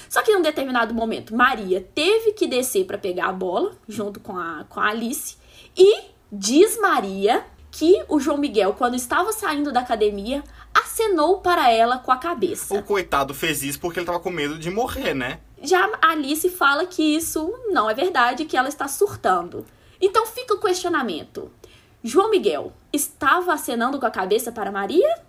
Só 0.10 0.22
que 0.22 0.32
em 0.32 0.38
um 0.38 0.42
determinado 0.42 0.94
momento, 0.94 1.36
Maria 1.36 1.86
teve 1.94 2.34
que 2.34 2.48
descer 2.48 2.86
para 2.86 2.98
pegar 2.98 3.28
a 3.28 3.34
bola 3.34 3.76
junto 3.88 4.20
com 4.20 4.38
a, 4.38 4.66
com 4.70 4.80
a 4.80 4.90
Alice. 4.90 5.36
E 5.76 6.02
diz 6.32 6.80
Maria 6.80 7.46
que 7.78 8.04
o 8.08 8.20
João 8.20 8.38
Miguel, 8.38 8.74
quando 8.74 8.96
estava 8.96 9.32
saindo 9.32 9.72
da 9.72 9.82
academia, 9.82 10.44
acenou 10.74 11.40
para 11.42 11.72
ela 11.72 12.00
com 12.00 12.12
a 12.12 12.18
cabeça. 12.18 12.74
O 12.74 12.82
coitado 12.82 13.34
fez 13.36 13.62
isso 13.62 13.80
porque 13.80 14.00
ele 14.00 14.06
tava 14.08 14.20
com 14.20 14.32
medo 14.32 14.58
de 14.58 14.72
morrer, 14.72 15.14
né? 15.14 15.40
Já 15.62 15.88
a 16.02 16.12
Alice 16.12 16.50
fala 16.50 16.86
que 16.88 17.04
isso 17.04 17.54
não 17.70 17.88
é 17.90 17.94
verdade, 17.94 18.46
que 18.46 18.58
ela 18.58 18.68
está 18.68 18.88
surtando. 18.88 19.64
Então 20.02 20.26
fica 20.26 20.56
o 20.56 20.60
questionamento. 20.60 21.52
João 22.04 22.32
Miguel 22.32 22.74
estava 22.92 23.54
acenando 23.54 24.00
com 24.00 24.06
a 24.08 24.12
cabeça 24.12 24.52
para 24.52 24.72
Maria? 24.72 25.20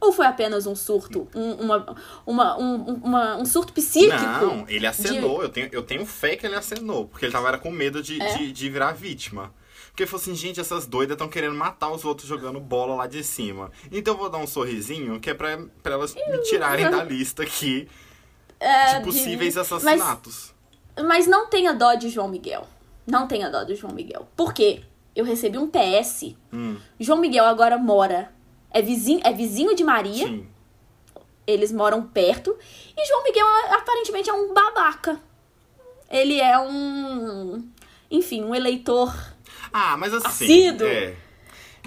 Ou 0.00 0.12
foi 0.12 0.26
apenas 0.26 0.66
um 0.66 0.76
surto? 0.76 1.26
Um, 1.34 1.52
uma, 1.54 1.96
uma, 2.26 2.58
um, 2.58 2.74
uma- 3.02 3.36
um 3.36 3.44
surto 3.46 3.72
psíquico? 3.72 4.14
Não, 4.16 4.64
ele 4.68 4.86
acenou. 4.86 5.42
Eu, 5.42 5.48
tenho, 5.48 5.68
eu 5.72 5.82
tenho 5.82 6.04
fé 6.06 6.36
que 6.36 6.46
ele 6.46 6.54
acenou. 6.54 7.06
Porque 7.08 7.24
ele 7.24 7.32
tava 7.32 7.48
era 7.48 7.58
com 7.58 7.70
medo 7.70 8.02
de, 8.02 8.20
É? 8.22 8.36
de, 8.36 8.52
de 8.52 8.68
virar 8.70 8.92
vítima. 8.92 9.52
Porque 9.96 10.04
falou 10.06 10.20
assim, 10.20 10.34
gente, 10.34 10.60
essas 10.60 10.86
doidas 10.86 11.14
estão 11.14 11.26
querendo 11.26 11.54
matar 11.54 11.90
os 11.90 12.04
outros 12.04 12.28
jogando 12.28 12.60
bola 12.60 12.94
lá 12.96 13.06
de 13.06 13.24
cima. 13.24 13.70
Então 13.90 14.12
eu 14.12 14.18
vou 14.18 14.28
dar 14.28 14.36
um 14.36 14.46
sorrisinho 14.46 15.18
que 15.18 15.30
é 15.30 15.32
pra, 15.34 15.58
pra 15.82 15.94
elas 15.94 16.14
me 16.14 16.38
tirarem 16.42 16.90
da 16.90 17.02
lista 17.02 17.42
aqui 17.42 17.88
É, 18.60 18.98
de 18.98 19.04
possíveis 19.04 19.54
de- 19.54 19.60
assassinatos. 19.60 20.54
Mas, 20.94 21.06
mas 21.06 21.26
não 21.26 21.46
tenha 21.48 21.72
dó 21.72 21.94
de 21.94 22.10
João 22.10 22.28
Miguel. 22.28 22.66
Não 23.06 23.26
tenha 23.26 23.48
dó 23.48 23.64
de 23.64 23.74
João 23.74 23.94
Miguel. 23.94 24.28
Por 24.36 24.52
quê? 24.52 24.82
Eu 25.14 25.24
recebi 25.24 25.56
um 25.56 25.66
PS. 25.70 26.34
Hum, 26.52 26.76
João 27.00 27.18
Miguel 27.18 27.46
agora 27.46 27.78
mora. 27.78 28.30
É 28.70 28.82
vizinho, 28.82 29.20
é 29.24 29.32
vizinho 29.32 29.74
de 29.74 29.82
Maria. 29.82 30.26
sim. 30.26 30.46
Eles 31.46 31.72
moram 31.72 32.02
perto. 32.02 32.54
E 32.94 33.06
João 33.06 33.22
Miguel 33.24 33.46
aparentemente 33.70 34.28
é 34.28 34.32
um 34.34 34.52
babaca. 34.52 35.18
Ele 36.10 36.38
é 36.38 36.58
um. 36.58 37.66
Enfim, 38.10 38.42
um 38.44 38.54
eleitor. 38.54 39.14
Ah, 39.78 39.96
mas 39.98 40.14
assim. 40.14 40.26
Assíduo. 40.26 40.86
É. 40.88 41.14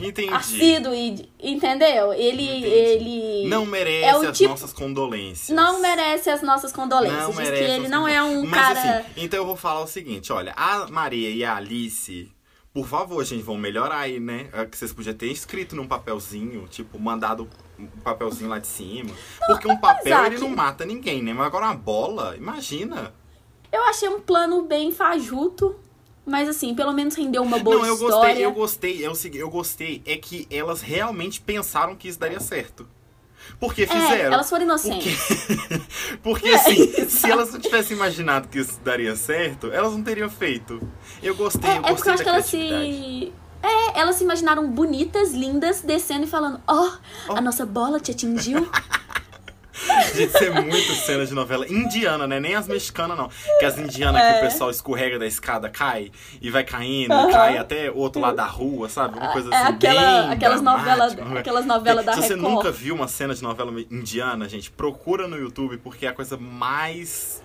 Entendi. 0.02 0.34
assíduo, 0.34 0.94
entendeu? 1.42 2.14
Ele, 2.14 2.44
Entendi. 2.44 2.66
ele 2.68 3.48
Não 3.50 3.66
merece 3.66 4.26
é 4.26 4.30
as 4.30 4.38
tipo- 4.38 4.50
nossas 4.52 4.72
condolências. 4.72 5.50
não 5.50 5.82
merece 5.82 6.30
as 6.30 6.42
nossas 6.42 6.72
condolências. 6.72 7.22
Não 7.24 7.34
merece 7.34 7.66
que 7.66 7.72
ele 7.72 7.88
não 7.90 8.08
é 8.08 8.24
um 8.24 8.46
Mas 8.46 8.62
cara. 8.62 9.00
assim, 9.00 9.10
então 9.18 9.40
eu 9.40 9.46
vou 9.46 9.58
falar 9.58 9.82
o 9.82 9.88
seguinte, 9.88 10.32
olha, 10.32 10.54
a 10.56 10.88
Maria 10.90 11.30
e 11.30 11.44
a 11.44 11.56
Alice, 11.58 12.32
por 12.74 12.88
favor, 12.88 13.26
gente, 13.26 13.44
vão 13.44 13.58
melhorar 13.58 13.98
aí, 14.00 14.22
né? 14.22 14.48
É 14.54 14.64
que 14.66 14.78
vocês 14.78 14.94
podiam 14.94 15.14
ter 15.16 15.28
escrito 15.28 15.76
num 15.76 15.86
papelzinho, 15.88 16.66
tipo, 16.70 16.98
mandado 16.98 17.50
um 17.78 17.86
papelzinho 18.02 18.50
lá 18.50 18.60
de 18.60 18.68
cima. 18.68 19.10
Porque 19.48 19.68
um 19.70 19.76
papel, 19.76 20.26
ele 20.28 20.38
não 20.38 20.50
mata 20.50 20.86
ninguém, 20.86 21.22
né? 21.22 21.34
Mas 21.34 21.48
agora 21.48 21.66
uma 21.66 21.76
bola, 21.76 22.38
imagina. 22.38 23.14
Eu 23.70 23.84
achei 23.84 24.08
um 24.08 24.22
plano 24.22 24.62
bem 24.62 24.94
fajuto, 24.94 25.76
mas 26.30 26.48
assim, 26.48 26.74
pelo 26.76 26.94
menos 26.94 27.16
rendeu 27.16 27.42
uma 27.44 27.60
boa 27.60 27.78
não, 27.80 27.86
eu 27.86 27.94
história. 27.96 28.18
gostei, 28.20 28.46
eu 28.46 28.52
gostei, 28.52 29.06
é 29.06 29.10
o 29.10 29.16
seguinte, 29.16 29.42
eu 29.42 29.50
gostei, 29.50 30.02
é 30.06 30.16
que 30.18 30.48
elas 30.52 30.82
realmente 30.82 31.42
pensaram 31.42 31.96
que 31.96 32.08
isso 32.08 32.20
daria 32.20 32.40
certo. 32.40 32.88
Porque 33.60 33.84
É, 33.84 33.88
fizeram. 33.88 34.34
elas 34.34 34.50
foram 34.50 34.64
inocentes. 34.64 35.18
Porque 36.22 36.48
É, 36.48 36.56
assim, 36.56 36.92
se 37.10 37.30
elas 37.32 37.52
não 37.52 37.60
tivessem 37.60 37.96
imaginado 37.98 38.48
que 38.48 38.60
isso 38.60 38.80
daria 38.84 39.16
certo, 39.16 39.68
elas 39.72 39.92
não 39.94 40.04
teriam 40.04 40.30
feito. 40.30 40.80
Eu 41.24 41.36
gostei, 41.36 41.70
É, 41.70 41.78
eu 41.78 41.84
é 41.86 41.94
porque 41.94 42.10
gostei 42.10 42.12
eu 42.12 42.14
acho 42.14 42.24
que 42.24 42.30
elas 42.30 42.46
se. 42.46 43.34
É, 43.62 44.00
elas 44.00 44.16
se 44.16 44.24
imaginaram 44.24 44.70
bonitas, 44.70 45.34
lindas, 45.34 45.82
descendo 45.82 46.26
e 46.26 46.28
falando: 46.28 46.62
Ó, 46.68 46.92
a 47.30 47.42
nossa 47.42 47.66
bola 47.66 48.00
te 48.00 48.12
atingiu. 48.12 48.70
Gente, 50.16 50.28
isso 50.36 50.44
é 50.44 50.50
muito 50.62 50.94
cena 50.96 51.26
de 51.26 51.34
novela 51.34 51.68
indiana, 51.68 52.28
né? 52.28 52.40
Nem 52.40 52.56
as 52.56 52.68
mexicanas, 52.68 53.18
não. 53.18 53.30
Que 53.60 53.66
as 53.66 53.78
indianas 53.78 54.22
É. 54.22 54.34
que 54.34 54.38
o 54.40 54.50
pessoal 54.50 54.70
escorrega 54.70 55.18
da 55.20 55.26
escada, 55.26 55.70
cai 55.70 56.12
e 56.42 56.50
vai 56.50 56.64
caindo, 56.64 57.14
e 57.14 57.32
cai 57.32 57.58
até 57.58 57.90
o 57.90 57.98
outro 57.98 58.22
lado 58.22 58.36
da 58.38 58.46
rua, 58.46 58.90
sabe? 58.90 59.18
Uma 59.18 59.32
coisa 59.32 59.50
É 59.54 59.56
assim. 59.58 59.74
aquela- 59.74 60.22
bem 60.24 60.32
aquelas 60.34 60.62
novelas- 60.62 61.16
né? 61.16 61.40
aquelas 61.40 61.66
novelas 61.66 62.06
da 62.06 62.14
Se 62.14 62.22
você 62.22 62.36
Record. 62.36 62.54
nunca 62.54 62.72
viu 62.72 62.96
uma 62.96 63.08
cena 63.08 63.34
de 63.34 63.42
novela 63.44 63.72
indiana, 63.92 64.48
gente, 64.50 64.70
procura 64.72 65.28
no 65.28 65.38
YouTube, 65.38 65.78
porque 65.78 66.06
é 66.06 66.10
a 66.10 66.14
coisa 66.14 66.38
mais 66.38 67.42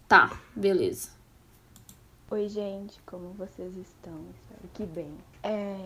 Tá, 0.09 0.31
beleza. 0.55 1.11
Oi, 2.31 2.49
gente, 2.49 2.99
como 3.07 3.31
vocês 3.35 3.73
estão? 3.77 4.21
Espero 4.41 4.69
que 4.73 4.87
bem. 4.87 5.13
É, 5.43 5.77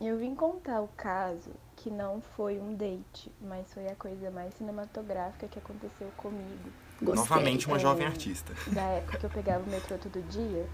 eu 0.00 0.18
vim 0.18 0.34
contar 0.34 0.80
o 0.80 0.88
caso 0.88 1.50
que 1.78 1.90
não 1.90 2.20
foi 2.20 2.58
um 2.58 2.74
date, 2.74 3.30
mas 3.40 3.72
foi 3.72 3.86
a 3.86 3.94
coisa 3.94 4.30
mais 4.30 4.52
cinematográfica 4.54 5.46
que 5.46 5.58
aconteceu 5.58 6.08
comigo. 6.16 6.70
Gostei. 7.00 7.14
Novamente 7.22 7.66
uma 7.68 7.76
É. 7.76 7.80
jovem 7.80 8.04
artista. 8.06 8.52
Da 8.72 8.82
época 8.82 9.18
que 9.18 9.26
eu 9.26 9.30
pegava 9.30 9.62
o 9.64 9.70
metrô 9.70 9.96
todo 9.96 10.20
dia. 10.28 10.66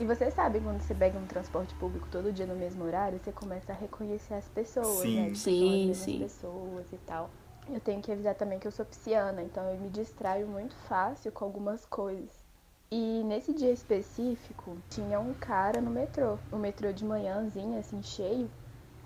E 0.00 0.04
vocês 0.04 0.34
sabem, 0.34 0.60
quando 0.60 0.80
você 0.80 0.92
pega 0.94 1.16
um 1.16 1.26
transporte 1.26 1.72
público 1.76 2.08
todo 2.10 2.32
dia 2.32 2.46
no 2.46 2.56
mesmo 2.56 2.84
horário, 2.84 3.20
você 3.22 3.30
começa 3.30 3.72
a 3.72 3.76
reconhecer 3.76 4.34
as 4.34 4.48
pessoas, 4.48 4.98
Sim. 5.02 5.20
né? 5.28 5.34
Sim, 5.34 5.82
são 5.84 5.90
as 5.92 5.96
sim. 5.98 6.18
pessoas 6.18 6.92
e 6.92 6.96
tal. 7.06 7.30
Eu 7.70 7.78
tenho 7.80 8.02
que 8.02 8.10
avisar 8.10 8.34
também 8.34 8.58
que 8.58 8.66
eu 8.66 8.72
sou 8.72 8.84
pisciana, 8.84 9.42
então 9.42 9.62
eu 9.70 9.78
me 9.78 9.88
distraio 9.90 10.48
muito 10.48 10.74
fácil 10.88 11.30
com 11.30 11.44
algumas 11.44 11.86
coisas. 11.86 12.30
E 12.90 13.22
nesse 13.24 13.52
dia 13.52 13.70
específico, 13.70 14.78
tinha 14.90 15.20
um 15.20 15.34
cara 15.34 15.80
no 15.80 15.90
metrô. 15.90 16.38
O 16.50 16.56
metrô 16.56 16.90
de 16.92 17.04
manhãzinha, 17.04 17.78
assim, 17.78 18.02
cheio. 18.02 18.50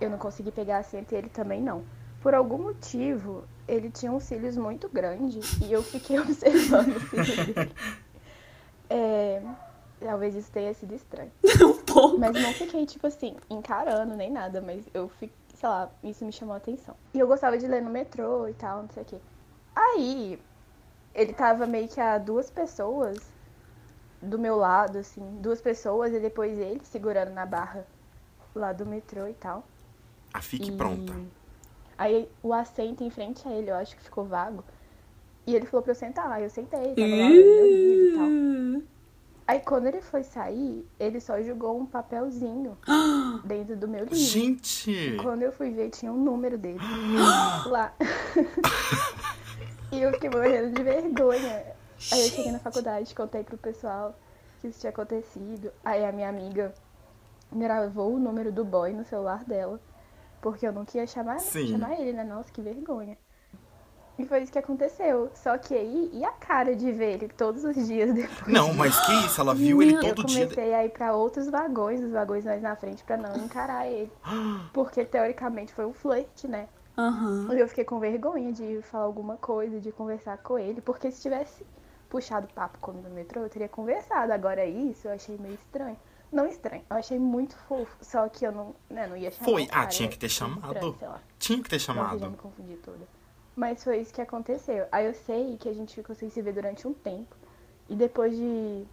Eu 0.03 0.11
não 0.11 0.19
consegui 0.19 0.51
pegar 0.51 0.79
assento 0.79 1.13
e 1.13 1.17
ele 1.17 1.29
também 1.29 1.61
não. 1.61 1.85
Por 2.21 2.35
algum 2.35 2.59
motivo, 2.59 3.45
ele 3.67 3.91
tinha 3.91 4.13
uns 4.13 4.25
cílios 4.25 4.57
muito 4.57 4.89
grandes 4.89 5.61
e 5.61 5.73
eu 5.73 5.83
fiquei 5.83 6.19
observando 6.21 6.97
os 6.97 7.03
cílios 7.09 7.47
dele. 7.47 7.73
É, 8.89 9.43
talvez 10.01 10.35
isso 10.35 10.51
tenha 10.51 10.73
sido 10.75 10.95
estranho. 10.95 11.33
um 11.65 11.85
pouco. 11.85 12.19
Mas 12.19 12.33
não 12.41 12.53
fiquei, 12.53 12.85
tipo 12.87 13.07
assim, 13.07 13.37
encarando 13.49 14.15
nem 14.15 14.31
nada, 14.31 14.61
mas 14.61 14.85
eu 14.93 15.09
fiquei, 15.09 15.35
sei 15.55 15.69
lá, 15.69 15.91
isso 16.03 16.25
me 16.25 16.33
chamou 16.33 16.55
a 16.55 16.59
atenção. 16.59 16.95
E 17.15 17.19
eu 17.19 17.27
gostava 17.27 17.57
de 17.57 17.67
ler 17.67 17.83
no 17.83 17.91
metrô 17.91 18.47
e 18.49 18.55
tal, 18.55 18.83
não 18.83 18.91
sei 18.91 19.03
o 19.03 19.07
quê. 19.07 19.17
Aí, 19.75 20.39
ele 21.15 21.33
tava 21.33 21.67
meio 21.67 21.89
que 21.89 22.01
a 22.01 22.19
duas 22.19 22.51
pessoas 22.51 23.19
do 24.21 24.39
meu 24.39 24.57
lado, 24.57 24.99
assim, 24.99 25.39
duas 25.41 25.61
pessoas 25.61 26.13
e 26.13 26.21
depois 26.21 26.57
ele 26.59 26.81
segurando 26.85 27.31
na 27.33 27.45
barra 27.45 27.85
lá 28.55 28.73
do 28.73 28.87
metrô 28.87 29.27
e 29.27 29.35
tal. 29.35 29.65
A 30.33 30.41
fique 30.41 30.71
E 30.71 30.77
pronta. 30.77 31.15
Aí 31.99 32.29
o 32.43 32.53
assento 32.53 33.05
em 33.05 33.11
frente 33.11 33.47
a 33.47 33.53
ele, 33.53 33.71
eu 33.71 33.77
acho 33.77 33.97
que 33.97 34.03
ficou 34.03 34.25
vago. 34.25 34.65
E 35.47 35.55
ele 35.55 35.67
falou 35.67 35.83
pra 35.83 35.93
eu 35.93 35.97
sentar 35.97 36.29
lá, 36.29 36.41
eu 36.41 36.49
sentei, 36.49 36.95
tava 36.95 37.09
lá 37.09 37.29
lendo 37.29 37.45
meu 37.45 37.67
livro 37.67 38.05
e 38.05 38.15
tal. 38.17 38.93
Aí 39.47 39.61
quando 39.61 39.87
ele 39.87 40.01
foi 40.01 40.23
sair, 40.23 40.87
ele 40.99 41.21
só 41.21 41.41
jogou 41.43 41.79
um 41.79 41.85
papelzinho 41.85 42.79
dentro 43.45 43.77
do 43.77 43.89
meu 43.89 44.05
livro. 44.05 44.17
Gente! 44.17 45.17
Quando 45.21 45.43
eu 45.43 45.53
fui 45.53 45.71
ver, 45.71 45.91
tinha 45.91 46.13
um 46.13 46.23
número 46.23 46.57
dele 46.57 46.79
lá. 47.67 47.93
e 49.93 50.01
eu 50.01 50.13
fiquei 50.13 50.31
morrendo 50.31 50.73
de 50.73 50.83
vergonha. 50.83 51.65
Aí 52.11 52.23
eu 52.23 52.31
cheguei 52.31 52.53
na 52.53 52.59
faculdade, 52.59 53.15
contei 53.15 53.45
pro 53.45 53.59
pessoal 53.59 54.19
que 54.61 54.69
isso 54.69 54.81
tinha 54.81 54.91
acontecido. 54.91 55.73
Aí 55.85 56.05
a 56.05 56.13
minha 56.13 56.29
amiga 56.29 56.73
gravou 57.53 58.15
o 58.15 58.19
número 58.19 58.51
do 58.51 58.65
boy 58.65 58.93
no 58.93 59.05
celular 59.05 59.45
dela. 59.45 59.81
Porque 60.43 60.67
eu 60.67 60.73
não 60.73 60.85
queria 60.85 61.07
chamar, 61.07 61.39
Sim. 61.39 61.69
chamar 61.69 61.99
ele, 61.99 62.13
né? 62.13 62.25
Nossa, 62.25 62.53
que 62.53 62.61
vergonha. 62.61 63.17
E 64.19 64.27
foi 64.27 64.43
isso 64.43 64.53
que 64.53 64.59
aconteceu. 64.59 65.31
Só 65.35 65.57
que 65.57 65.73
aí, 65.75 66.11
e 66.13 66.23
a 66.25 66.33
cara 66.33 66.77
de 66.77 66.93
ver 66.93 67.15
ele 67.15 67.29
todos 67.29 67.65
os 67.65 67.75
dias 67.87 68.13
depois? 68.15 68.49
Não, 68.53 68.75
mas 68.75 68.99
que 69.07 69.13
isso? 69.25 69.41
Ela 69.41 69.55
viu 69.55 69.81
ele 69.81 69.95
Eu 69.95 70.01
todo 70.01 70.27
dia. 70.27 70.47
comecei 70.47 70.75
a 70.75 70.85
ir 70.85 70.91
pra 70.91 71.15
outros 71.15 71.49
vagões, 71.49 72.03
os 72.03 72.11
vagões 72.11 72.45
mais 72.45 72.61
na 72.61 72.77
frente, 72.77 73.03
pra 73.05 73.17
não 73.17 73.35
encarar 73.37 73.87
ele. 73.87 74.13
Porque 74.75 75.05
teoricamente 75.05 75.73
foi 75.73 75.87
um 75.87 75.95
flerte, 75.95 76.47
né? 76.47 76.69
E 77.55 77.59
eu 77.59 77.69
fiquei 77.69 77.85
com 77.85 77.99
vergonha 77.99 78.53
de 78.53 78.83
falar 78.83 79.05
alguma 79.05 79.37
coisa, 79.37 79.81
de 79.81 79.91
conversar 79.91 80.37
com 80.39 80.59
ele, 80.59 80.81
porque 80.83 81.11
se 81.11 81.23
tivesse 81.23 81.65
puxado 82.11 82.47
papo 82.55 82.79
comigo 82.81 83.09
no 83.09 83.15
metrô, 83.15 83.41
eu 83.41 83.49
teria 83.49 83.69
conversado. 83.69 84.31
Agora 84.31 84.67
isso 84.67 85.09
eu 85.09 85.13
achei 85.13 85.39
meio 85.39 85.55
estranho. 85.55 85.97
Não 86.33 86.47
estranho, 86.47 86.83
eu 86.89 86.97
achei 86.97 87.19
muito 87.19 87.55
fofo, 87.69 87.95
só 88.01 88.27
que 88.29 88.47
eu 88.47 88.51
não, 88.51 88.75
né, 88.89 89.07
não 89.07 89.17
ia 89.17 89.31
chamar. 89.31 89.45
Foi. 89.45 89.69
Ah, 89.71 89.87
tinha 89.87 90.09
que 90.09 90.19
ter 90.19 90.31
chamado. 90.31 90.89
estranho. 90.89 91.15
Tinha 91.39 91.63
que 91.63 91.69
ter 91.69 91.77
Nossa, 91.77 91.91
eu 91.93 91.97
já 91.97 92.05
me 92.15 92.19
chamado. 92.21 92.37
confundi 92.39 92.77
toda. 92.77 93.07
Mas 93.55 93.85
foi 93.85 93.99
isso 93.99 94.15
que 94.15 94.21
aconteceu. 94.23 94.87
Aí 94.91 95.05
eu 95.05 95.13
sei 95.13 95.59
que 95.59 95.69
a 95.69 95.75
gente 95.75 95.95
ficou 95.95 96.17
sem 96.17 96.31
se 96.31 96.41
ver 96.41 96.55
durante 96.55 96.89
um 96.89 96.95
tempo. 96.95 97.37
E 97.87 97.95
depois 97.95 98.35
de, 98.35 98.85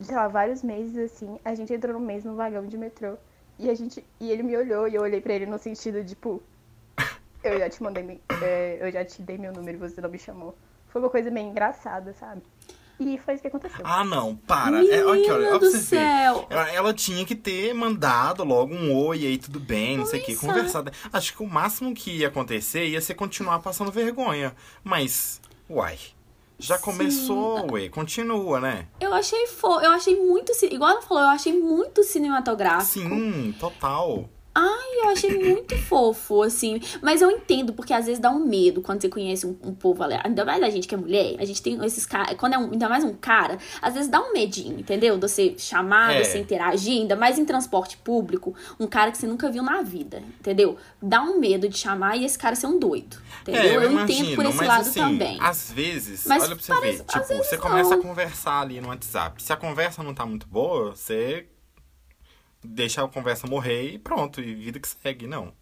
sei 0.00 0.14
lá, 0.14 0.28
vários 0.28 0.62
meses 0.62 0.96
assim, 0.96 1.40
a 1.44 1.56
gente 1.56 1.72
entrou 1.72 1.92
no 1.94 2.00
mesmo 2.00 2.36
vagão 2.36 2.64
de 2.66 2.78
metrô. 2.78 3.16
E 3.58 3.68
a 3.68 3.74
gente. 3.74 4.04
E 4.20 4.30
ele 4.30 4.44
me 4.44 4.56
olhou 4.56 4.86
e 4.86 4.94
eu 4.94 5.02
olhei 5.02 5.20
pra 5.20 5.32
ele 5.32 5.46
no 5.46 5.58
sentido, 5.58 6.04
tipo, 6.04 6.40
eu 7.42 7.58
já 7.58 7.68
te 7.68 7.82
mandei. 7.82 8.20
é, 8.42 8.78
eu 8.80 8.92
já 8.92 9.04
te 9.04 9.20
dei 9.22 9.38
meu 9.38 9.52
número 9.52 9.76
e 9.76 9.80
você 9.80 10.00
não 10.00 10.08
me 10.08 10.18
chamou. 10.20 10.56
Foi 10.88 11.02
uma 11.02 11.10
coisa 11.10 11.28
meio 11.30 11.48
engraçada, 11.48 12.12
sabe? 12.14 12.42
E 12.98 13.18
foi 13.18 13.34
isso 13.34 13.42
que 13.42 13.48
aconteceu. 13.48 13.80
Ah, 13.84 14.04
não, 14.04 14.36
para. 14.36 14.84
É, 14.84 15.04
olha 15.04 15.32
olha, 15.32 15.50
olha 15.50 15.58
do 15.58 15.70
céu. 15.70 16.46
Ela, 16.48 16.70
ela 16.72 16.94
tinha 16.94 17.24
que 17.24 17.34
ter 17.34 17.74
mandado 17.74 18.44
logo 18.44 18.74
um 18.74 18.94
oi 18.94 19.26
aí, 19.26 19.36
tudo 19.36 19.58
bem, 19.58 19.98
não 19.98 20.06
sei 20.06 20.20
o 20.20 20.24
que, 20.24 20.32
é. 20.32 20.36
conversado. 20.36 20.92
Acho 21.12 21.36
que 21.36 21.42
o 21.42 21.46
máximo 21.48 21.92
que 21.92 22.10
ia 22.18 22.28
acontecer 22.28 22.86
ia 22.86 23.00
ser 23.00 23.14
continuar 23.14 23.58
passando 23.58 23.90
vergonha. 23.90 24.54
Mas, 24.84 25.40
uai, 25.68 25.98
já 26.58 26.78
começou, 26.78 27.72
ué, 27.72 27.88
continua, 27.88 28.60
né? 28.60 28.86
Eu 29.00 29.12
achei 29.12 29.46
fo... 29.46 29.80
eu 29.80 29.90
achei 29.90 30.16
muito, 30.18 30.52
igual 30.64 30.92
ela 30.92 31.02
falou, 31.02 31.24
eu 31.24 31.30
achei 31.30 31.52
muito 31.52 32.02
cinematográfico. 32.04 33.08
Sim, 33.08 33.54
total. 33.58 34.28
Ai, 34.54 35.00
eu 35.02 35.08
achei 35.08 35.36
muito 35.36 35.76
fofo, 35.82 36.42
assim. 36.42 36.80
Mas 37.02 37.20
eu 37.20 37.30
entendo, 37.30 37.72
porque 37.72 37.92
às 37.92 38.06
vezes 38.06 38.20
dá 38.20 38.30
um 38.30 38.38
medo 38.46 38.80
quando 38.82 39.00
você 39.02 39.08
conhece 39.08 39.44
um, 39.46 39.56
um 39.64 39.74
povo 39.74 40.02
ali. 40.04 40.16
Ainda 40.22 40.44
mais 40.44 40.62
a 40.62 40.70
gente 40.70 40.86
que 40.86 40.94
é 40.94 40.98
mulher, 40.98 41.34
a 41.40 41.44
gente 41.44 41.60
tem 41.60 41.84
esses 41.84 42.06
caras. 42.06 42.36
Quando 42.36 42.52
é 42.54 42.58
um, 42.58 42.70
ainda 42.70 42.88
mais 42.88 43.02
um 43.02 43.12
cara, 43.14 43.58
às 43.82 43.94
vezes 43.94 44.08
dá 44.08 44.20
um 44.20 44.32
medinho, 44.32 44.78
entendeu? 44.78 45.16
De 45.18 45.28
você 45.28 45.54
chamar, 45.58 46.14
É. 46.14 46.20
de 46.20 46.28
você 46.28 46.38
interagir, 46.38 47.00
ainda 47.00 47.16
mais 47.16 47.38
em 47.38 47.44
transporte 47.44 47.96
público, 47.96 48.54
um 48.78 48.86
cara 48.86 49.10
que 49.10 49.18
você 49.18 49.26
nunca 49.26 49.50
viu 49.50 49.62
na 49.62 49.82
vida, 49.82 50.22
entendeu? 50.38 50.76
Dá 51.02 51.20
um 51.22 51.40
medo 51.40 51.68
de 51.68 51.76
chamar 51.76 52.16
e 52.16 52.24
esse 52.24 52.38
cara 52.38 52.54
ser 52.54 52.68
um 52.68 52.78
doido. 52.78 53.16
Entendeu? 53.42 53.60
É, 53.62 53.76
eu, 53.76 53.82
eu 53.82 53.90
imagino, 53.90 54.20
entendo 54.26 54.36
por 54.36 54.46
esse 54.46 54.64
lado 54.64 54.80
assim, 54.82 55.00
também. 55.00 55.38
às 55.40 55.72
vezes, 55.72 56.24
Mas 56.26 56.44
olha 56.44 56.54
pra 56.56 56.64
você 56.64 56.72
parece- 56.72 56.98
ver, 56.98 57.04
tipo, 57.04 57.26
você 57.44 57.58
começa 57.58 57.90
não. 57.90 57.98
a 57.98 58.02
conversar 58.02 58.60
ali 58.60 58.80
no 58.80 58.88
WhatsApp. 58.88 59.42
Se 59.42 59.52
a 59.52 59.56
conversa 59.56 60.02
não 60.02 60.14
tá 60.14 60.24
muito 60.24 60.46
boa, 60.46 60.92
você 60.94 61.46
deixa 62.64 63.04
a 63.04 63.08
conversa 63.08 63.46
morrer 63.46 63.90
e 63.92 63.98
pronto, 63.98 64.40
e 64.40 64.54
vida 64.54 64.78
que 64.80 64.88
segue, 64.88 65.26
não. 65.26 65.52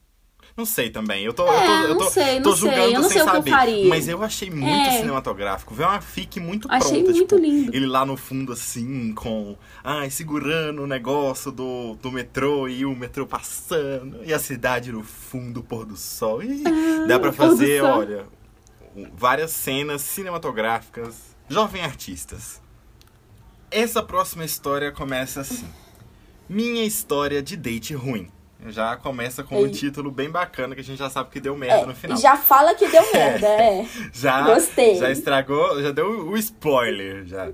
Não 0.57 0.66
sei 0.66 0.90
também. 0.90 1.24
Eu 1.24 1.32
tô, 1.32 1.46
É, 1.50 1.62
eu 1.64 1.66
tô, 1.66 1.86
eu 1.86 1.98
tô, 1.98 2.11
sei, 2.11 2.40
tô 2.42 2.50
sei. 2.53 2.61
julgando 2.61 2.92
Eu 2.92 3.00
não 3.00 3.03
sem 3.05 3.12
sei 3.12 3.20
eu 3.22 3.24
saber. 3.24 3.50
faria. 3.50 3.88
Mas 3.88 4.07
eu 4.09 4.22
achei 4.22 4.50
muito 4.50 4.90
É. 4.90 4.98
cinematográfico. 4.98 5.72
Vê 5.74 5.82
uma 5.84 6.00
fic 6.03 6.38
muito 6.40 6.68
Achei 6.70 7.03
pronta. 7.03 7.12
muito 7.12 7.14
tipo, 7.28 7.36
lindo. 7.40 7.74
Ele 7.74 7.86
lá 7.86 8.05
no 8.05 8.18
fundo, 8.18 8.53
assim, 8.53 9.14
com. 9.14 9.57
Ai, 9.82 10.11
segurando 10.11 10.82
o 10.82 10.86
negócio 10.86 11.50
do, 11.50 11.94
do 11.94 12.11
metrô 12.12 12.68
e 12.68 12.84
o 12.84 12.94
metrô 12.94 13.24
passando. 13.26 14.22
E 14.24 14.34
a 14.34 14.38
cidade 14.38 14.92
no 14.92 15.03
fundo, 15.03 15.62
pôr 15.62 15.86
do 15.86 15.96
sol. 15.96 16.42
Ih, 16.42 16.62
dá 17.09 17.18
pra 17.18 17.32
fazer, 17.32 17.82
olha, 17.82 18.26
várias 19.14 19.53
cenas 19.53 20.03
cinematográficas. 20.03 21.34
Jovem 21.48 21.82
artistas. 21.82 22.61
Essa 23.70 24.03
próxima 24.03 24.44
história 24.44 24.92
começa 24.92 25.40
assim. 25.40 25.66
Minha 26.53 26.84
história 26.84 27.42
de 27.42 27.57
date 27.57 27.94
ruim. 27.94 28.28
Já 28.66 28.94
começa 28.94 29.42
com 29.42 29.62
um 29.62 29.70
título 29.70 30.11
bem 30.11 30.28
bacana 30.28 30.74
que 30.74 30.82
a 30.82 30.84
gente 30.84 30.98
já 30.98 31.09
sabe 31.09 31.30
que 31.30 31.40
deu 31.40 31.57
merda 31.57 31.86
no 31.86 31.94
final. 31.94 32.18
já 32.18 32.36
fala 32.36 32.74
que 32.74 32.86
deu 32.88 33.03
merda, 33.11 33.46
é. 33.46 33.88
Já, 34.12 34.42
Gostei. 34.42 34.96
já 34.96 35.11
estragou, 35.11 35.82
já 35.82 35.90
deu 35.92 36.28
o 36.28 36.36
spoiler, 36.36 37.24
já. 37.24 37.50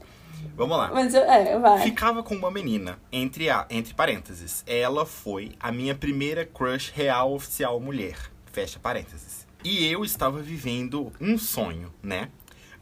Vamos 0.57 0.76
lá. 0.76 0.90
Mas 0.92 1.14
eu, 1.14 1.22
é, 1.22 1.57
vai. 1.61 1.80
Ficava 1.80 2.24
com 2.24 2.34
uma 2.34 2.51
menina, 2.51 2.99
entre, 3.12 3.49
a, 3.49 3.66
entre 3.70 3.94
parênteses. 3.94 4.64
Ela 4.66 5.07
foi 5.07 5.53
a 5.61 5.70
minha 5.70 5.94
primeira 5.94 6.44
crush 6.44 6.90
real 6.92 7.32
oficial 7.32 7.78
mulher. 7.78 8.16
Fecha 8.51 8.80
parênteses. 8.80 9.46
E 9.62 9.86
eu 9.86 10.05
estava 10.05 10.42
vivendo 10.42 11.12
um 11.20 11.38
sonho, 11.38 11.94
né? 12.03 12.30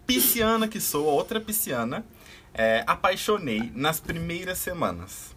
Pisciana 0.07 0.67
que 0.67 0.81
sou, 0.81 1.05
outra 1.05 1.39
pisciana, 1.43 2.07
é, 2.55 2.83
apaixonei 2.87 3.71
nas 3.75 4.01
primeiras 4.01 4.57
semanas. 4.57 5.36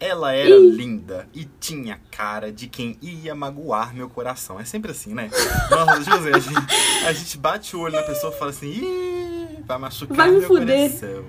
Ela 0.00 0.32
era 0.32 0.48
Ih. 0.56 0.70
linda 0.70 1.28
e 1.34 1.44
tinha 1.60 2.00
cara 2.10 2.50
de 2.50 2.66
quem 2.66 2.96
ia 3.02 3.34
magoar 3.34 3.94
meu 3.94 4.08
coração. 4.08 4.58
É 4.58 4.64
sempre 4.64 4.90
assim, 4.92 5.12
né? 5.14 5.30
Nossa, 5.70 6.02
José, 6.02 6.30
a 6.34 6.38
gente, 6.38 7.06
a 7.06 7.12
gente 7.12 7.36
bate 7.36 7.76
o 7.76 7.80
olho 7.80 7.94
na 7.96 8.02
pessoa 8.02 8.34
e 8.34 8.38
fala 8.38 8.50
assim: 8.50 8.68
Ih, 8.70 9.62
vai 9.66 9.76
machucar 9.78 10.16
Vai 10.16 10.30
me 10.30 10.38
meu 10.38 10.48
fuder." 10.48 10.90
coração. 10.90 11.24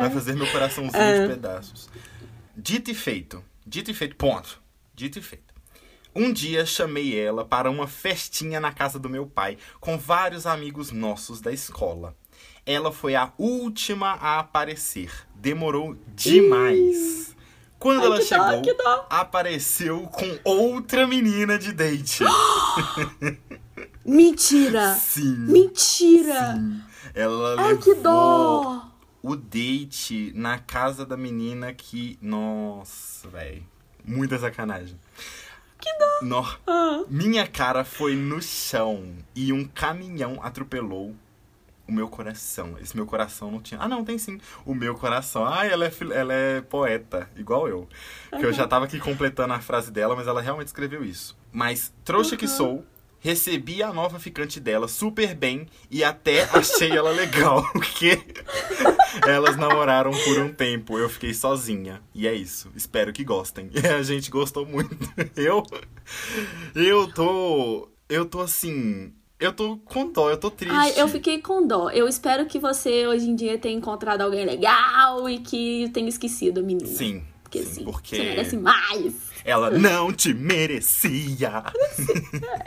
Vai 0.00 0.10
fazer 0.10 0.34
meu 0.34 0.50
coraçãozinho 0.50 1.02
É. 1.02 1.22
de 1.22 1.34
pedaços. 1.34 1.88
Dito 2.56 2.90
e 2.90 2.94
feito. 2.94 3.44
Dito 3.66 3.90
e 3.90 3.94
feito, 3.94 4.16
ponto. 4.16 4.60
Dito 4.94 5.18
e 5.18 5.22
feito. 5.22 5.44
Um 6.14 6.32
dia 6.32 6.64
chamei 6.64 7.18
ela 7.18 7.44
para 7.44 7.70
uma 7.70 7.86
festinha 7.86 8.58
na 8.58 8.72
casa 8.72 8.98
do 8.98 9.08
meu 9.10 9.26
pai, 9.26 9.58
com 9.80 9.98
vários 9.98 10.46
amigos 10.46 10.90
nossos 10.90 11.42
da 11.42 11.52
escola. 11.52 12.16
Ela 12.66 12.90
foi 12.90 13.14
a 13.14 13.32
última 13.38 14.10
a 14.14 14.40
aparecer. 14.40 15.12
Demorou 15.36 15.96
demais. 16.14 17.36
Quando 17.78 18.00
Ai, 18.00 18.06
ela 18.06 18.20
chegou, 18.20 18.76
apareceu 19.08 20.00
com 20.08 20.38
outra 20.42 21.06
menina 21.06 21.56
de 21.58 21.72
date. 21.72 22.24
Mentira! 24.04 24.94
Sim. 24.94 25.36
Mentira! 25.36 26.54
sim. 26.56 26.82
Ela 27.14 27.54
Ai, 27.58 27.68
levou 27.68 27.82
que 27.82 27.94
dó! 27.94 28.82
o 29.22 29.36
date 29.36 30.32
na 30.34 30.58
casa 30.58 31.06
da 31.06 31.16
menina 31.16 31.72
que. 31.72 32.18
Nossa, 32.20 33.28
velho. 33.28 33.64
Muita 34.04 34.38
sacanagem. 34.38 34.98
Que 35.78 35.90
dó! 35.98 36.18
No... 36.22 36.56
Ah. 36.66 37.04
Minha 37.08 37.46
cara 37.46 37.84
foi 37.84 38.16
no 38.16 38.40
chão 38.40 39.14
e 39.34 39.52
um 39.52 39.64
caminhão 39.64 40.38
atropelou 40.42 41.14
o 41.88 41.92
meu 41.92 42.08
coração. 42.08 42.76
Esse 42.80 42.96
meu 42.96 43.06
coração 43.06 43.50
não 43.50 43.60
tinha. 43.60 43.80
Ah, 43.80 43.88
não, 43.88 44.04
tem 44.04 44.18
sim. 44.18 44.40
O 44.64 44.74
meu 44.74 44.94
coração. 44.94 45.46
Ah, 45.46 45.66
ela 45.66 45.86
é, 45.86 45.92
ela 46.12 46.34
é 46.34 46.60
poeta, 46.60 47.30
igual 47.36 47.68
eu. 47.68 47.88
Que 48.30 48.44
eu 48.44 48.52
já 48.52 48.66
tava 48.66 48.84
aqui 48.84 48.98
completando 48.98 49.54
a 49.54 49.60
frase 49.60 49.90
dela, 49.90 50.16
mas 50.16 50.26
ela 50.26 50.40
realmente 50.40 50.68
escreveu 50.68 51.04
isso. 51.04 51.36
Mas, 51.52 51.92
trouxa 52.04 52.36
que 52.36 52.48
sou, 52.48 52.84
recebi 53.20 53.82
a 53.82 53.92
nova 53.92 54.18
ficante 54.18 54.60
dela 54.60 54.88
super 54.88 55.34
bem 55.34 55.66
e 55.90 56.04
até 56.04 56.44
achei 56.52 56.90
ela 56.90 57.10
legal. 57.10 57.62
Porque 57.72 58.20
elas 59.26 59.56
namoraram 59.56 60.10
por 60.10 60.38
um 60.38 60.52
tempo. 60.52 60.98
Eu 60.98 61.08
fiquei 61.08 61.32
sozinha. 61.34 62.02
E 62.14 62.26
é 62.26 62.34
isso. 62.34 62.70
Espero 62.74 63.12
que 63.12 63.24
gostem. 63.24 63.70
E 63.72 63.78
a 63.86 64.02
gente 64.02 64.30
gostou 64.30 64.66
muito. 64.66 64.96
Eu. 65.36 65.64
Eu 66.74 67.12
tô. 67.12 67.88
Eu 68.08 68.24
tô 68.26 68.40
assim. 68.40 69.12
Eu 69.38 69.52
tô 69.52 69.76
com 69.84 70.10
dó, 70.10 70.30
eu 70.30 70.38
tô 70.38 70.50
triste. 70.50 70.74
Ai, 70.74 70.94
eu 70.96 71.06
fiquei 71.08 71.42
com 71.42 71.66
dó. 71.66 71.90
Eu 71.90 72.08
espero 72.08 72.46
que 72.46 72.58
você 72.58 73.06
hoje 73.06 73.28
em 73.28 73.36
dia 73.36 73.58
tenha 73.58 73.76
encontrado 73.76 74.22
alguém 74.22 74.46
legal 74.46 75.28
e 75.28 75.38
que 75.38 75.90
tenha 75.92 76.08
esquecido 76.08 76.60
a 76.60 76.62
menina. 76.62 76.88
Sim. 76.88 77.22
Porque 77.42 77.62
sim, 77.62 77.74
sim, 77.74 77.84
porque 77.84 78.16
você 78.16 78.22
merece 78.24 78.56
mais. 78.56 79.14
ela 79.44 79.70
não 79.70 80.12
te 80.12 80.32
merecia. 80.34 81.62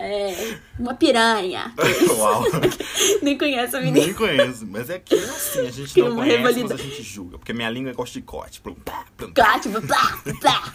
É, 0.02 0.58
uma 0.80 0.94
piranha. 0.94 1.74
Uau. 2.18 2.44
Nem 3.22 3.38
conhece 3.38 3.76
a 3.76 3.82
menina. 3.82 4.06
Nem 4.06 4.14
conheço. 4.14 4.66
Mas 4.66 4.90
é 4.90 4.98
que 4.98 5.14
assim, 5.16 5.68
a 5.68 5.72
gente 5.72 5.94
Tem 5.94 6.04
não 6.04 6.16
conhece, 6.16 6.42
mas 6.42 6.56
rivalidade. 6.56 6.82
a 6.82 6.86
gente 6.86 7.04
julga. 7.04 7.38
Porque 7.38 7.52
minha 7.52 7.70
língua 7.70 7.92
é 7.92 7.94
gosta 7.94 8.18
de 8.18 8.26
corte. 8.26 8.62
Plum, 8.62 8.76
pá, 8.76 9.04
plum, 9.18 9.34
tipo, 9.62 9.82
plá, 9.86 10.22
plá. 10.40 10.74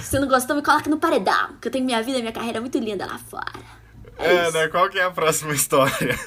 Se 0.00 0.04
você 0.08 0.18
não 0.18 0.26
gostou, 0.28 0.56
me 0.56 0.62
coloca 0.62 0.88
no 0.88 0.96
paredão. 0.96 1.56
Que 1.60 1.68
eu 1.68 1.72
tenho 1.72 1.84
minha 1.84 2.02
vida, 2.02 2.18
minha 2.20 2.32
carreira 2.32 2.58
muito 2.60 2.78
linda 2.78 3.04
lá 3.04 3.18
fora. 3.18 3.81
É, 4.18 4.42
isso. 4.48 4.52
né? 4.52 4.68
Qual 4.68 4.88
que 4.88 4.98
é 4.98 5.02
a 5.04 5.10
próxima 5.10 5.52
história? 5.54 6.18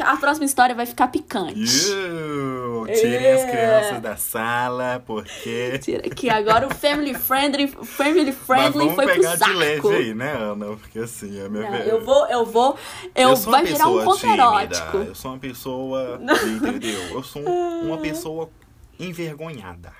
A 0.00 0.16
próxima 0.16 0.46
história 0.46 0.74
vai 0.74 0.86
ficar 0.86 1.08
picante. 1.08 1.54
Iu, 1.60 2.86
tirem 2.86 3.30
as 3.32 3.40
É. 3.42 3.50
crianças 3.50 4.00
da 4.02 4.16
sala, 4.16 5.02
porque. 5.06 5.78
Tira 5.80 6.02
que 6.08 6.30
agora 6.30 6.66
o 6.66 6.74
family 6.74 7.12
friendly, 7.14 7.68
family 7.68 8.32
friendly 8.32 8.94
foi 8.94 9.04
pro 9.04 9.14
pegar 9.14 9.36
saco. 9.36 9.50
de 9.52 9.56
leve 9.58 9.88
aí, 9.94 10.14
né, 10.14 10.32
Ana? 10.32 10.66
Porque 10.76 10.98
assim, 10.98 11.40
a 11.44 11.48
minha 11.48 11.70
Não, 11.70 11.78
ve- 11.78 11.90
eu 11.90 12.02
vou, 12.04 12.26
eu 12.26 12.44
vou, 12.46 12.76
eu, 13.14 13.28
uma 13.34 13.36
vai 13.50 13.64
virar 13.64 13.86
um 13.88 14.02
conto 14.04 14.20
tímida, 14.20 14.42
erótico. 14.42 14.96
Eu 14.96 15.14
sou 15.14 15.30
uma 15.32 15.38
pessoa. 15.38 16.20
Entendeu? 16.56 17.00
Eu 17.10 17.22
sou 17.22 17.42
um- 17.46 17.88
uma 17.88 17.98
pessoa 17.98 18.48
envergonhada. 18.98 19.92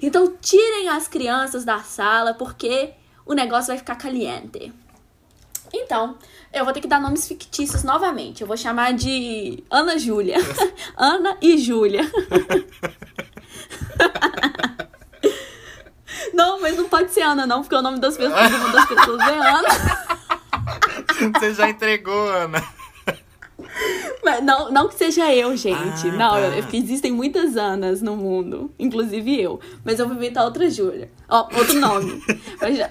Então 0.00 0.34
tirem 0.40 0.88
as 0.88 1.08
crianças 1.08 1.64
da 1.64 1.80
sala 1.80 2.34
porque 2.34 2.90
o 3.26 3.34
negócio 3.34 3.68
vai 3.68 3.78
ficar 3.78 3.96
caliente. 3.96 4.72
Então, 5.76 6.16
eu 6.52 6.64
vou 6.64 6.72
ter 6.72 6.80
que 6.80 6.86
dar 6.86 7.00
nomes 7.00 7.26
fictícios 7.26 7.82
novamente. 7.82 8.40
Eu 8.42 8.46
vou 8.46 8.56
chamar 8.56 8.92
de 8.92 9.62
Ana 9.68 9.98
Júlia. 9.98 10.36
Ana 10.96 11.36
e 11.42 11.58
Júlia. 11.58 12.02
Não, 16.32 16.60
mas 16.60 16.76
não 16.76 16.88
pode 16.88 17.12
ser 17.12 17.22
Ana, 17.22 17.46
não, 17.46 17.60
porque 17.62 17.74
o 17.76 17.82
nome 17.82 17.98
das 18.00 18.16
pessoas, 18.16 18.52
uma 18.52 18.68
das 18.70 18.86
pessoas 18.86 19.20
é 19.20 19.38
Ana. 19.38 19.68
Você 21.38 21.54
já 21.54 21.68
entregou, 21.68 22.28
Ana. 22.28 22.62
Mas 24.24 24.42
não, 24.42 24.70
não 24.72 24.88
que 24.88 24.94
seja 24.94 25.32
eu, 25.32 25.56
gente. 25.56 26.08
Ah, 26.08 26.12
não, 26.12 26.30
tá. 26.32 26.40
eu- 26.40 26.64
existem 26.72 27.12
muitas 27.12 27.56
Anas 27.56 28.00
no 28.02 28.16
mundo, 28.16 28.72
inclusive 28.78 29.40
eu. 29.40 29.60
Mas 29.84 29.98
eu 30.00 30.06
vou 30.08 30.16
inventar 30.16 30.44
outra 30.44 30.68
Júlia. 30.70 31.10
Ó, 31.28 31.48
outro 31.56 31.78
nome. 31.78 32.22
Eu 32.60 32.74
já- 32.74 32.90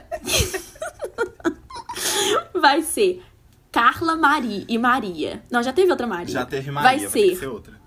Vai 2.54 2.82
ser 2.82 3.24
Carla 3.72 4.16
Mari 4.16 4.66
e 4.68 4.78
Maria. 4.78 5.44
Não, 5.52 5.62
já 5.64 5.74
teve 5.74 5.92
outra 5.92 6.08
Maria. 6.08 6.34
Já 6.34 6.46
teve 6.46 6.70
Maria, 6.72 6.90
Vai 6.90 7.00
ter 7.00 7.10
ser, 7.10 7.36
ser 7.38 7.48
outra. 7.48 7.82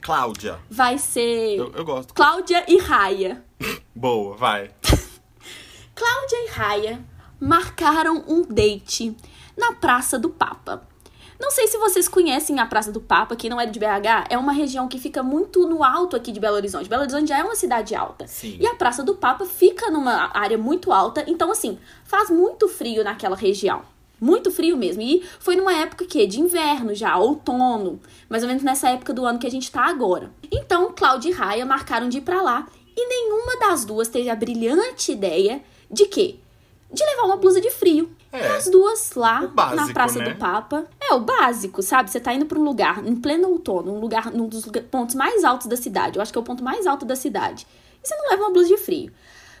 Cláudia. 0.00 0.58
vai 0.70 0.96
ser 0.98 1.56
Eu, 1.56 1.72
eu 1.72 1.84
gosto. 1.84 2.14
Cláudia 2.14 2.64
e 2.66 2.78
Raia. 2.78 3.44
Boa, 3.94 4.36
vai. 4.36 4.70
Cláudia 5.94 6.46
e 6.46 6.48
Raia 6.50 7.04
marcaram 7.38 8.24
um 8.26 8.42
date 8.42 9.14
na 9.56 9.72
Praça 9.74 10.18
do 10.18 10.30
Papa. 10.30 10.88
Não 11.40 11.50
sei 11.50 11.66
se 11.66 11.78
vocês 11.78 12.06
conhecem 12.06 12.60
a 12.60 12.66
Praça 12.66 12.92
do 12.92 13.00
Papa, 13.00 13.34
que 13.34 13.48
não 13.48 13.58
é 13.58 13.64
de 13.64 13.78
BH, 13.78 14.26
é 14.28 14.36
uma 14.36 14.52
região 14.52 14.86
que 14.86 14.98
fica 14.98 15.22
muito 15.22 15.66
no 15.66 15.82
alto 15.82 16.14
aqui 16.14 16.32
de 16.32 16.38
Belo 16.38 16.56
Horizonte. 16.56 16.88
Belo 16.88 17.02
Horizonte 17.02 17.28
já 17.28 17.38
é 17.38 17.42
uma 17.42 17.56
cidade 17.56 17.94
alta. 17.94 18.26
Sim. 18.26 18.58
E 18.60 18.66
a 18.66 18.74
Praça 18.74 19.02
do 19.02 19.14
Papa 19.14 19.46
fica 19.46 19.90
numa 19.90 20.30
área 20.36 20.58
muito 20.58 20.92
alta, 20.92 21.24
então 21.26 21.50
assim, 21.50 21.78
faz 22.04 22.28
muito 22.28 22.68
frio 22.68 23.02
naquela 23.02 23.34
região. 23.34 23.82
Muito 24.20 24.50
frio 24.50 24.76
mesmo. 24.76 25.00
E 25.00 25.26
foi 25.38 25.56
numa 25.56 25.72
época 25.72 26.04
que 26.04 26.26
de 26.26 26.40
inverno 26.40 26.94
já, 26.94 27.16
outono, 27.16 27.98
mais 28.28 28.42
ou 28.42 28.48
menos 28.48 28.62
nessa 28.62 28.90
época 28.90 29.14
do 29.14 29.24
ano 29.24 29.38
que 29.38 29.46
a 29.46 29.50
gente 29.50 29.72
tá 29.72 29.84
agora. 29.86 30.30
Então, 30.52 30.92
Cláudia 30.94 31.30
e 31.30 31.32
Raia 31.32 31.64
marcaram 31.64 32.10
de 32.10 32.18
ir 32.18 32.20
pra 32.20 32.42
lá 32.42 32.66
e 32.94 33.06
nenhuma 33.08 33.58
das 33.58 33.86
duas 33.86 34.08
teve 34.08 34.28
a 34.28 34.36
brilhante 34.36 35.12
ideia 35.12 35.62
de 35.90 36.04
quê? 36.04 36.36
De 36.92 37.02
levar 37.02 37.22
uma 37.22 37.36
blusa 37.38 37.62
de 37.62 37.70
frio. 37.70 38.10
É. 38.32 38.46
As 38.46 38.68
duas 38.68 39.12
lá 39.14 39.46
básico, 39.46 39.76
na 39.76 39.92
Praça 39.92 40.18
né? 40.20 40.30
do 40.30 40.38
Papa. 40.38 40.86
É 41.00 41.12
o 41.14 41.20
básico, 41.20 41.82
sabe? 41.82 42.10
Você 42.10 42.20
tá 42.20 42.32
indo 42.32 42.46
pra 42.46 42.58
um 42.58 42.62
lugar 42.62 43.04
em 43.04 43.16
pleno 43.16 43.48
outono, 43.48 43.92
um 43.92 44.00
lugar, 44.00 44.30
num 44.32 44.48
dos 44.48 44.66
pontos 44.90 45.16
mais 45.16 45.42
altos 45.42 45.66
da 45.66 45.76
cidade. 45.76 46.16
Eu 46.16 46.22
acho 46.22 46.32
que 46.32 46.38
é 46.38 46.40
o 46.40 46.44
ponto 46.44 46.62
mais 46.62 46.86
alto 46.86 47.04
da 47.04 47.16
cidade. 47.16 47.66
E 48.02 48.06
você 48.06 48.14
não 48.14 48.30
leva 48.30 48.42
uma 48.44 48.52
blusa 48.52 48.68
de 48.68 48.76
frio. 48.76 49.12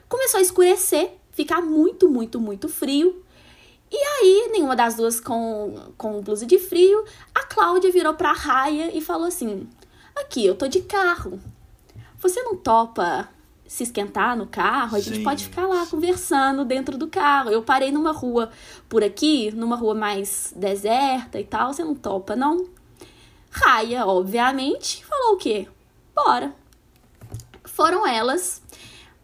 Começou 0.08 0.38
a 0.38 0.42
escurecer, 0.42 1.12
ficar 1.32 1.60
muito, 1.60 2.08
muito, 2.08 2.40
muito 2.40 2.68
frio. 2.68 3.24
E 3.90 3.96
aí, 3.96 4.50
nenhuma 4.52 4.76
das 4.76 4.94
duas 4.94 5.18
com, 5.18 5.92
com 5.98 6.20
blusa 6.20 6.46
de 6.46 6.58
frio, 6.58 7.04
a 7.34 7.42
Cláudia 7.44 7.90
virou 7.90 8.14
pra 8.14 8.32
Raia 8.32 8.96
e 8.96 9.00
falou 9.00 9.26
assim: 9.26 9.68
Aqui, 10.14 10.46
eu 10.46 10.54
tô 10.54 10.68
de 10.68 10.82
carro. 10.82 11.40
Você 12.18 12.40
não 12.42 12.54
topa 12.54 13.28
se 13.70 13.84
esquentar 13.84 14.36
no 14.36 14.48
carro, 14.48 14.96
a 14.96 14.98
gente, 14.98 15.14
gente 15.14 15.24
pode 15.24 15.44
ficar 15.44 15.64
lá 15.64 15.86
conversando 15.86 16.64
dentro 16.64 16.98
do 16.98 17.06
carro. 17.06 17.50
Eu 17.50 17.62
parei 17.62 17.92
numa 17.92 18.10
rua 18.10 18.50
por 18.88 19.04
aqui, 19.04 19.52
numa 19.52 19.76
rua 19.76 19.94
mais 19.94 20.52
deserta 20.56 21.38
e 21.38 21.44
tal, 21.44 21.72
você 21.72 21.84
não 21.84 21.94
topa, 21.94 22.34
não? 22.34 22.66
Raia, 23.48 24.04
obviamente, 24.04 25.04
falou 25.06 25.34
o 25.34 25.36
quê? 25.36 25.68
Bora. 26.12 26.52
Foram 27.64 28.04
elas 28.04 28.60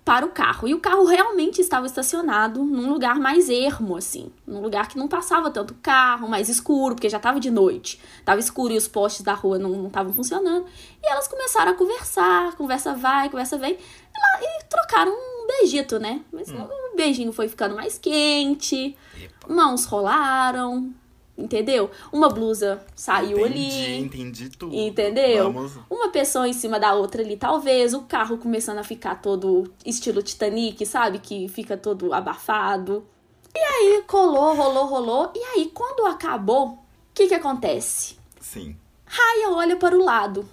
para 0.07 0.24
o 0.24 0.28
carro. 0.28 0.68
E 0.68 0.72
o 0.72 0.78
carro 0.78 1.04
realmente 1.04 1.61
estava 1.61 1.84
estacionado 1.84 2.62
num 2.62 2.92
lugar 2.92 3.16
mais 3.18 3.50
ermo, 3.50 3.96
assim. 3.96 4.30
Num 4.46 4.61
lugar 4.61 4.86
que 4.86 4.96
não 4.96 5.09
passava 5.09 5.50
tanto 5.50 5.74
carro, 5.82 6.28
mais 6.28 6.48
escuro, 6.48 6.94
porque 6.94 7.11
já 7.11 7.16
estava 7.16 7.40
de 7.40 7.50
noite. 7.50 8.00
Tava 8.24 8.38
escuro 8.38 8.72
e 8.72 8.76
os 8.76 8.86
postes 8.86 9.22
da 9.22 9.34
rua 9.34 9.59
não 9.59 9.88
estavam 9.88 10.12
funcionando. 10.12 10.64
E 11.02 11.11
elas 11.11 11.26
começaram 11.26 11.72
a 11.72 11.74
conversar, 11.74 12.54
conversa 12.54 12.94
vai, 12.94 13.28
conversa 13.28 13.59
vem. 13.59 13.72
E, 13.72 14.44
e 14.44 14.64
trocaram 14.70 15.11
um 15.11 15.46
beijito, 15.48 15.98
né? 15.98 16.20
Mas 16.32 16.52
hum. 16.52 16.68
o 16.92 16.96
beijinho 16.96 17.32
foi 17.32 17.48
ficando 17.48 17.74
mais 17.74 17.98
quente, 17.98 18.96
Epa. 19.20 19.52
mãos 19.52 19.86
rolaram, 19.86 20.94
Entendeu? 21.37 21.91
Uma 22.11 22.30
blusa 22.30 22.82
saiu 22.95 23.41
entendi, 23.41 23.84
ali. 23.84 23.99
Entendi 23.99 24.49
tudo. 24.49 24.74
Entendeu? 24.74 25.53
Vamos. 25.53 25.72
Uma 25.91 26.09
pessoa 26.09 26.49
em 26.49 26.55
cima 26.55 26.80
da 26.80 26.95
outra 26.95 27.22
ali, 27.22 27.37
talvez. 27.37 27.93
O 27.93 28.03
carro 28.03 28.39
começando 28.39 28.78
a 28.78 28.84
ficar 28.84 29.20
todo 29.20 29.70
estilo 29.84 30.22
Titanic, 30.22 30.87
sabe? 30.87 31.18
Que 31.18 31.47
fica 31.49 31.76
todo 31.76 32.14
abafado. 32.14 33.07
E 33.55 33.59
aí 33.59 34.03
colou, 34.07 34.55
rolou, 34.55 34.87
rolou. 34.87 35.32
E 35.34 35.39
aí, 35.39 35.70
quando 35.74 36.07
acabou, 36.07 36.68
o 36.68 36.78
que 37.14 37.28
que 37.28 37.34
acontece? 37.34 38.16
Sim. 38.41 38.74
Raya 39.05 39.51
olha 39.51 39.76
para 39.76 39.97
o 39.97 40.03
lado. 40.03 40.49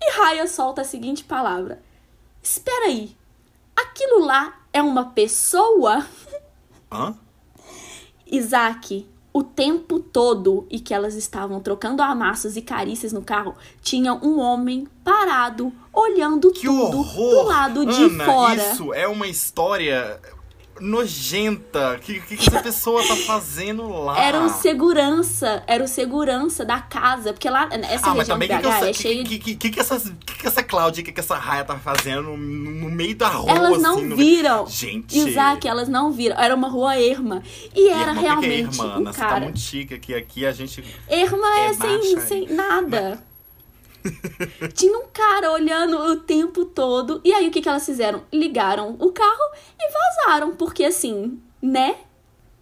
E 0.00 0.10
Raya 0.12 0.46
solta 0.46 0.82
a 0.82 0.84
seguinte 0.84 1.24
palavra: 1.24 1.82
Espera 2.42 2.86
aí. 2.86 3.16
Aquilo 3.74 4.24
lá 4.24 4.60
é 4.72 4.82
uma 4.82 5.06
pessoa? 5.06 6.06
Hã? 6.92 7.16
Isaac, 8.30 9.06
o 9.38 9.42
tempo 9.44 10.00
todo 10.00 10.66
e 10.68 10.80
que 10.80 10.92
elas 10.92 11.14
estavam 11.14 11.60
trocando 11.60 12.02
amassos 12.02 12.56
e 12.56 12.62
carícias 12.62 13.12
no 13.12 13.22
carro, 13.22 13.54
tinha 13.80 14.12
um 14.12 14.40
homem 14.40 14.88
parado, 15.04 15.72
olhando 15.92 16.50
que 16.50 16.66
tudo 16.66 16.98
horror! 16.98 17.30
do 17.30 17.42
lado 17.44 17.86
de 17.86 18.02
Ana, 18.02 18.24
fora. 18.24 18.72
Isso 18.72 18.92
é 18.92 19.06
uma 19.06 19.28
história 19.28 20.20
nojenta. 20.80 21.94
O 21.94 21.98
que, 22.00 22.20
que, 22.20 22.36
que 22.36 22.48
essa 22.48 22.62
pessoa 22.62 23.06
tá 23.06 23.16
fazendo 23.16 23.88
lá? 23.88 24.18
Era 24.20 24.40
o 24.40 24.48
segurança, 24.48 25.62
era 25.66 25.82
o 25.82 25.88
segurança 25.88 26.64
da 26.64 26.80
casa, 26.80 27.32
porque 27.32 27.48
lá, 27.48 27.68
essa 27.90 28.10
ah, 28.10 28.12
região 28.12 28.38
mas 28.38 28.48
BH 28.48 28.54
que, 28.54 28.60
que, 28.60 28.68
é 28.68 28.92
cheia 28.92 29.24
que, 29.24 29.38
que, 29.38 29.56
que, 29.56 29.70
que, 29.70 29.80
essa, 29.80 29.98
que, 29.98 30.38
que 30.38 30.46
essa 30.46 30.62
Cláudia, 30.62 31.02
que, 31.02 31.12
que 31.12 31.20
essa 31.20 31.36
Raia 31.36 31.64
tá 31.64 31.76
fazendo 31.76 32.22
no, 32.22 32.36
no 32.36 32.90
meio 32.90 33.16
da 33.16 33.28
rua, 33.28 33.50
Elas 33.50 33.80
não 33.80 33.96
assim, 33.96 34.14
viram. 34.14 34.64
No... 34.64 34.70
Gente. 34.70 35.18
Isaac, 35.18 35.66
elas 35.66 35.88
não 35.88 36.12
viram. 36.12 36.38
Era 36.38 36.54
uma 36.54 36.68
rua 36.68 36.96
erma. 36.96 37.42
E 37.74 37.88
era 37.88 38.10
Irmã, 38.10 38.20
realmente 38.20 38.76
que 38.76 38.80
é 38.80 38.84
irmã, 38.84 38.98
um 38.98 39.04
Você 39.04 39.18
cara. 39.18 39.34
tá 39.34 39.40
muito 39.40 39.58
chique 39.58 39.94
aqui, 39.94 40.14
aqui 40.14 40.46
a 40.46 40.52
gente... 40.52 40.84
Erma 41.08 41.46
é, 41.58 41.66
É 41.66 41.74
sem, 41.74 42.20
sem 42.20 42.48
nada. 42.48 43.27
Tinha 44.74 44.98
um 44.98 45.06
cara 45.12 45.52
olhando 45.52 45.98
o 45.98 46.16
tempo 46.16 46.64
todo. 46.64 47.20
E 47.24 47.32
aí 47.32 47.48
o 47.48 47.50
que, 47.50 47.60
que 47.60 47.68
elas 47.68 47.84
fizeram? 47.84 48.22
Ligaram 48.32 48.96
o 48.98 49.12
carro 49.12 49.52
e 49.78 49.90
vazaram. 49.90 50.54
Porque 50.56 50.84
assim, 50.84 51.40
né? 51.60 51.96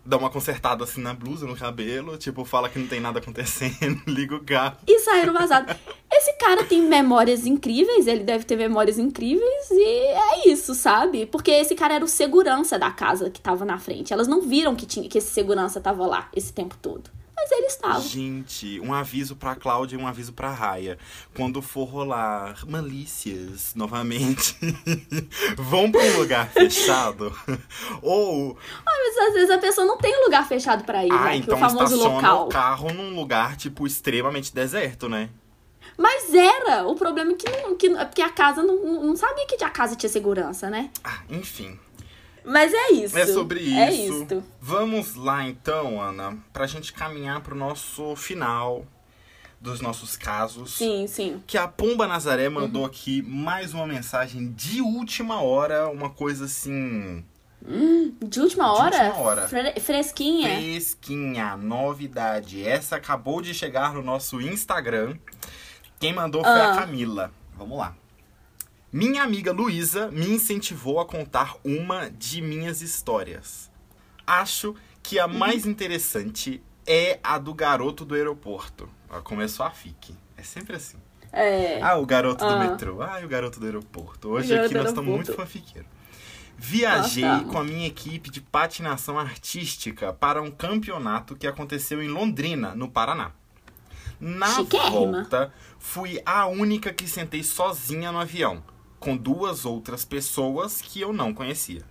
Dá 0.04 0.16
uma 0.16 0.30
consertada 0.30 0.84
assim 0.84 1.00
na 1.00 1.12
blusa, 1.12 1.46
no 1.46 1.56
cabelo, 1.56 2.16
tipo, 2.16 2.44
fala 2.44 2.68
que 2.68 2.78
não 2.78 2.86
tem 2.86 3.00
nada 3.00 3.18
acontecendo, 3.18 4.00
liga 4.06 4.36
o 4.36 4.44
carro. 4.44 4.76
E 4.86 5.00
saíram 5.00 5.32
vazados. 5.32 5.74
Esse 6.12 6.32
cara 6.34 6.62
tem 6.62 6.80
memórias 6.80 7.44
incríveis, 7.44 8.06
ele 8.06 8.22
deve 8.22 8.44
ter 8.44 8.54
memórias 8.54 8.98
incríveis, 9.00 9.70
e 9.72 9.82
é 9.82 10.48
isso, 10.48 10.76
sabe? 10.76 11.26
Porque 11.26 11.50
esse 11.50 11.74
cara 11.74 11.94
era 11.94 12.04
o 12.04 12.08
segurança 12.08 12.78
da 12.78 12.92
casa 12.92 13.30
que 13.30 13.40
tava 13.40 13.64
na 13.64 13.78
frente. 13.78 14.12
Elas 14.12 14.28
não 14.28 14.42
viram 14.42 14.76
que, 14.76 14.86
tinha, 14.86 15.08
que 15.08 15.18
esse 15.18 15.32
segurança 15.32 15.80
tava 15.80 16.06
lá 16.06 16.30
esse 16.32 16.52
tempo 16.52 16.76
todo. 16.80 17.10
Mas 17.36 17.52
ele 17.52 17.66
estava. 17.66 18.00
Gente, 18.00 18.80
um 18.80 18.94
aviso 18.94 19.36
pra 19.36 19.54
Cláudia 19.54 19.96
e 19.96 19.98
um 20.00 20.06
aviso 20.06 20.32
pra 20.32 20.50
Raia. 20.50 20.98
Quando 21.34 21.60
for 21.60 21.84
rolar 21.84 22.64
malícias 22.66 23.74
novamente, 23.74 24.56
vão 25.56 25.92
pra 25.92 26.00
um 26.00 26.18
lugar 26.18 26.48
fechado. 26.50 27.32
Ou. 28.00 28.56
Ah, 28.86 28.90
mas 28.94 29.28
às 29.28 29.34
vezes 29.34 29.50
a 29.50 29.58
pessoa 29.58 29.86
não 29.86 29.98
tem 29.98 30.24
lugar 30.24 30.48
fechado 30.48 30.84
pra 30.84 31.04
ir, 31.04 31.12
Ah, 31.12 31.24
né? 31.24 31.36
então 31.36 31.56
o 31.56 31.60
famoso 31.60 31.96
local. 31.96 32.46
o 32.46 32.48
carro 32.48 32.92
num 32.92 33.14
lugar, 33.14 33.56
tipo, 33.56 33.86
extremamente 33.86 34.54
deserto, 34.54 35.08
né? 35.08 35.28
Mas 35.98 36.32
era! 36.34 36.86
O 36.86 36.94
problema 36.94 37.32
é 37.32 37.34
que, 37.34 37.48
não, 37.50 37.76
que 37.76 37.88
porque 37.90 38.20
a 38.22 38.28
casa 38.30 38.62
não, 38.62 38.76
não 39.02 39.16
sabia 39.16 39.46
que 39.46 39.62
a 39.64 39.70
casa 39.70 39.94
tinha 39.96 40.10
segurança, 40.10 40.68
né? 40.68 40.90
Ah, 41.04 41.20
enfim. 41.30 41.78
Mas 42.46 42.72
é 42.72 42.92
isso. 42.92 43.18
É 43.18 43.26
sobre 43.26 43.60
isso. 43.60 43.78
É 43.78 43.90
isso. 43.92 44.44
Vamos 44.60 45.14
lá 45.16 45.46
então, 45.46 46.00
Ana, 46.00 46.38
pra 46.52 46.66
gente 46.66 46.92
caminhar 46.92 47.40
pro 47.40 47.56
nosso 47.56 48.14
final 48.14 48.86
dos 49.60 49.80
nossos 49.80 50.16
casos. 50.16 50.74
Sim, 50.74 51.06
sim. 51.08 51.42
Que 51.46 51.58
a 51.58 51.66
Pomba 51.66 52.06
Nazaré 52.06 52.48
mandou 52.48 52.82
Uhum. 52.82 52.86
aqui 52.88 53.20
mais 53.22 53.74
uma 53.74 53.86
mensagem 53.86 54.52
de 54.52 54.80
última 54.80 55.40
hora, 55.42 55.88
uma 55.88 56.08
coisa 56.10 56.44
assim. 56.44 57.24
De 58.22 58.38
última 58.40 58.64
De 58.64 58.70
hora? 58.70 58.96
última 59.06 59.18
hora. 59.18 59.48
Fre- 59.48 59.80
fresquinha. 59.80 60.48
Fresquinha, 60.56 61.56
novidade. 61.56 62.64
Essa 62.64 62.94
acabou 62.96 63.42
de 63.42 63.52
chegar 63.52 63.92
no 63.92 64.02
nosso 64.02 64.40
Instagram. 64.40 65.16
Quem 65.98 66.12
mandou 66.12 66.44
foi 66.44 66.52
Ah. 66.52 66.74
a 66.74 66.76
Camila. 66.76 67.32
Vamos 67.56 67.76
lá. 67.78 67.96
Minha 68.92 69.22
amiga 69.22 69.52
Luísa 69.52 70.10
me 70.10 70.28
incentivou 70.28 71.00
a 71.00 71.06
contar 71.06 71.56
uma 71.64 72.08
de 72.10 72.40
minhas 72.40 72.80
histórias. 72.80 73.70
Acho 74.26 74.74
que 75.02 75.18
a 75.18 75.28
mais 75.28 75.66
interessante 75.66 76.62
é 76.86 77.18
a 77.22 77.38
do 77.38 77.52
garoto 77.52 78.04
do 78.04 78.14
aeroporto. 78.14 78.88
Ó, 79.10 79.20
começou 79.20 79.66
a 79.66 79.70
FIC. 79.70 80.14
É 80.36 80.42
sempre 80.42 80.76
assim. 80.76 80.96
É. 81.32 81.80
Ah, 81.82 81.96
o 81.98 82.06
garoto 82.06 82.44
do 82.44 82.50
Ah. 82.50 82.58
metrô. 82.70 83.02
Ah, 83.02 83.20
o 83.22 83.28
garoto 83.28 83.60
do 83.60 83.66
aeroporto. 83.66 84.28
Hoje 84.30 84.56
aqui 84.56 84.72
do 84.72 84.78
nós 84.80 84.88
estamos 84.88 85.14
muito 85.14 85.32
fanfiqueiros. 85.34 85.90
Viajei 86.56 87.22
Nós 87.24 87.32
estamos. 87.36 87.52
com 87.52 87.58
a 87.58 87.64
minha 87.64 87.86
equipe 87.86 88.30
de 88.30 88.40
patinação 88.40 89.18
artística 89.18 90.12
para 90.14 90.40
um 90.40 90.50
campeonato 90.50 91.36
que 91.36 91.46
aconteceu 91.46 92.02
em 92.02 92.08
Londrina, 92.08 92.74
no 92.74 92.88
Paraná. 92.88 93.32
Na 94.18 94.62
volta, 94.62 95.52
fui 95.78 96.18
a 96.24 96.46
única 96.46 96.94
que 96.94 97.06
sentei 97.06 97.42
sozinha 97.42 98.10
no 98.10 98.18
avião, 98.18 98.62
com 99.06 99.16
duas 99.16 99.64
outras 99.64 100.04
pessoas 100.04 100.82
que 100.82 101.00
eu 101.00 101.12
não 101.12 101.32
conhecia. 101.32 101.82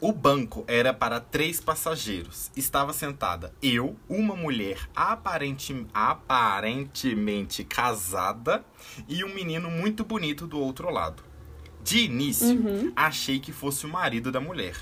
O 0.00 0.10
banco 0.10 0.64
era 0.66 0.92
para 0.92 1.20
três 1.20 1.60
passageiros. 1.60 2.50
Estava 2.56 2.92
sentada 2.92 3.54
eu, 3.62 3.94
uma 4.08 4.34
mulher 4.34 4.80
aparente- 4.92 5.86
aparentemente 5.94 7.62
casada 7.62 8.64
e 9.08 9.22
um 9.22 9.32
menino 9.32 9.70
muito 9.70 10.04
bonito 10.04 10.44
do 10.44 10.58
outro 10.58 10.90
lado. 10.90 11.22
De 11.84 12.00
início, 12.00 12.48
Uhum. 12.48 12.92
achei 12.96 13.38
que 13.38 13.52
fosse 13.52 13.86
o 13.86 13.88
marido 13.88 14.32
da 14.32 14.40
mulher. 14.40 14.74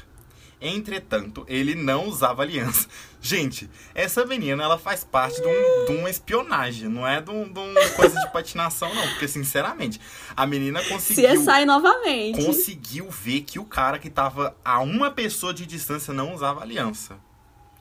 Entretanto, 0.67 1.45
ele 1.49 1.75
não 1.75 2.07
usava 2.09 2.43
aliança. 2.43 2.89
Gente, 3.21 3.69
essa 3.95 4.25
menina, 4.27 4.63
ela 4.65 4.79
faz 4.79 5.05
parte 5.05 5.41
de, 5.41 5.47
um, 5.47 5.85
de 5.87 5.93
uma 5.99 6.11
espionagem, 6.11 6.89
não 6.89 7.07
é 7.07 7.21
de, 7.21 7.31
um- 7.31 7.51
de 7.51 7.59
uma 7.59 7.91
coisa 7.91 8.19
de 8.21 8.33
patinação, 8.33 8.95
não. 8.95 9.07
Porque, 9.09 9.29
sinceramente, 9.29 10.01
a 10.37 10.47
menina 10.47 10.83
conseguiu 10.85 11.67
novamente. 11.67 12.45
conseguiu 12.45 13.11
ver 13.11 13.43
que 13.43 13.59
o 13.59 13.65
cara 13.65 13.99
que 13.99 14.11
tava 14.11 14.57
a 14.65 14.81
uma 14.81 15.11
pessoa 15.11 15.53
de 15.55 15.65
distância 15.67 16.13
não 16.13 16.35
usava 16.35 16.63
aliança. 16.63 17.17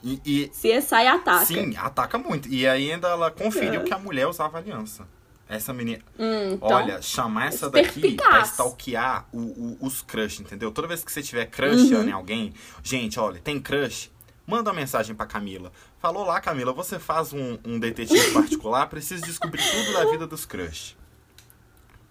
E, 0.03 0.21
e- 0.25 0.47
CSI 0.49 1.07
ataca. 1.07 1.45
sim, 1.45 1.75
ataca 1.77 2.17
muito. 2.17 2.49
E 2.49 2.67
ainda 2.67 3.07
ela 3.07 3.31
conferiu 3.31 3.81
É. 3.81 3.83
que 3.85 3.93
a 3.93 3.97
mulher 3.97 4.27
usava 4.27 4.57
aliança. 4.57 5.07
Essa 5.55 5.71
menina. 5.73 6.01
Hum, 6.17 6.53
então, 6.53 6.67
Olha, 6.69 7.01
chamar 7.01 7.47
essa 7.47 7.69
daqui 7.69 8.15
pra 8.15 8.41
stalkear 8.41 9.27
o, 9.31 9.37
o- 9.39 9.77
os 9.81 10.01
crush, 10.01 10.39
entendeu? 10.41 10.71
Toda 10.71 10.87
vez 10.87 11.03
que 11.03 11.11
você 11.11 11.21
tiver 11.21 11.45
crush 11.45 11.91
Uhum. 11.93 12.03
em 12.07 12.11
alguém, 12.11 12.53
gente, 12.81 13.19
olha, 13.19 13.39
tem 13.39 13.59
crush? 13.59 14.11
Manda 14.47 14.71
uma 14.71 14.75
mensagem 14.75 15.15
pra 15.15 15.25
Camila. 15.25 15.71
Falou 15.99 16.25
lá, 16.25 16.41
Camila, 16.41 16.73
você 16.73 16.99
faz 16.99 17.31
um, 17.33 17.57
um 17.63 17.79
detetive 17.79 18.31
particular, 18.33 18.87
precisa 18.87 19.25
descobrir 19.25 19.61
tudo 19.63 19.93
da 19.93 20.11
vida 20.11 20.27
dos 20.27 20.45
crush. 20.45 20.97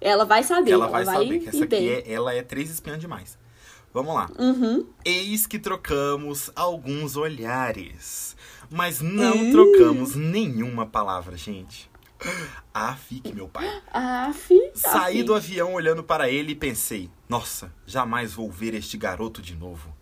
Ela 0.01 0.25
vai 0.25 0.43
saber. 0.43 0.73
Ela 0.73 0.89
vai 0.89 1.05
saber 1.05 1.39
que 1.41 1.49
essa 1.49 1.65
aqui 1.65 1.89
é, 1.91 2.13
ela 2.13 2.33
é 2.35 2.43
três 2.43 2.71
espiãs 2.71 2.99
demais. 3.01 3.39
Vamos 3.95 4.15
lá. 4.15 4.31
Uhum. 4.39 4.87
Eis 5.05 5.47
que 5.47 5.59
trocamos 5.59 6.51
alguns 6.57 7.17
olhares. 7.17 8.35
Mas 8.71 9.03
não 9.03 9.35
Ih. 9.37 9.51
trocamos 9.53 10.15
nenhuma 10.17 10.87
palavra, 10.87 11.37
gente. 11.37 11.91
Ah, 12.75 12.95
fique, 12.97 13.35
meu 13.35 13.49
pai. 13.49 13.69
Aff, 13.93 14.49
Saí 14.75 15.19
aff. 15.19 15.23
do 15.25 15.35
avião 15.35 15.75
olhando 15.75 16.03
para 16.03 16.31
ele 16.31 16.53
e 16.53 16.57
pensei: 16.57 17.11
nossa, 17.29 17.73
jamais 17.87 18.33
vou 18.33 18.51
ver 18.51 18.75
este 18.75 18.97
garoto 18.97 19.43
de 19.43 19.55
novo. 19.55 19.95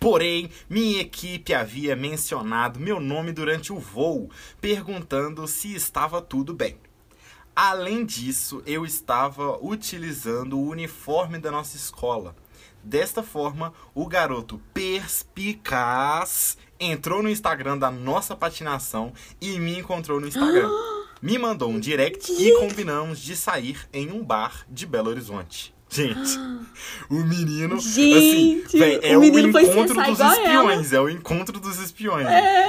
Porém, 0.00 0.50
minha 0.70 1.00
equipe 1.00 1.52
havia 1.52 1.96
mencionado 1.96 2.78
meu 2.78 3.00
nome 3.00 3.32
durante 3.32 3.72
o 3.72 3.78
voo, 3.78 4.30
perguntando 4.60 5.46
se 5.48 5.74
estava 5.74 6.22
tudo 6.22 6.54
bem. 6.54 6.78
Além 7.54 8.04
disso, 8.06 8.62
eu 8.64 8.84
estava 8.84 9.58
utilizando 9.60 10.56
o 10.56 10.68
uniforme 10.68 11.38
da 11.38 11.50
nossa 11.50 11.76
escola. 11.76 12.36
Desta 12.84 13.24
forma, 13.24 13.72
o 13.92 14.06
garoto 14.06 14.62
perspicaz 14.72 16.56
entrou 16.78 17.20
no 17.20 17.28
Instagram 17.28 17.76
da 17.76 17.90
nossa 17.90 18.36
patinação 18.36 19.12
e 19.40 19.58
me 19.58 19.76
encontrou 19.78 20.20
no 20.20 20.28
Instagram. 20.28 20.70
me 21.22 21.38
mandou 21.38 21.70
um 21.70 21.78
direct 21.80 22.30
e 22.32 22.54
combinamos 22.58 23.18
de 23.20 23.34
sair 23.36 23.78
em 23.92 24.10
um 24.12 24.22
bar 24.24 24.64
de 24.68 24.86
Belo 24.86 25.10
Horizonte. 25.10 25.74
Gente, 25.90 26.38
o 27.08 27.14
menino. 27.24 27.76
Assim, 27.76 28.60
Gente, 28.60 28.78
véi, 28.78 29.00
é 29.02 29.16
o 29.16 29.18
o, 29.18 29.22
menino 29.22 29.50
foi 29.50 29.62
encontro 29.64 29.94
dos 29.94 30.20
espiões. 30.20 30.92
É 30.92 31.00
o 31.00 31.08
encontro 31.08 31.58
dos 31.60 31.78
espiões. 31.80 32.26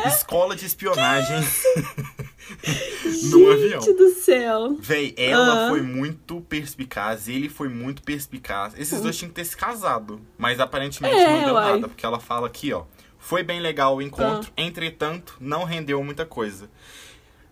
Escola 0.08 0.56
de 0.56 0.66
espionagem 0.66 1.38
num 3.30 3.52
avião. 3.52 3.82
Gente 3.82 3.93
do 3.97 4.10
céu. 4.14 4.78
Véi, 4.80 5.14
ela 5.18 5.66
Ah. 5.66 5.70
foi 5.70 5.82
muito 5.82 6.41
perspicaz, 6.41 7.28
ele 7.28 7.50
foi 7.50 7.68
muito 7.70 8.02
perspicaz. 8.04 8.74
Esses 8.78 9.02
dois 9.02 9.18
tinham 9.18 9.30
que 9.30 9.36
ter 9.36 9.45
se 9.45 9.56
casado. 9.58 10.22
Mas 10.38 10.60
aparentemente 10.60 11.16
É, 11.16 11.30
não 11.30 11.45
deu 11.45 11.54
uai. 11.56 11.74
nada, 11.74 11.88
porque 11.88 12.06
ela 12.06 12.20
fala 12.20 12.47
aqui, 12.47 12.72
ó. 12.74 12.84
Foi 13.18 13.43
bem 13.43 13.60
legal 13.60 13.97
o 13.97 14.00
Ah. 14.00 14.04
encontro, 14.04 14.50
entretanto, 14.56 15.36
não 15.41 15.66
rendeu 15.66 16.02
muita 16.04 16.26
coisa. 16.26 16.70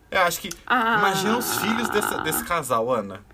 Eu 0.09 0.21
acho 0.21 0.39
que. 0.39 0.49
Ah. 0.65 0.97
Imagina 0.99 1.37
os 1.37 1.57
filhos 1.57 1.89
desse, 1.89 2.23
desse 2.23 2.43
casal, 2.43 2.91
Ana. 2.93 3.25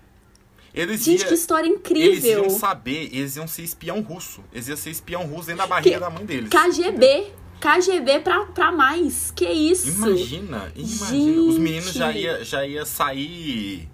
Eles 0.74 1.04
Gente, 1.04 1.20
ia- 1.22 1.28
que 1.28 1.34
história 1.34 1.66
Eles 1.68 1.78
incrível. 1.78 2.42
iam 2.42 2.50
saber, 2.50 3.08
eles 3.12 3.36
iam 3.36 3.46
ser 3.46 3.62
espião 3.62 4.00
russo. 4.00 4.42
Eles 4.52 4.66
iam 4.66 4.76
ser 4.76 4.90
espião 4.90 5.22
russo 5.24 5.46
dentro 5.46 5.62
da 5.62 5.66
barriga 5.68 5.94
Que- 5.94 6.00
da 6.00 6.10
mãe 6.10 6.26
deles. 6.26 6.50
KGB. 6.50 7.32
KGB 7.60 8.18
pra, 8.20 8.44
pra 8.46 8.72
mais. 8.72 9.30
Que 9.30 9.46
isso? 9.48 9.88
Imagina, 9.88 10.72
imagina. 10.74 11.42
Os 11.42 11.58
meninos 11.58 11.84
Gente. 11.86 11.98
já 11.98 12.12
ia, 12.12 12.44
já 12.44 12.66
ia 12.66 12.84
sair. 12.84 13.88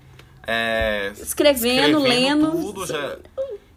é, 0.46 1.12
Escrevendo, 1.20 2.00
lendo. 2.00 2.50
tudo, 2.50 2.86
já. 2.86 3.18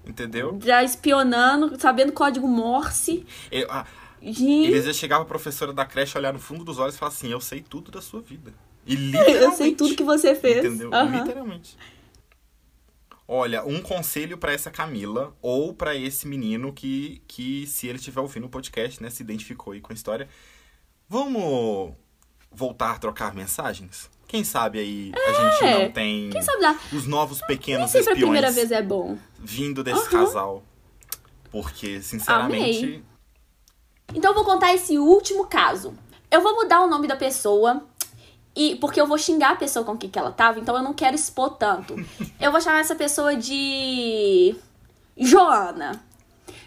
Entendeu? 0.08 0.58
Já 0.64 0.82
espionando, 0.84 1.78
sabendo 1.80 2.12
código 2.14 2.48
Morse. 2.48 3.26
Eu- 3.52 3.68
ah, 3.70 3.86
Gente, 4.22 4.72
eles 4.72 4.86
iam 4.86 4.94
chegar 4.94 5.18
pra 5.18 5.26
professora 5.26 5.74
da 5.74 5.86
creche, 5.86 6.18
olhar 6.18 6.32
no 6.32 6.40
fundo 6.40 6.64
dos 6.64 6.80
olhos 6.80 6.96
e 6.96 6.98
falar 6.98 7.12
assim: 7.12 7.30
Eu 7.32 7.42
sei 7.42 7.62
tudo 7.62 7.92
da 7.92 8.02
sua 8.02 8.22
vida. 8.22 8.54
E 8.86 8.94
eu 8.96 9.00
literalmente. 9.00 9.58
sei 9.58 9.76
tudo 9.76 9.96
que 9.96 10.04
você 10.04 10.36
fez. 10.36 10.64
Entendeu? 10.66 10.94
Aham. 10.94 11.20
Literalmente. 11.24 11.78
Olha, 13.28 13.64
um 13.66 13.82
conselho 13.82 14.38
pra 14.38 14.52
essa 14.52 14.70
Camila 14.70 15.34
ou 15.42 15.74
pra 15.74 15.96
esse 15.96 16.28
menino 16.28 16.74
que, 16.74 17.22
que, 17.28 17.66
se 17.68 17.88
ele 17.88 17.98
estiver 17.98 18.20
ouvindo 18.22 18.46
o 18.46 18.50
podcast, 18.50 19.02
né, 19.02 19.10
se 19.10 19.24
identificou 19.24 19.74
aí 19.74 19.80
com 19.82 19.94
a 19.94 19.96
história. 19.96 20.28
Vamos 21.08 21.94
voltar 22.52 22.92
a 22.92 23.00
trocar 23.00 23.34
mensagens? 23.34 24.10
Quem 24.28 24.44
sabe 24.44 24.80
aí 24.80 25.12
a 25.16 25.34
gente 25.34 25.72
não 25.80 25.92
tem 25.92 26.30
Quem 26.32 26.42
sabe 26.42 26.78
os 26.92 27.06
novos 27.06 27.40
Nem 27.40 27.48
pequenos 27.48 27.92
sempre 27.92 28.14
a 28.14 28.16
primeira 28.16 28.48
espiões 28.50 28.70
vez 28.70 28.72
é 28.72 28.82
bom. 28.86 29.18
vindo 29.40 29.84
desse 29.84 30.02
Aham. 30.02 30.26
casal. 30.26 30.64
Porque, 31.52 32.02
sinceramente, 32.02 32.84
Amei. 32.86 33.04
Então 34.14 34.32
eu 34.32 34.36
vou 34.36 34.44
contar 34.44 34.74
esse 34.74 34.98
último 34.98 35.46
caso. 35.46 35.94
Eu 36.32 36.42
vou 36.42 36.56
mudar 36.56 36.82
o 36.82 36.88
nome 36.90 37.08
da 37.08 37.16
pessoa. 37.16 37.86
E 38.56 38.76
porque 38.76 39.02
eu 39.02 39.08
vou 39.08 39.18
xingar 39.18 39.54
a 39.54 39.56
pessoa 39.56 39.84
com 39.84 39.98
quem 39.98 40.10
que 40.10 40.20
ela 40.20 40.32
tava, 40.32 40.60
então 40.60 40.76
eu 40.76 40.84
não 40.84 40.94
quero 40.94 41.16
expor 41.16 41.52
tanto. 41.52 41.96
Eu 42.40 42.52
vou 42.52 42.62
chamar 42.62 42.80
essa 42.82 42.94
pessoa 42.96 43.36
de 43.36 44.56
Joana. 45.18 46.04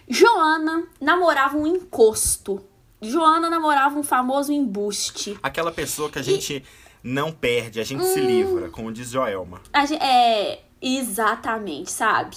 Joana 0.08 0.84
namorava 1.00 1.56
um 1.56 1.66
encosto. 1.66 2.64
Joana 3.00 3.48
namorava 3.50 3.98
um 3.98 4.02
famoso 4.02 4.52
embuste. 4.52 5.38
aquela 5.42 5.70
pessoa 5.70 6.08
que 6.10 6.18
a 6.18 6.22
gente 6.22 6.64
não 7.02 7.30
perde, 7.30 7.78
a 7.78 7.84
gente 7.84 8.04
se 8.04 8.20
Hum. 8.20 8.26
livra, 8.26 8.68
como 8.70 8.90
diz 8.92 9.10
Joelma. 9.10 9.60
A 9.72 9.84
gen- 9.86 9.98
é, 10.02 10.62
exatamente, 10.80 11.90
sabe? 11.92 12.36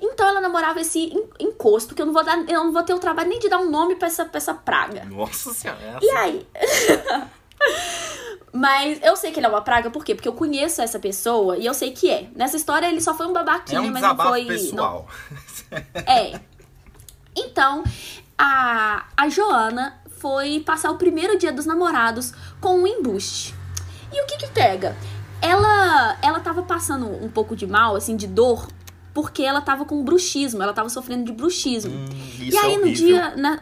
Então 0.00 0.26
ela 0.28 0.40
namorava 0.42 0.80
esse 0.80 0.98
en- 0.98 1.28
encosto, 1.38 1.94
que 1.94 2.02
eu 2.02 2.06
não 2.06 2.12
vou 2.12 2.22
dar, 2.24 2.36
eu 2.48 2.64
não 2.64 2.72
vou 2.72 2.82
ter 2.82 2.92
o 2.92 2.98
trabalho 2.98 3.28
nem 3.30 3.38
de 3.38 3.48
dar 3.48 3.58
um 3.58 3.70
nome 3.70 3.96
pra 3.96 4.08
essa, 4.08 4.24
pra 4.26 4.36
essa 4.38 4.52
praga. 4.52 5.04
Nossa 5.06 5.54
senhora, 5.54 5.80
é 5.80 6.04
E 6.04 6.10
assim. 6.10 6.18
aí? 6.18 6.46
Mas 8.52 8.98
eu 9.02 9.14
sei 9.16 9.30
que 9.30 9.38
ele 9.38 9.46
é 9.46 9.48
uma 9.48 9.62
praga, 9.62 9.90
por 9.90 10.04
quê? 10.04 10.14
Porque 10.14 10.28
eu 10.28 10.32
conheço 10.32 10.82
essa 10.82 10.98
pessoa 10.98 11.56
e 11.56 11.64
eu 11.66 11.72
sei 11.74 11.92
que 11.92 12.10
é. 12.10 12.28
Nessa 12.34 12.56
história 12.56 12.86
ele 12.88 13.00
só 13.00 13.14
foi 13.14 13.26
um 13.26 13.32
babaquinha, 13.32 13.78
É 13.78 13.80
um 13.80 13.90
mas 13.92 14.02
não 14.02 14.16
foi. 14.16 14.44
pessoal. 14.44 15.06
não- 15.70 15.78
é. 16.04 16.40
Então, 17.36 17.84
a, 18.36 19.04
a 19.16 19.28
Joana 19.28 19.94
foi 20.18 20.60
passar 20.66 20.90
o 20.90 20.96
primeiro 20.96 21.38
dia 21.38 21.52
dos 21.52 21.64
namorados 21.64 22.32
com 22.60 22.80
um 22.80 22.86
embuste. 22.86 23.54
E 24.12 24.20
o 24.20 24.26
que 24.26 24.36
que 24.38 24.48
pega? 24.48 24.96
Ela, 25.40 26.18
ela 26.20 26.40
tava 26.40 26.62
passando 26.64 27.06
um 27.06 27.28
pouco 27.30 27.54
de 27.54 27.66
mal, 27.68 27.94
assim, 27.94 28.16
de 28.16 28.26
dor, 28.26 28.66
porque 29.14 29.42
ela 29.44 29.60
tava 29.60 29.84
com 29.84 30.02
bruxismo, 30.02 30.60
ela 30.60 30.72
tava 30.72 30.88
sofrendo 30.88 31.24
de 31.24 31.32
bruxismo. 31.32 31.92
Hum, 31.92 32.06
E 32.40 32.48
isso 32.48 32.58
aí 32.58 32.74
é 32.74 32.78
no 32.78 32.92
dia. 32.92 33.36
na- 33.36 33.60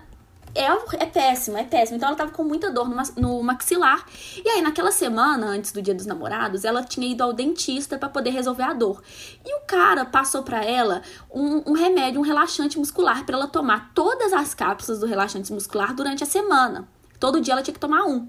é, 0.59 1.05
é 1.05 1.07
péssimo, 1.07 1.57
é 1.57 1.65
péssimo. 1.65 1.97
Então 1.97 2.09
ela 2.09 2.17
tava 2.17 2.33
com 2.33 2.43
muita 2.43 2.71
dor 2.71 2.89
no, 2.89 2.97
no 3.17 3.43
maxilar. 3.43 4.05
E 4.45 4.49
aí, 4.49 4.61
naquela 4.61 4.91
semana, 4.91 5.47
antes 5.47 5.73
do 5.73 5.81
dia 5.81 5.95
dos 5.95 6.07
namorados, 6.07 6.65
ela 6.65 6.83
tinha 6.83 7.07
ido 7.07 7.23
ao 7.23 7.33
dentista 7.33 7.97
pra 7.97 8.09
poder 8.09 8.31
resolver 8.31 8.65
a 8.65 8.73
dor. 8.73 9.03
E 9.45 9.55
o 9.57 9.61
cara 9.67 10.05
passou 10.05 10.43
pra 10.43 10.65
ela 10.65 11.03
um, 11.31 11.71
um 11.71 11.73
remédio, 11.73 12.21
um 12.21 12.25
relaxante 12.25 12.79
muscular, 12.79 13.25
pra 13.25 13.37
ela 13.37 13.47
tomar 13.47 13.93
todas 13.95 14.33
as 14.33 14.55
cápsulas 14.55 15.01
do 15.01 15.07
relaxante 15.07 15.53
muscular 15.53 15.95
durante 15.95 16.25
a 16.25 16.27
semana. 16.27 16.89
Todo 17.21 17.41
dia 17.41 17.55
ela 17.55 17.63
tinha 17.63 17.75
que 17.75 17.81
tomar 17.81 18.05
um. 18.05 18.29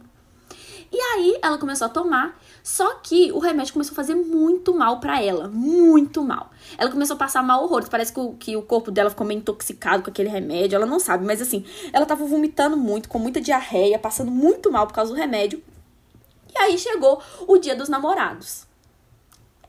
E 0.91 0.97
aí 0.97 1.39
ela 1.41 1.57
começou 1.57 1.85
a 1.85 1.89
tomar, 1.89 2.35
só 2.69 2.93
que 3.01 3.31
o 3.31 3.39
remédio 3.39 3.73
começou 3.73 3.93
a 3.93 3.95
fazer 3.95 4.13
muito 4.13 4.75
mal 4.75 4.99
pra 4.99 5.19
ela, 5.23 5.47
muito 5.47 6.23
mal. 6.23 6.51
Ela 6.77 6.91
começou 6.91 7.15
a 7.15 7.17
passar 7.17 7.41
mal 7.41 7.63
horrores, 7.63 7.89
parece 7.89 8.13
que 8.13 8.19
o, 8.19 8.33
que 8.33 8.55
o 8.55 8.61
corpo 8.61 8.91
dela 8.91 9.09
ficou 9.09 9.25
meio 9.25 9.39
intoxicado 9.39 10.03
com 10.03 10.11
aquele 10.11 10.29
remédio, 10.29 10.75
ela 10.75 10.85
não 10.85 10.99
sabe, 10.99 11.25
mas 11.25 11.41
assim, 11.41 11.65
ela 11.91 12.05
tava 12.05 12.25
vomitando 12.25 12.77
muito, 12.77 13.09
com 13.09 13.17
muita 13.17 13.41
diarreia, 13.41 13.97
passando 13.97 14.29
muito 14.29 14.71
mal 14.71 14.85
por 14.85 14.93
causa 14.93 15.11
do 15.11 15.17
remédio. 15.17 15.63
E 16.53 16.59
aí 16.59 16.77
chegou 16.77 17.19
o 17.47 17.57
dia 17.57 17.75
dos 17.75 17.89
namorados. 17.89 18.67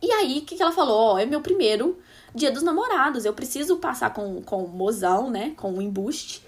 E 0.03 0.13
aí, 0.13 0.41
o 0.41 0.43
que, 0.43 0.55
que 0.55 0.63
ela 0.63 0.71
falou? 0.71 1.15
Ó, 1.15 1.19
é 1.19 1.25
meu 1.25 1.41
primeiro 1.41 1.99
dia 2.35 2.53
dos 2.53 2.63
namorados, 2.63 3.25
eu 3.25 3.33
preciso 3.33 3.79
passar 3.79 4.13
com, 4.13 4.43
com 4.43 4.63
o 4.63 4.69
mozão, 4.69 5.31
né, 5.31 5.55
com 5.57 5.73
o 5.73 5.81
embuste. 5.81 6.45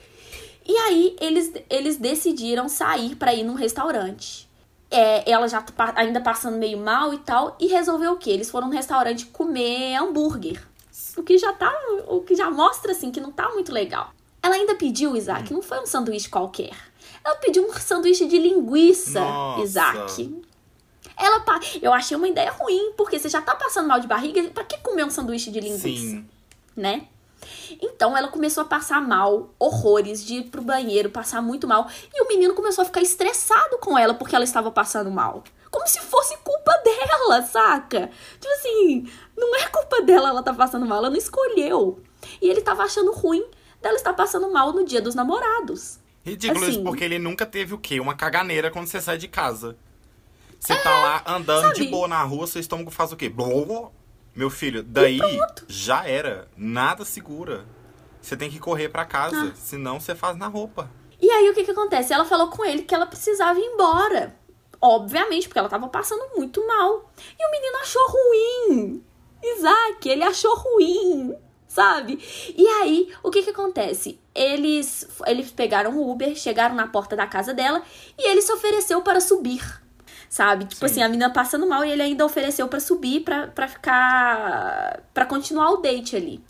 E 0.66 0.76
aí, 0.76 1.16
eles, 1.18 1.50
eles 1.70 1.96
decidiram 1.96 2.68
sair 2.68 3.16
pra 3.16 3.32
ir 3.32 3.42
num 3.42 3.54
restaurante. 3.54 4.51
É, 4.92 5.30
ela 5.30 5.48
já 5.48 5.62
pa- 5.62 5.94
ainda 5.96 6.20
passando 6.20 6.56
meio 6.58 6.78
mal 6.78 7.14
e 7.14 7.18
tal, 7.18 7.56
e 7.58 7.66
resolveu 7.66 8.12
o 8.12 8.16
quê? 8.18 8.30
Eles 8.30 8.50
foram 8.50 8.68
no 8.68 8.74
restaurante 8.74 9.26
comer 9.26 9.96
hambúrguer. 9.96 10.62
O 11.16 11.22
que 11.22 11.38
já 11.38 11.52
tá. 11.52 11.72
O 12.08 12.20
que 12.20 12.34
já 12.34 12.50
mostra 12.50 12.92
assim 12.92 13.10
que 13.10 13.20
não 13.20 13.32
tá 13.32 13.48
muito 13.50 13.72
legal. 13.72 14.12
Ela 14.42 14.54
ainda 14.56 14.74
pediu, 14.74 15.16
Isaac, 15.16 15.52
não 15.52 15.62
foi 15.62 15.80
um 15.80 15.86
sanduíche 15.86 16.28
qualquer. 16.28 16.72
Ela 17.24 17.36
pediu 17.36 17.64
um 17.66 17.72
sanduíche 17.72 18.26
de 18.26 18.38
linguiça, 18.38 19.20
Nossa. 19.20 19.62
Isaac. 19.62 20.42
Ela 21.16 21.42
Eu 21.80 21.92
achei 21.92 22.16
uma 22.16 22.28
ideia 22.28 22.50
ruim, 22.50 22.92
porque 22.96 23.18
você 23.18 23.28
já 23.28 23.40
tá 23.40 23.54
passando 23.54 23.86
mal 23.88 24.00
de 24.00 24.06
barriga, 24.06 24.42
pra 24.50 24.64
que 24.64 24.78
comer 24.78 25.04
um 25.04 25.10
sanduíche 25.10 25.50
de 25.50 25.60
linguiça? 25.60 25.82
Sim. 25.88 26.26
né? 26.76 27.06
Então 27.80 28.16
ela 28.16 28.28
começou 28.28 28.62
a 28.62 28.66
passar 28.66 29.00
mal, 29.00 29.50
horrores, 29.58 30.24
de 30.24 30.36
ir 30.36 30.44
pro 30.44 30.62
banheiro, 30.62 31.10
passar 31.10 31.42
muito 31.42 31.66
mal. 31.66 31.88
E 32.14 32.22
o 32.22 32.28
menino 32.28 32.54
começou 32.54 32.82
a 32.82 32.84
ficar 32.84 33.00
estressado 33.00 33.78
com 33.78 33.98
ela 33.98 34.14
porque 34.14 34.34
ela 34.34 34.44
estava 34.44 34.70
passando 34.70 35.10
mal. 35.10 35.42
Como 35.70 35.86
se 35.86 36.00
fosse 36.00 36.36
culpa 36.38 36.72
dela, 36.84 37.42
saca? 37.42 38.10
Tipo 38.40 38.54
assim, 38.54 39.10
não 39.36 39.56
é 39.56 39.66
culpa 39.68 40.02
dela 40.02 40.28
ela 40.28 40.42
tá 40.42 40.52
passando 40.52 40.86
mal, 40.86 40.98
ela 40.98 41.10
não 41.10 41.16
escolheu. 41.16 42.00
E 42.40 42.48
ele 42.48 42.60
tava 42.60 42.82
achando 42.82 43.12
ruim 43.12 43.44
dela 43.80 43.96
estar 43.96 44.12
passando 44.12 44.50
mal 44.50 44.72
no 44.72 44.84
dia 44.84 45.00
dos 45.00 45.14
namorados. 45.14 45.98
Ridículo 46.24 46.62
Assim. 46.62 46.72
isso, 46.72 46.82
porque 46.82 47.02
ele 47.04 47.18
nunca 47.18 47.44
teve 47.44 47.74
o 47.74 47.78
quê? 47.78 47.98
Uma 47.98 48.14
caganeira 48.14 48.70
quando 48.70 48.86
você 48.86 49.00
sai 49.00 49.18
de 49.18 49.28
casa. 49.28 49.76
Você 50.60 50.76
tá 50.76 50.90
lá 50.90 51.22
andando 51.26 51.62
sabe? 51.62 51.74
de 51.74 51.88
boa 51.88 52.06
na 52.06 52.22
rua, 52.22 52.46
seu 52.46 52.60
estômago 52.60 52.90
faz 52.90 53.10
o 53.10 53.16
quê? 53.16 53.28
Blá. 53.28 53.46
Meu 54.34 54.48
filho, 54.50 54.82
daí 54.82 55.18
já 55.68 56.06
era. 56.06 56.48
Nada 56.56 57.04
segura. 57.04 57.64
Você 58.20 58.36
tem 58.36 58.50
que 58.50 58.58
correr 58.58 58.88
pra 58.88 59.04
casa, 59.04 59.50
Ah. 59.52 59.56
senão 59.56 60.00
você 60.00 60.14
faz 60.14 60.36
na 60.36 60.46
roupa. 60.46 60.90
E 61.20 61.30
aí 61.30 61.50
o 61.50 61.54
que 61.54 61.64
que 61.64 61.70
acontece? 61.70 62.12
Ela 62.12 62.24
falou 62.24 62.48
com 62.48 62.64
ele 62.64 62.82
que 62.82 62.94
ela 62.94 63.06
precisava 63.06 63.58
ir 63.58 63.64
embora. 63.64 64.34
Obviamente, 64.80 65.46
porque 65.48 65.58
ela 65.58 65.68
tava 65.68 65.88
passando 65.88 66.24
muito 66.36 66.66
mal. 66.66 67.12
E 67.38 67.46
o 67.46 67.50
menino 67.50 67.78
achou 67.78 68.02
ruim. 68.08 69.04
Isaac, 69.44 70.08
ele 70.08 70.22
achou 70.24 70.54
ruim, 70.56 71.34
sabe? 71.68 72.18
E 72.56 72.66
aí, 72.66 73.12
o 73.22 73.30
que 73.30 73.42
que 73.42 73.50
acontece? 73.50 74.18
Eles, 74.34 75.06
eles 75.26 75.50
pegaram 75.50 75.96
o 75.96 76.10
Uber, 76.10 76.34
chegaram 76.36 76.74
na 76.74 76.86
porta 76.86 77.14
da 77.16 77.26
casa 77.26 77.52
dela 77.52 77.82
e 78.18 78.28
ele 78.30 78.40
se 78.40 78.52
ofereceu 78.52 79.02
para 79.02 79.20
subir. 79.20 79.81
Sabe? 80.32 80.64
Tipo 80.64 80.78
Sim. 80.78 80.86
assim, 80.86 81.02
a 81.02 81.08
menina 81.10 81.28
passando 81.28 81.68
mal 81.68 81.84
e 81.84 81.90
ele 81.90 82.00
ainda 82.00 82.24
ofereceu 82.24 82.66
pra 82.66 82.80
subir 82.80 83.20
pra, 83.20 83.48
pra 83.48 83.68
ficar. 83.68 85.02
pra 85.12 85.26
continuar 85.26 85.72
o 85.72 85.76
date 85.76 86.16
ali. 86.16 86.42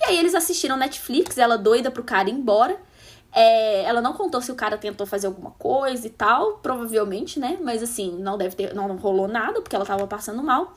E 0.00 0.04
aí 0.06 0.18
eles 0.18 0.34
assistiram 0.34 0.76
Netflix, 0.76 1.38
ela 1.38 1.56
doida 1.56 1.92
pro 1.92 2.02
cara 2.02 2.28
ir 2.28 2.32
embora. 2.32 2.76
É, 3.32 3.84
ela 3.84 4.00
não 4.00 4.14
contou 4.14 4.42
se 4.42 4.50
o 4.50 4.56
cara 4.56 4.76
tentou 4.76 5.06
fazer 5.06 5.28
alguma 5.28 5.52
coisa 5.52 6.04
e 6.08 6.10
tal, 6.10 6.54
provavelmente, 6.54 7.38
né? 7.38 7.56
Mas 7.62 7.84
assim, 7.84 8.18
não 8.18 8.36
deve 8.36 8.56
ter, 8.56 8.74
não 8.74 8.96
rolou 8.96 9.28
nada, 9.28 9.62
porque 9.62 9.76
ela 9.76 9.86
tava 9.86 10.08
passando 10.08 10.42
mal. 10.42 10.74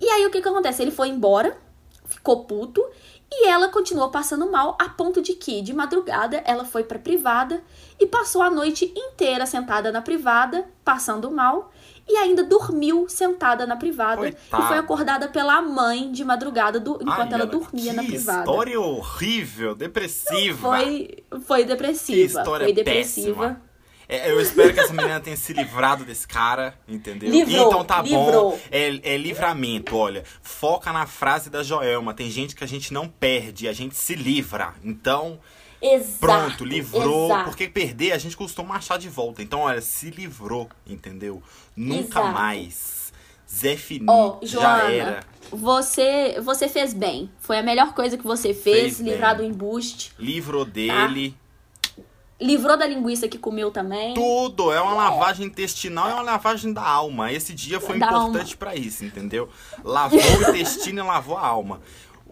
E 0.00 0.08
aí 0.08 0.26
o 0.26 0.30
que 0.30 0.42
que 0.42 0.48
acontece? 0.48 0.82
Ele 0.82 0.90
foi 0.90 1.06
embora, 1.06 1.56
ficou 2.06 2.44
puto, 2.44 2.84
E 3.30 3.46
ela 3.46 3.68
continuou 3.68 4.10
passando 4.10 4.50
mal 4.50 4.76
a 4.80 4.88
ponto 4.88 5.22
de 5.22 5.34
que, 5.34 5.62
de 5.62 5.72
madrugada, 5.72 6.42
ela 6.44 6.64
foi 6.64 6.82
para 6.82 6.98
privada 6.98 7.62
e 8.00 8.08
passou 8.08 8.42
a 8.42 8.50
noite 8.50 8.92
inteira 8.96 9.46
sentada 9.46 9.92
na 9.92 10.02
privada, 10.02 10.68
passando 10.84 11.30
mal, 11.30 11.70
e 12.08 12.16
ainda 12.16 12.42
dormiu 12.42 13.06
sentada 13.08 13.66
na 13.66 13.76
privada 13.76 14.16
Coitada. 14.22 14.64
e 14.64 14.66
foi 14.68 14.78
acordada 14.78 15.28
pela 15.28 15.62
mãe 15.62 16.10
de 16.12 16.24
madrugada 16.24 16.80
do, 16.80 16.94
enquanto 17.00 17.32
Ai, 17.32 17.34
ela 17.34 17.46
dormia 17.46 17.90
que 17.90 17.96
na 17.96 18.02
privada. 18.02 18.40
história 18.40 18.80
horrível, 18.80 19.74
depressiva. 19.74 20.58
Foi, 20.58 21.24
foi 21.46 21.60
Que 21.60 21.66
depressiva. 21.66 22.40
história 22.40 22.66
Foi 22.66 22.72
depressiva. 22.74 23.34
péssima. 23.48 23.72
É, 24.08 24.30
eu 24.30 24.40
espero 24.42 24.74
que 24.74 24.80
essa 24.80 24.92
menina 24.92 25.20
tenha 25.20 25.36
se 25.36 25.54
livrado 25.54 26.04
desse 26.04 26.28
cara, 26.28 26.74
entendeu? 26.86 27.30
Livrou, 27.30 27.68
então 27.68 27.84
tá 27.84 28.02
livrou. 28.02 28.50
bom. 28.50 28.58
É, 28.70 29.14
é 29.14 29.16
livramento, 29.16 29.96
olha. 29.96 30.22
Foca 30.42 30.92
na 30.92 31.06
frase 31.06 31.48
da 31.48 31.62
Joelma. 31.62 32.12
Tem 32.12 32.28
gente 32.30 32.54
que 32.54 32.62
a 32.62 32.66
gente 32.66 32.92
não 32.92 33.08
perde, 33.08 33.68
a 33.68 33.72
gente 33.72 33.94
se 33.96 34.14
livra. 34.14 34.74
Então, 34.84 35.40
Exato. 35.82 36.18
pronto, 36.20 36.64
livrou. 36.64 37.26
exato. 37.26 37.44
Porque 37.44 37.68
perder 37.68 38.12
a 38.12 38.18
gente 38.18 38.36
costuma 38.36 38.76
achar 38.76 38.98
de 38.98 39.08
volta. 39.08 39.42
Então, 39.42 39.60
olha, 39.60 39.80
se 39.80 40.10
livrou, 40.10 40.68
entendeu? 40.86 41.42
Nunca 41.76 42.20
Exato. 42.20 42.28
mais. 42.32 43.12
Zé 43.52 43.76
Fini 43.76 44.06
já 44.42 44.60
Joana, 44.60 44.90
era. 44.92 45.20
você, 45.50 46.40
você 46.40 46.68
fez 46.68 46.94
bem. 46.94 47.30
Foi 47.38 47.58
a 47.58 47.62
melhor 47.62 47.92
coisa 47.92 48.16
que 48.16 48.24
você 48.24 48.54
fez, 48.54 48.96
Fez 48.96 49.00
livrar 49.00 49.36
do 49.36 49.42
bem. 49.42 49.50
embuste. 49.50 50.12
Livrou 50.18 50.64
dele. 50.64 51.36
Livrou 52.40 52.76
da 52.76 52.86
linguiça 52.86 53.28
que 53.28 53.38
comeu 53.38 53.70
também. 53.70 54.14
Tudo, 54.14 54.72
é 54.72 54.80
uma 54.80 54.94
lavagem 54.94 55.46
intestinal, 55.46 56.08
é 56.08 56.14
uma 56.14 56.22
lavagem 56.22 56.72
da 56.72 56.82
alma. 56.82 57.30
Esse 57.30 57.52
dia 57.54 57.78
foi 57.78 57.98
Da 57.98 58.06
importante 58.06 58.56
pra 58.56 58.74
isso, 58.74 59.04
entendeu? 59.04 59.48
Lavou 59.84 60.18
o 60.18 60.48
intestino 60.48 61.00
e 61.00 61.02
lavou 61.06 61.36
a 61.36 61.46
alma. 61.46 61.80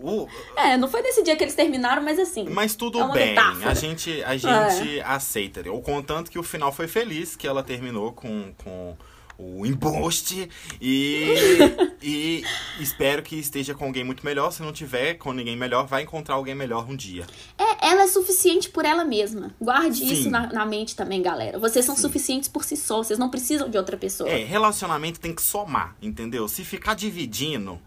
O- 0.03 0.29
É, 0.57 0.77
não 0.77 0.89
foi 0.89 1.03
nesse 1.03 1.23
dia 1.23 1.37
que 1.37 1.45
eles 1.45 1.55
terminaram, 1.55 2.03
mas 2.03 2.19
assim. 2.19 2.49
mas 2.49 2.75
tudo 2.75 3.01
É 3.01 3.13
bem, 3.13 3.29
metáfora. 3.31 3.67
É. 3.67 3.69
a 3.71 3.75
gente, 3.75 4.23
a 4.25 4.37
gente 4.37 5.01
aceita. 5.03 5.63
Ou 5.71 5.81
contanto 5.83 6.31
que 6.31 6.39
o 6.39 6.43
final 6.43 6.73
foi 6.73 6.89
feliz, 6.89 7.37
que 7.37 7.47
ela 7.47 7.63
terminou 7.63 8.13
com, 8.13 8.53
com 8.63 8.97
o 9.39 9.65
embuste. 9.65 10.49
E, 10.81 11.35
e 12.03 12.45
espero 12.79 13.23
que 13.23 13.37
esteja 13.37 13.75
com 13.75 13.87
alguém 13.87 14.05
muito 14.05 14.25
melhor. 14.25 14.51
Se 14.53 14.63
não 14.63 14.73
tiver 14.73 15.15
com 15.15 15.33
ninguém 15.33 15.57
melhor, 15.57 15.87
vai 15.87 16.03
encontrar 16.03 16.35
alguém 16.35 16.55
melhor 16.55 16.89
um 16.89 16.95
dia. 16.97 17.27
É, 17.59 17.89
ela 17.89 18.03
é 18.03 18.07
suficiente 18.07 18.69
por 18.69 18.85
ela 18.85 19.05
mesma. 19.05 19.55
Guarde 19.61 19.99
Sim. 19.99 20.13
isso 20.13 20.31
na, 20.31 20.47
na 20.53 20.67
mente 20.67 20.95
também, 20.95 21.23
galera. 21.23 21.59
Vocês 21.59 21.85
são 21.85 21.97
suficientes 21.97 22.49
por 22.49 22.65
si 22.65 22.77
só. 22.77 22.99
Vocês 22.99 23.19
não 23.19 23.31
precisam 23.31 23.69
de 23.69 23.79
outra 23.79 23.97
pessoa. 23.97 24.29
É, 24.29 24.45
relacionamento 24.45 25.19
tem 25.21 25.35
que 25.35 25.43
somar, 25.43 25.97
entendeu? 26.03 26.47
Se 26.49 26.65
ficar 26.65 26.95
dividindo 26.95 27.81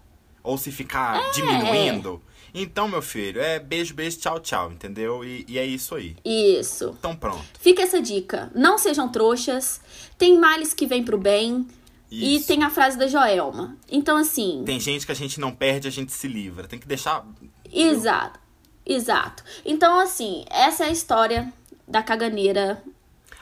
ou 0.44 0.56
se 0.56 0.70
ficar 0.70 1.32
diminuindo, 1.32 2.22
então, 2.56 2.86
meu 2.86 3.02
filho, 3.02 3.40
é 3.40 3.58
beijo, 3.58 3.94
beijo, 3.94 4.18
tchau, 4.18 4.38
tchau, 4.38 4.70
entendeu? 4.70 5.24
E, 5.24 5.44
e 5.48 5.58
é 5.58 5.66
isso 5.66 5.96
aí. 5.96 6.14
Isso. 6.24 6.94
Então, 6.96 7.16
pronto. 7.16 7.42
Fica 7.58 7.82
essa 7.82 8.00
dica. 8.00 8.48
Não 8.54 8.78
sejam 8.78 9.08
trouxas. 9.08 9.80
Tem 10.16 10.38
males 10.38 10.72
que 10.72 10.86
vêm 10.86 11.02
pro 11.02 11.18
bem. 11.18 11.66
E 12.08 12.36
Isso. 12.36 12.46
tem 12.46 12.62
a 12.62 12.70
frase 12.70 12.96
da 12.96 13.08
Joelma. 13.08 13.76
Então, 13.90 14.16
assim. 14.16 14.62
Tem 14.64 14.78
gente 14.78 15.04
que 15.04 15.10
a 15.10 15.16
gente 15.16 15.40
não 15.40 15.50
perde, 15.50 15.88
a 15.88 15.90
gente 15.90 16.12
se 16.12 16.28
livra. 16.28 16.68
Tem 16.68 16.78
que 16.78 16.86
deixar. 16.86 17.26
Exato. 17.72 18.38
Exato. 18.86 19.42
Então, 19.64 19.98
assim, 19.98 20.44
essa 20.48 20.84
é 20.84 20.88
a 20.88 20.92
história 20.92 21.52
da 21.88 22.04
caganeira 22.04 22.80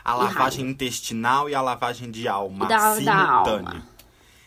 A 0.03 0.15
E 0.15 0.19
lavagem 0.19 0.67
intestinal 0.71 1.51
e 1.51 1.55
a 1.55 1.61
lavagem 1.61 2.11
de 2.11 2.27
alma 2.27 2.67
Da- 2.67 2.77
da 2.77 2.95
simultânea. 2.95 3.69
alma. 3.69 3.87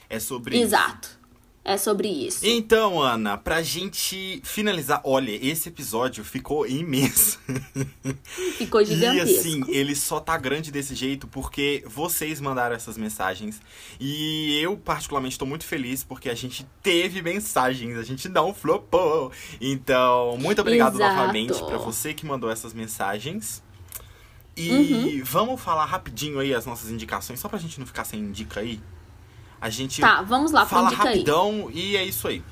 É 0.09 0.19
sobre 0.19 0.55
isso. 0.55 0.63
Exato. 0.65 1.19
É 1.67 1.77
sobre 1.77 2.07
isso. 2.07 2.45
Então, 2.45 3.01
Ana, 3.01 3.37
pra 3.39 3.63
gente 3.63 4.39
finalizar, 4.43 5.01
olha, 5.03 5.31
esse 5.31 5.67
episódio 5.67 6.23
ficou 6.23 6.67
imenso. 6.67 7.39
Ficou 8.59 8.81
E 8.81 8.85
gigantesco. 8.85 9.39
assim, 9.39 9.63
ele 9.69 9.95
só 9.95 10.19
tá 10.19 10.37
grande 10.37 10.71
desse 10.71 10.93
jeito 10.93 11.27
porque 11.27 11.83
vocês 11.87 12.39
mandaram 12.39 12.75
essas 12.75 12.97
mensagens. 12.97 13.59
E 13.99 14.59
eu, 14.61 14.77
particularmente, 14.77 15.39
tô 15.39 15.45
muito 15.47 15.65
feliz 15.65 16.03
porque 16.03 16.29
a 16.29 16.35
gente 16.35 16.67
teve 16.83 17.23
mensagens, 17.23 17.97
a 17.97 18.03
gente 18.03 18.29
não 18.29 18.53
flopou. 18.53 19.31
Então, 19.59 20.37
muito 20.37 20.61
obrigado 20.61 20.95
Exato. 20.97 21.15
novamente 21.15 21.57
pra 21.65 21.77
você 21.79 22.13
que 22.13 22.27
mandou 22.27 22.51
essas 22.51 22.75
mensagens. 22.75 23.63
E 24.55 24.69
Uhum. 24.69 25.21
vamos 25.25 25.59
falar 25.61 25.85
rapidinho 25.85 26.37
aí 26.39 26.53
as 26.53 26.65
nossas 26.67 26.91
indicações, 26.91 27.39
só 27.39 27.49
pra 27.49 27.57
gente 27.57 27.79
não 27.79 27.87
ficar 27.87 28.05
sem 28.05 28.31
dica 28.31 28.59
aí. 28.59 28.79
A 29.65 29.69
gente 29.71 29.99
Tá, 29.99 30.21
vamos 30.21 30.51
lá, 30.51 30.63
fala 30.63 30.89
aí. 30.89 30.95
rapidão 30.95 31.71
e 31.73 31.97
é 31.97 32.03
isso 32.03 32.27
aí. 32.27 32.43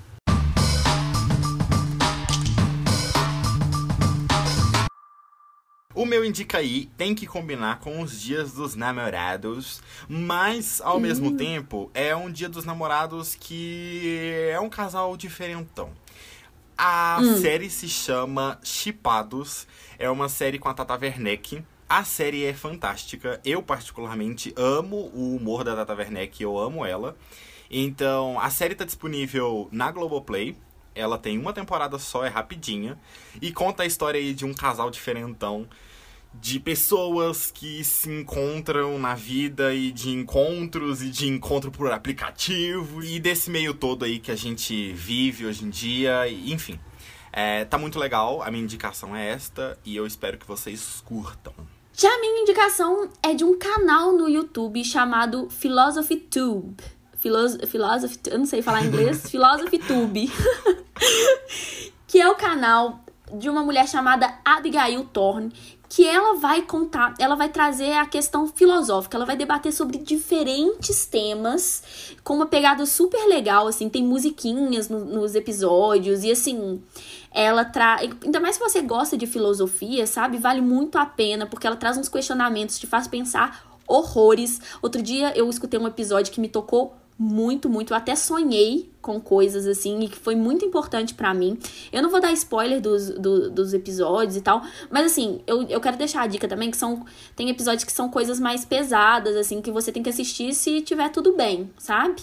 O 5.93 6.07
meu 6.07 6.25
indica 6.25 6.57
aí 6.57 6.87
tem 6.97 7.13
que 7.13 7.27
combinar 7.27 7.81
com 7.81 8.01
os 8.01 8.19
dias 8.19 8.53
dos 8.53 8.73
namorados, 8.73 9.79
mas 10.09 10.81
ao 10.83 10.99
mesmo 10.99 11.37
tempo 11.37 11.91
é 11.93 12.15
um 12.15 12.31
dia 12.31 12.49
dos 12.49 12.65
namorados 12.65 13.35
que 13.35 14.49
é 14.51 14.59
um 14.59 14.67
casal 14.67 15.15
diferentão. 15.15 15.91
A 16.75 17.19
série 17.39 17.69
se 17.69 17.87
chama 17.87 18.59
Chipados, 18.63 19.67
é 19.99 20.09
uma 20.09 20.27
série 20.29 20.57
com 20.57 20.67
a 20.67 20.73
Tata 20.73 20.97
Werneck. 20.99 21.63
A 21.95 22.03
série 22.03 22.43
é 22.43 22.55
fantástica, 22.55 23.39
eu 23.45 23.61
particularmente 23.61 24.51
amo 24.57 25.11
o 25.13 25.35
humor 25.35 25.63
da 25.63 25.75
Tata 25.75 25.93
Werneck, 25.93 26.41
eu 26.41 26.57
amo 26.57 26.83
ela. 26.83 27.15
Então, 27.69 28.39
a 28.39 28.49
série 28.49 28.73
tá 28.73 28.83
disponível 28.83 29.69
na 29.71 29.91
Globoplay. 29.91 30.57
Ela 30.95 31.19
tem 31.19 31.37
uma 31.37 31.53
temporada 31.53 31.99
só, 31.99 32.25
é 32.25 32.29
rapidinha. 32.29 32.97
E 33.39 33.51
conta 33.51 33.83
a 33.83 33.85
história 33.85 34.19
aí 34.19 34.33
de 34.33 34.43
um 34.43 34.55
casal 34.55 34.89
diferentão. 34.89 35.67
De 36.33 36.59
pessoas 36.59 37.51
que 37.51 37.83
se 37.83 38.09
encontram 38.09 38.97
na 38.97 39.13
vida 39.13 39.71
e 39.75 39.91
de 39.91 40.09
encontros 40.09 41.03
e 41.03 41.11
de 41.11 41.27
encontro 41.27 41.69
por 41.69 41.91
aplicativo. 41.91 43.03
E 43.03 43.19
desse 43.19 43.51
meio 43.51 43.71
todo 43.71 44.03
aí 44.03 44.17
que 44.17 44.31
a 44.31 44.35
gente 44.35 44.91
vive 44.93 45.45
hoje 45.45 45.63
em 45.63 45.69
dia. 45.69 46.27
Enfim, 46.27 46.79
é, 47.31 47.65
tá 47.65 47.77
muito 47.77 47.99
legal. 47.99 48.41
A 48.41 48.49
minha 48.49 48.63
indicação 48.63 49.15
é 49.15 49.29
esta. 49.29 49.77
E 49.85 49.95
eu 49.95 50.07
espero 50.07 50.39
que 50.39 50.47
vocês 50.47 50.99
curtam. 51.05 51.53
Já 51.95 52.09
a 52.11 52.19
minha 52.19 52.41
indicação 52.41 53.07
é 53.21 53.35
de 53.35 53.43
um 53.43 53.57
canal 53.57 54.13
no 54.13 54.27
YouTube 54.27 54.83
chamado 54.83 55.47
Philosophy 55.51 56.17
Tube. 56.17 56.83
Philosophy, 57.15 58.19
eu 58.31 58.39
não 58.39 58.45
sei 58.47 58.63
falar 58.63 58.83
inglês, 58.83 59.21
Philosophy 59.29 59.77
Tube. 59.77 60.31
que 62.07 62.19
é 62.19 62.27
o 62.27 62.33
canal 62.33 62.99
de 63.31 63.47
uma 63.47 63.61
mulher 63.61 63.87
chamada 63.87 64.39
Abigail 64.43 65.05
Thorne, 65.05 65.53
que 65.95 66.07
ela 66.07 66.39
vai 66.39 66.63
contar, 66.63 67.13
ela 67.19 67.35
vai 67.35 67.49
trazer 67.49 67.93
a 67.93 68.07
questão 68.07 68.47
filosófica, 68.47 69.15
ela 69.15 69.27
vai 69.27 69.37
debater 69.37 69.71
sobre 69.71 69.99
diferentes 69.99 71.05
temas 71.05 71.83
com 72.23 72.33
uma 72.33 72.47
pegada 72.47 72.83
super 72.87 73.27
legal, 73.27 73.67
assim, 73.67 73.87
tem 73.87 74.03
musiquinhas 74.03 74.89
no- 74.89 75.05
nos 75.05 75.35
episódios 75.35 76.23
e 76.23 76.31
assim, 76.31 76.81
ela 77.31 77.63
traz, 77.63 78.09
ainda 78.23 78.39
mais 78.39 78.55
se 78.55 78.61
você 78.61 78.81
gosta 78.81 79.15
de 79.15 79.27
filosofia, 79.27 80.07
sabe? 80.07 80.39
Vale 80.39 80.61
muito 80.61 80.97
a 80.97 81.05
pena 81.05 81.45
porque 81.45 81.67
ela 81.67 81.75
traz 81.75 81.95
uns 81.95 82.09
questionamentos, 82.09 82.79
te 82.79 82.87
faz 82.87 83.07
pensar 83.07 83.63
horrores. 83.87 84.59
Outro 84.81 84.99
dia 84.99 85.31
eu 85.37 85.47
escutei 85.47 85.79
um 85.79 85.85
episódio 85.85 86.33
que 86.33 86.41
me 86.41 86.49
tocou 86.49 86.95
muito, 87.17 87.69
muito. 87.69 87.91
Eu 87.93 87.97
até 87.97 88.15
sonhei 88.15 88.91
com 89.01 89.19
coisas 89.19 89.67
assim 89.67 89.99
e 90.01 90.07
que 90.07 90.17
foi 90.17 90.35
muito 90.35 90.63
importante 90.65 91.13
pra 91.13 91.33
mim. 91.33 91.57
Eu 91.91 92.01
não 92.01 92.09
vou 92.09 92.19
dar 92.21 92.31
spoiler 92.33 92.79
dos, 92.81 93.09
do- 93.09 93.49
dos 93.51 93.73
episódios 93.73 94.35
e 94.37 94.41
tal, 94.41 94.61
mas 94.89 95.05
assim, 95.05 95.41
eu, 95.45 95.63
eu 95.63 95.79
quero 95.81 95.97
deixar 95.97 96.21
a 96.23 96.27
dica 96.27 96.47
também 96.47 96.71
que 96.71 96.77
são. 96.77 97.05
Tem 97.35 97.49
episódios 97.49 97.83
que 97.83 97.91
são 97.91 98.09
coisas 98.09 98.39
mais 98.39 98.65
pesadas, 98.65 99.35
assim, 99.35 99.61
que 99.61 99.71
você 99.71 99.91
tem 99.91 100.01
que 100.03 100.09
assistir 100.09 100.53
se 100.53 100.81
tiver 100.81 101.09
tudo 101.09 101.33
bem, 101.33 101.69
sabe? 101.77 102.21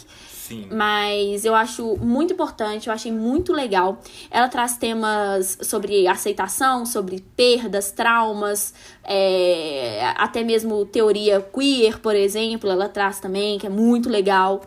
Sim. 0.51 0.67
Mas 0.69 1.45
eu 1.45 1.55
acho 1.55 1.97
muito 1.99 2.33
importante, 2.33 2.89
eu 2.89 2.93
achei 2.93 3.13
muito 3.13 3.53
legal. 3.53 4.01
Ela 4.29 4.49
traz 4.49 4.77
temas 4.77 5.57
sobre 5.63 6.09
aceitação, 6.09 6.85
sobre 6.85 7.25
perdas, 7.37 7.93
traumas, 7.93 8.75
é, 9.05 10.13
até 10.17 10.43
mesmo 10.43 10.85
teoria 10.85 11.41
queer, 11.41 12.01
por 12.01 12.17
exemplo, 12.17 12.69
ela 12.69 12.89
traz 12.89 13.21
também, 13.21 13.61
que 13.61 13.67
é 13.69 13.71
muito 13.71 14.09
legal. 14.11 14.63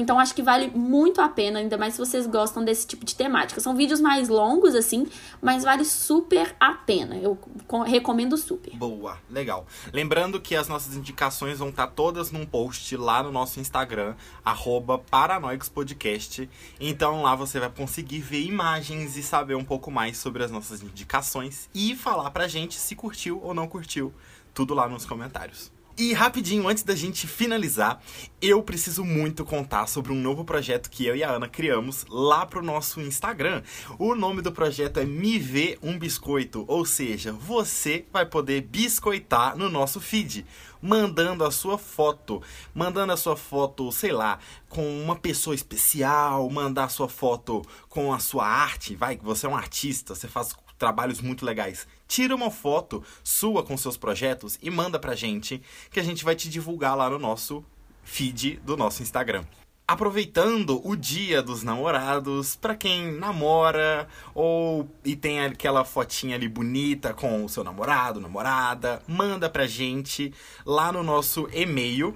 Então 0.00 0.18
acho 0.18 0.32
que 0.34 0.42
vale 0.42 0.70
muito 0.70 1.20
a 1.20 1.28
pena, 1.28 1.58
ainda 1.58 1.76
mais 1.76 1.94
se 1.94 1.98
vocês 1.98 2.24
gostam 2.26 2.64
desse 2.64 2.86
tipo 2.86 3.04
de 3.04 3.16
temática. 3.16 3.60
São 3.60 3.74
vídeos 3.74 4.00
mais 4.00 4.28
longos, 4.28 4.76
assim, 4.76 5.06
mas 5.42 5.64
vale 5.64 5.84
super 5.84 6.54
a 6.60 6.72
pena. 6.72 7.16
Eu 7.16 7.36
co- 7.66 7.82
recomendo 7.82 8.36
super. 8.36 8.74
Boa, 8.76 9.18
legal. 9.28 9.66
Lembrando 9.92 10.40
que 10.40 10.54
as 10.54 10.68
nossas 10.68 10.94
indicações 10.96 11.58
vão 11.58 11.70
estar 11.70 11.88
todas 11.88 12.30
num 12.30 12.46
post 12.46 12.96
lá 12.96 13.22
no 13.24 13.32
nosso 13.32 13.58
Instagram, 13.58 14.14
arroba 14.44 14.98
paranoicospodcast. 14.98 16.48
Então 16.80 17.22
lá 17.22 17.34
você 17.34 17.58
vai 17.58 17.68
conseguir 17.70 18.20
ver 18.20 18.42
imagens 18.42 19.16
e 19.16 19.22
saber 19.22 19.56
um 19.56 19.64
pouco 19.64 19.90
mais 19.90 20.16
sobre 20.16 20.44
as 20.44 20.50
nossas 20.50 20.80
indicações 20.80 21.68
e 21.74 21.96
falar 21.96 22.30
pra 22.30 22.46
gente 22.46 22.76
se 22.76 22.94
curtiu 22.94 23.40
ou 23.42 23.52
não 23.52 23.66
curtiu. 23.66 24.14
Tudo 24.54 24.74
lá 24.74 24.88
nos 24.88 25.04
comentários. 25.04 25.70
E 25.98 26.12
rapidinho, 26.12 26.68
antes 26.68 26.84
da 26.84 26.94
gente 26.94 27.26
finalizar, 27.26 28.00
eu 28.40 28.62
preciso 28.62 29.04
muito 29.04 29.44
contar 29.44 29.88
sobre 29.88 30.12
um 30.12 30.14
novo 30.14 30.44
projeto 30.44 30.88
que 30.88 31.04
eu 31.04 31.16
e 31.16 31.24
a 31.24 31.32
Ana 31.32 31.48
criamos 31.48 32.06
lá 32.08 32.46
pro 32.46 32.62
nosso 32.62 33.00
Instagram. 33.00 33.64
O 33.98 34.14
nome 34.14 34.40
do 34.40 34.52
projeto 34.52 35.00
é 35.00 35.04
Me 35.04 35.40
Vê 35.40 35.76
um 35.82 35.98
Biscoito, 35.98 36.64
ou 36.68 36.84
seja, 36.84 37.32
você 37.32 38.06
vai 38.12 38.24
poder 38.24 38.60
biscoitar 38.60 39.58
no 39.58 39.68
nosso 39.68 40.00
feed 40.00 40.46
mandando 40.80 41.44
a 41.44 41.50
sua 41.50 41.76
foto, 41.76 42.40
mandando 42.72 43.12
a 43.12 43.16
sua 43.16 43.36
foto, 43.36 43.90
sei 43.90 44.12
lá, 44.12 44.38
com 44.68 45.02
uma 45.02 45.16
pessoa 45.16 45.52
especial, 45.52 46.48
mandar 46.48 46.84
a 46.84 46.88
sua 46.88 47.08
foto 47.08 47.60
com 47.88 48.12
a 48.12 48.20
sua 48.20 48.46
arte, 48.46 48.94
vai, 48.94 49.16
você 49.16 49.46
é 49.46 49.48
um 49.48 49.56
artista, 49.56 50.14
você 50.14 50.28
faz 50.28 50.54
trabalhos 50.78 51.20
muito 51.20 51.44
legais. 51.44 51.88
Tira 52.08 52.34
uma 52.34 52.50
foto 52.50 53.04
sua 53.22 53.62
com 53.62 53.76
seus 53.76 53.98
projetos 53.98 54.58
e 54.62 54.70
manda 54.70 54.98
pra 54.98 55.14
gente, 55.14 55.60
que 55.90 56.00
a 56.00 56.02
gente 56.02 56.24
vai 56.24 56.34
te 56.34 56.48
divulgar 56.48 56.96
lá 56.96 57.10
no 57.10 57.18
nosso 57.18 57.62
feed 58.02 58.58
do 58.64 58.74
nosso 58.76 59.02
Instagram. 59.02 59.44
Aproveitando 59.86 60.80
o 60.86 60.96
dia 60.96 61.42
dos 61.42 61.62
namorados, 61.62 62.56
para 62.56 62.74
quem 62.74 63.12
namora 63.12 64.08
ou 64.34 64.90
e 65.04 65.14
tem 65.16 65.40
aquela 65.40 65.84
fotinha 65.84 66.36
ali 66.36 66.48
bonita 66.48 67.12
com 67.14 67.44
o 67.44 67.48
seu 67.48 67.64
namorado, 67.64 68.20
namorada, 68.20 69.02
manda 69.06 69.48
pra 69.48 69.66
gente 69.66 70.34
lá 70.64 70.92
no 70.92 71.02
nosso 71.02 71.48
e-mail 71.52 72.14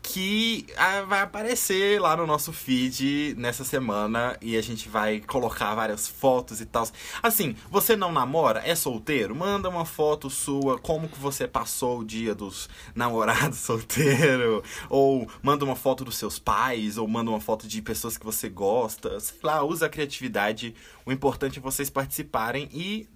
que 0.08 0.66
ah, 0.74 1.02
vai 1.02 1.20
aparecer 1.20 2.00
lá 2.00 2.16
no 2.16 2.26
nosso 2.26 2.50
feed 2.50 3.34
nessa 3.36 3.62
semana 3.62 4.38
e 4.40 4.56
a 4.56 4.62
gente 4.62 4.88
vai 4.88 5.20
colocar 5.20 5.74
várias 5.74 6.08
fotos 6.08 6.62
e 6.62 6.66
tal. 6.66 6.88
Assim, 7.22 7.54
você 7.70 7.94
não 7.94 8.10
namora, 8.10 8.62
é 8.64 8.74
solteiro? 8.74 9.36
Manda 9.36 9.68
uma 9.68 9.84
foto 9.84 10.30
sua, 10.30 10.78
como 10.78 11.10
que 11.10 11.18
você 11.18 11.46
passou 11.46 11.98
o 12.00 12.04
dia 12.04 12.34
dos 12.34 12.70
namorados 12.94 13.58
solteiro, 13.60 14.62
ou 14.88 15.28
manda 15.42 15.62
uma 15.62 15.76
foto 15.76 16.06
dos 16.06 16.16
seus 16.16 16.38
pais, 16.38 16.96
ou 16.96 17.06
manda 17.06 17.30
uma 17.30 17.40
foto 17.40 17.68
de 17.68 17.82
pessoas 17.82 18.16
que 18.16 18.24
você 18.24 18.48
gosta. 18.48 19.20
Sei 19.20 19.36
lá, 19.42 19.62
usa 19.62 19.86
a 19.86 19.90
criatividade. 19.90 20.74
O 21.04 21.12
importante 21.12 21.58
é 21.58 21.62
vocês 21.62 21.90
participarem 21.90 22.66
e 22.72 23.06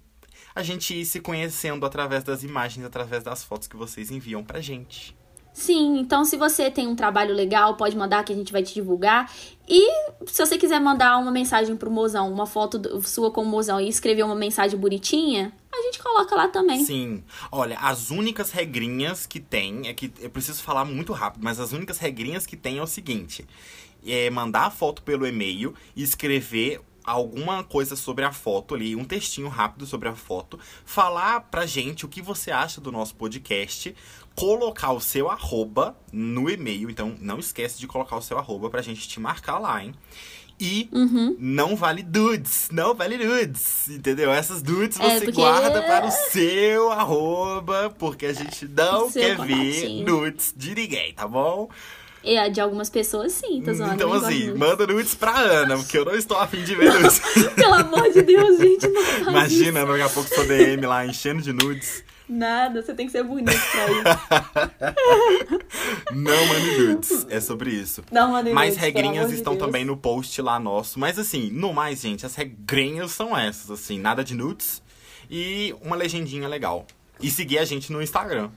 a 0.55 0.62
gente 0.62 0.95
ir 0.95 1.07
se 1.07 1.20
conhecendo 1.20 1.86
através 1.86 2.22
das 2.22 2.43
imagens, 2.43 2.84
através 2.84 3.24
das 3.24 3.43
fotos 3.43 3.66
que 3.66 3.76
vocês 3.76 4.11
enviam 4.11 4.45
pra 4.45 4.61
gente. 4.61 5.21
Sim, 5.53 5.98
então 5.98 6.24
se 6.24 6.36
você 6.36 6.70
tem 6.70 6.88
um 6.88 6.96
trabalho 6.96 7.34
legal, 7.34 7.76
pode 7.76 7.96
mandar 7.96 8.24
que 8.24 8.32
a 8.32 8.36
gente 8.36 8.50
vai 8.50 8.62
te 8.62 8.72
divulgar. 8.72 9.30
E 9.68 9.86
se 10.26 10.44
você 10.44 10.57
quiser 10.57 10.80
mandar 10.80 11.18
uma 11.18 11.30
mensagem 11.30 11.76
pro 11.76 11.90
mozão, 11.90 12.32
uma 12.32 12.46
foto 12.46 13.00
sua 13.03 13.30
com 13.30 13.42
o 13.42 13.46
mozão 13.46 13.80
e 13.80 13.88
escrever 13.88 14.22
uma 14.22 14.34
mensagem 14.34 14.78
bonitinha, 14.78 15.53
a 15.72 15.82
gente 15.82 15.98
coloca 16.03 16.34
lá 16.34 16.48
também. 16.48 16.84
Sim. 16.84 17.22
Olha, 17.50 17.78
as 17.78 18.11
únicas 18.11 18.50
regrinhas 18.50 19.26
que 19.26 19.40
tem, 19.40 19.88
é 19.88 19.94
que 19.94 20.12
eu 20.20 20.30
preciso 20.30 20.62
falar 20.62 20.84
muito 20.84 21.12
rápido, 21.12 21.42
mas 21.42 21.61
as 21.61 21.72
únicas 21.72 21.98
regrinhas 21.98 22.46
que 22.46 22.57
tem 22.57 22.78
é 22.78 22.82
o 22.82 22.86
seguinte: 22.86 23.46
é 24.07 24.30
mandar 24.30 24.66
a 24.66 24.70
foto 24.70 25.03
pelo 25.03 25.26
e-mail 25.26 25.74
e 25.94 26.03
escrever 26.03 26.80
alguma 27.05 27.64
coisa 27.64 27.96
sobre 27.96 28.24
a 28.24 28.32
foto 28.32 28.74
ali, 28.74 28.96
um 28.96 29.05
textinho 29.05 29.48
rápido 29.48 29.86
sobre 29.86 30.09
a 30.09 30.14
foto, 30.14 30.59
falar 30.84 31.40
pra 31.42 31.66
gente 31.66 32.05
o 32.05 32.09
que 32.09 32.22
você 32.22 32.50
acha 32.50 32.80
do 32.80 32.92
nosso 32.92 33.14
podcast, 33.14 33.94
colocar 34.34 34.92
o 34.92 35.00
seu 35.00 35.30
arroba 35.30 35.96
no 36.12 36.48
e-mail. 36.48 36.90
Então, 36.90 37.14
não 37.20 37.38
esquece 37.38 37.78
de 37.78 37.86
colocar 37.86 38.16
o 38.16 38.22
seu 38.22 38.38
arroba 38.38 38.70
pra 38.70 38.82
gente 38.82 39.09
te 39.09 39.20
marcar 39.20 39.59
lá, 39.59 39.82
hein? 39.84 39.94
E 40.61 40.88
uhum. 40.92 41.36
não 41.40 41.74
vale 41.74 42.05
dudes, 42.05 42.68
não 42.70 42.94
vale 42.94 43.18
dudes, 43.18 43.88
entendeu? 43.88 44.30
Essas 44.30 44.62
dudes 44.62 44.98
é, 45.00 45.18
você 45.18 45.24
porque... 45.24 45.40
guarda 45.40 45.82
para 45.82 46.07
o 46.07 46.11
seu 46.11 46.92
arroba, 46.92 47.92
porque 47.98 48.26
a 48.26 48.32
gente 48.32 48.68
não 48.70 49.11
quer 49.11 49.36
ver 49.44 50.05
nudes 50.05 50.55
de 50.57 50.74
ninguém, 50.74 51.12
tá 51.14 51.26
bom? 51.26 51.68
É, 52.24 52.48
de 52.48 52.60
algumas 52.60 52.88
pessoas, 52.88 53.32
sim, 53.32 53.62
tô 53.62 53.74
zoando. 53.74 53.94
Então, 53.94 54.12
assim, 54.12 54.52
manda 54.54 54.86
nudes 54.86 55.14
pra 55.14 55.36
Ana, 55.36 55.76
porque 55.76 55.98
eu 55.98 56.04
não 56.04 56.14
estou 56.14 56.36
afim 56.38 56.62
de 56.62 56.74
ver 56.74 56.92
nudes. 56.92 57.20
Pelo 57.56 57.74
amor 57.74 58.12
de 58.12 58.22
Deus, 58.22 58.58
gente, 58.58 58.86
não 58.88 59.30
Imagina, 59.30 59.80
isso. 59.80 59.88
daqui 59.88 60.02
a 60.02 60.08
pouco 60.08 60.34
sua 60.34 60.44
DM 60.44 60.86
lá 60.86 61.04
enchendo 61.04 61.42
de 61.42 61.52
nudes. 61.52 62.04
Nada, 62.28 62.80
você 62.80 62.94
tem 62.94 63.06
que 63.06 63.12
ser 63.12 63.24
bonito 63.24 63.50
pra 63.50 63.90
isso. 63.90 65.02
não 66.14 66.46
mande 66.46 66.78
nudes, 66.78 67.26
é 67.28 67.40
sobre 67.40 67.70
isso. 67.70 68.02
Não 68.10 68.30
mande 68.30 68.50
Mas 68.52 68.76
regrinhas 68.76 69.32
estão 69.32 69.54
de 69.54 69.58
também 69.58 69.84
no 69.84 69.96
post 69.96 70.40
lá 70.40 70.58
nosso. 70.58 70.98
Mas 70.98 71.18
assim, 71.18 71.50
no 71.50 71.74
mais, 71.74 72.00
gente, 72.00 72.24
as 72.24 72.34
regrinhas 72.34 73.10
são 73.10 73.36
essas, 73.36 73.70
assim, 73.70 73.98
nada 73.98 74.22
de 74.24 74.34
nudes 74.34 74.80
e 75.30 75.74
uma 75.82 75.96
legendinha 75.96 76.48
legal. 76.48 76.86
E 77.20 77.30
seguir 77.30 77.58
a 77.58 77.64
gente 77.64 77.92
no 77.92 78.00
Instagram. 78.00 78.50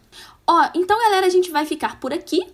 Ó, 0.47 0.69
então 0.75 0.97
galera, 0.97 1.25
a 1.25 1.29
gente 1.29 1.51
vai 1.51 1.65
ficar 1.65 1.99
por 1.99 2.13
aqui. 2.13 2.47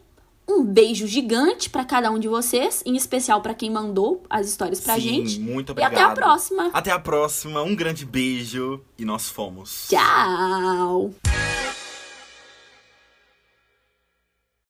Um 0.48 0.64
beijo 0.64 1.08
gigante 1.08 1.70
para 1.70 1.86
cada 1.86 2.12
um 2.12 2.20
de 2.20 2.28
vocês, 2.28 2.84
em 2.86 2.96
especial 2.96 3.42
para 3.42 3.54
quem 3.54 3.70
mandou 3.70 4.24
as 4.30 4.48
histórias 4.48 4.82
pra 4.82 4.96
Sim, 4.96 5.02
gente. 5.02 5.40
Muito 5.40 5.72
obrigado. 5.72 5.94
E 5.94 5.96
até 5.96 6.04
a 6.04 6.14
próxima. 6.14 6.70
Até 6.74 6.92
a 6.92 7.00
próxima. 7.00 7.62
Um 7.62 7.76
grande 7.76 8.06
beijo 8.06 8.82
e 8.98 9.06
nós 9.06 9.30
fomos. 9.30 9.88
Tchau. 9.90 11.12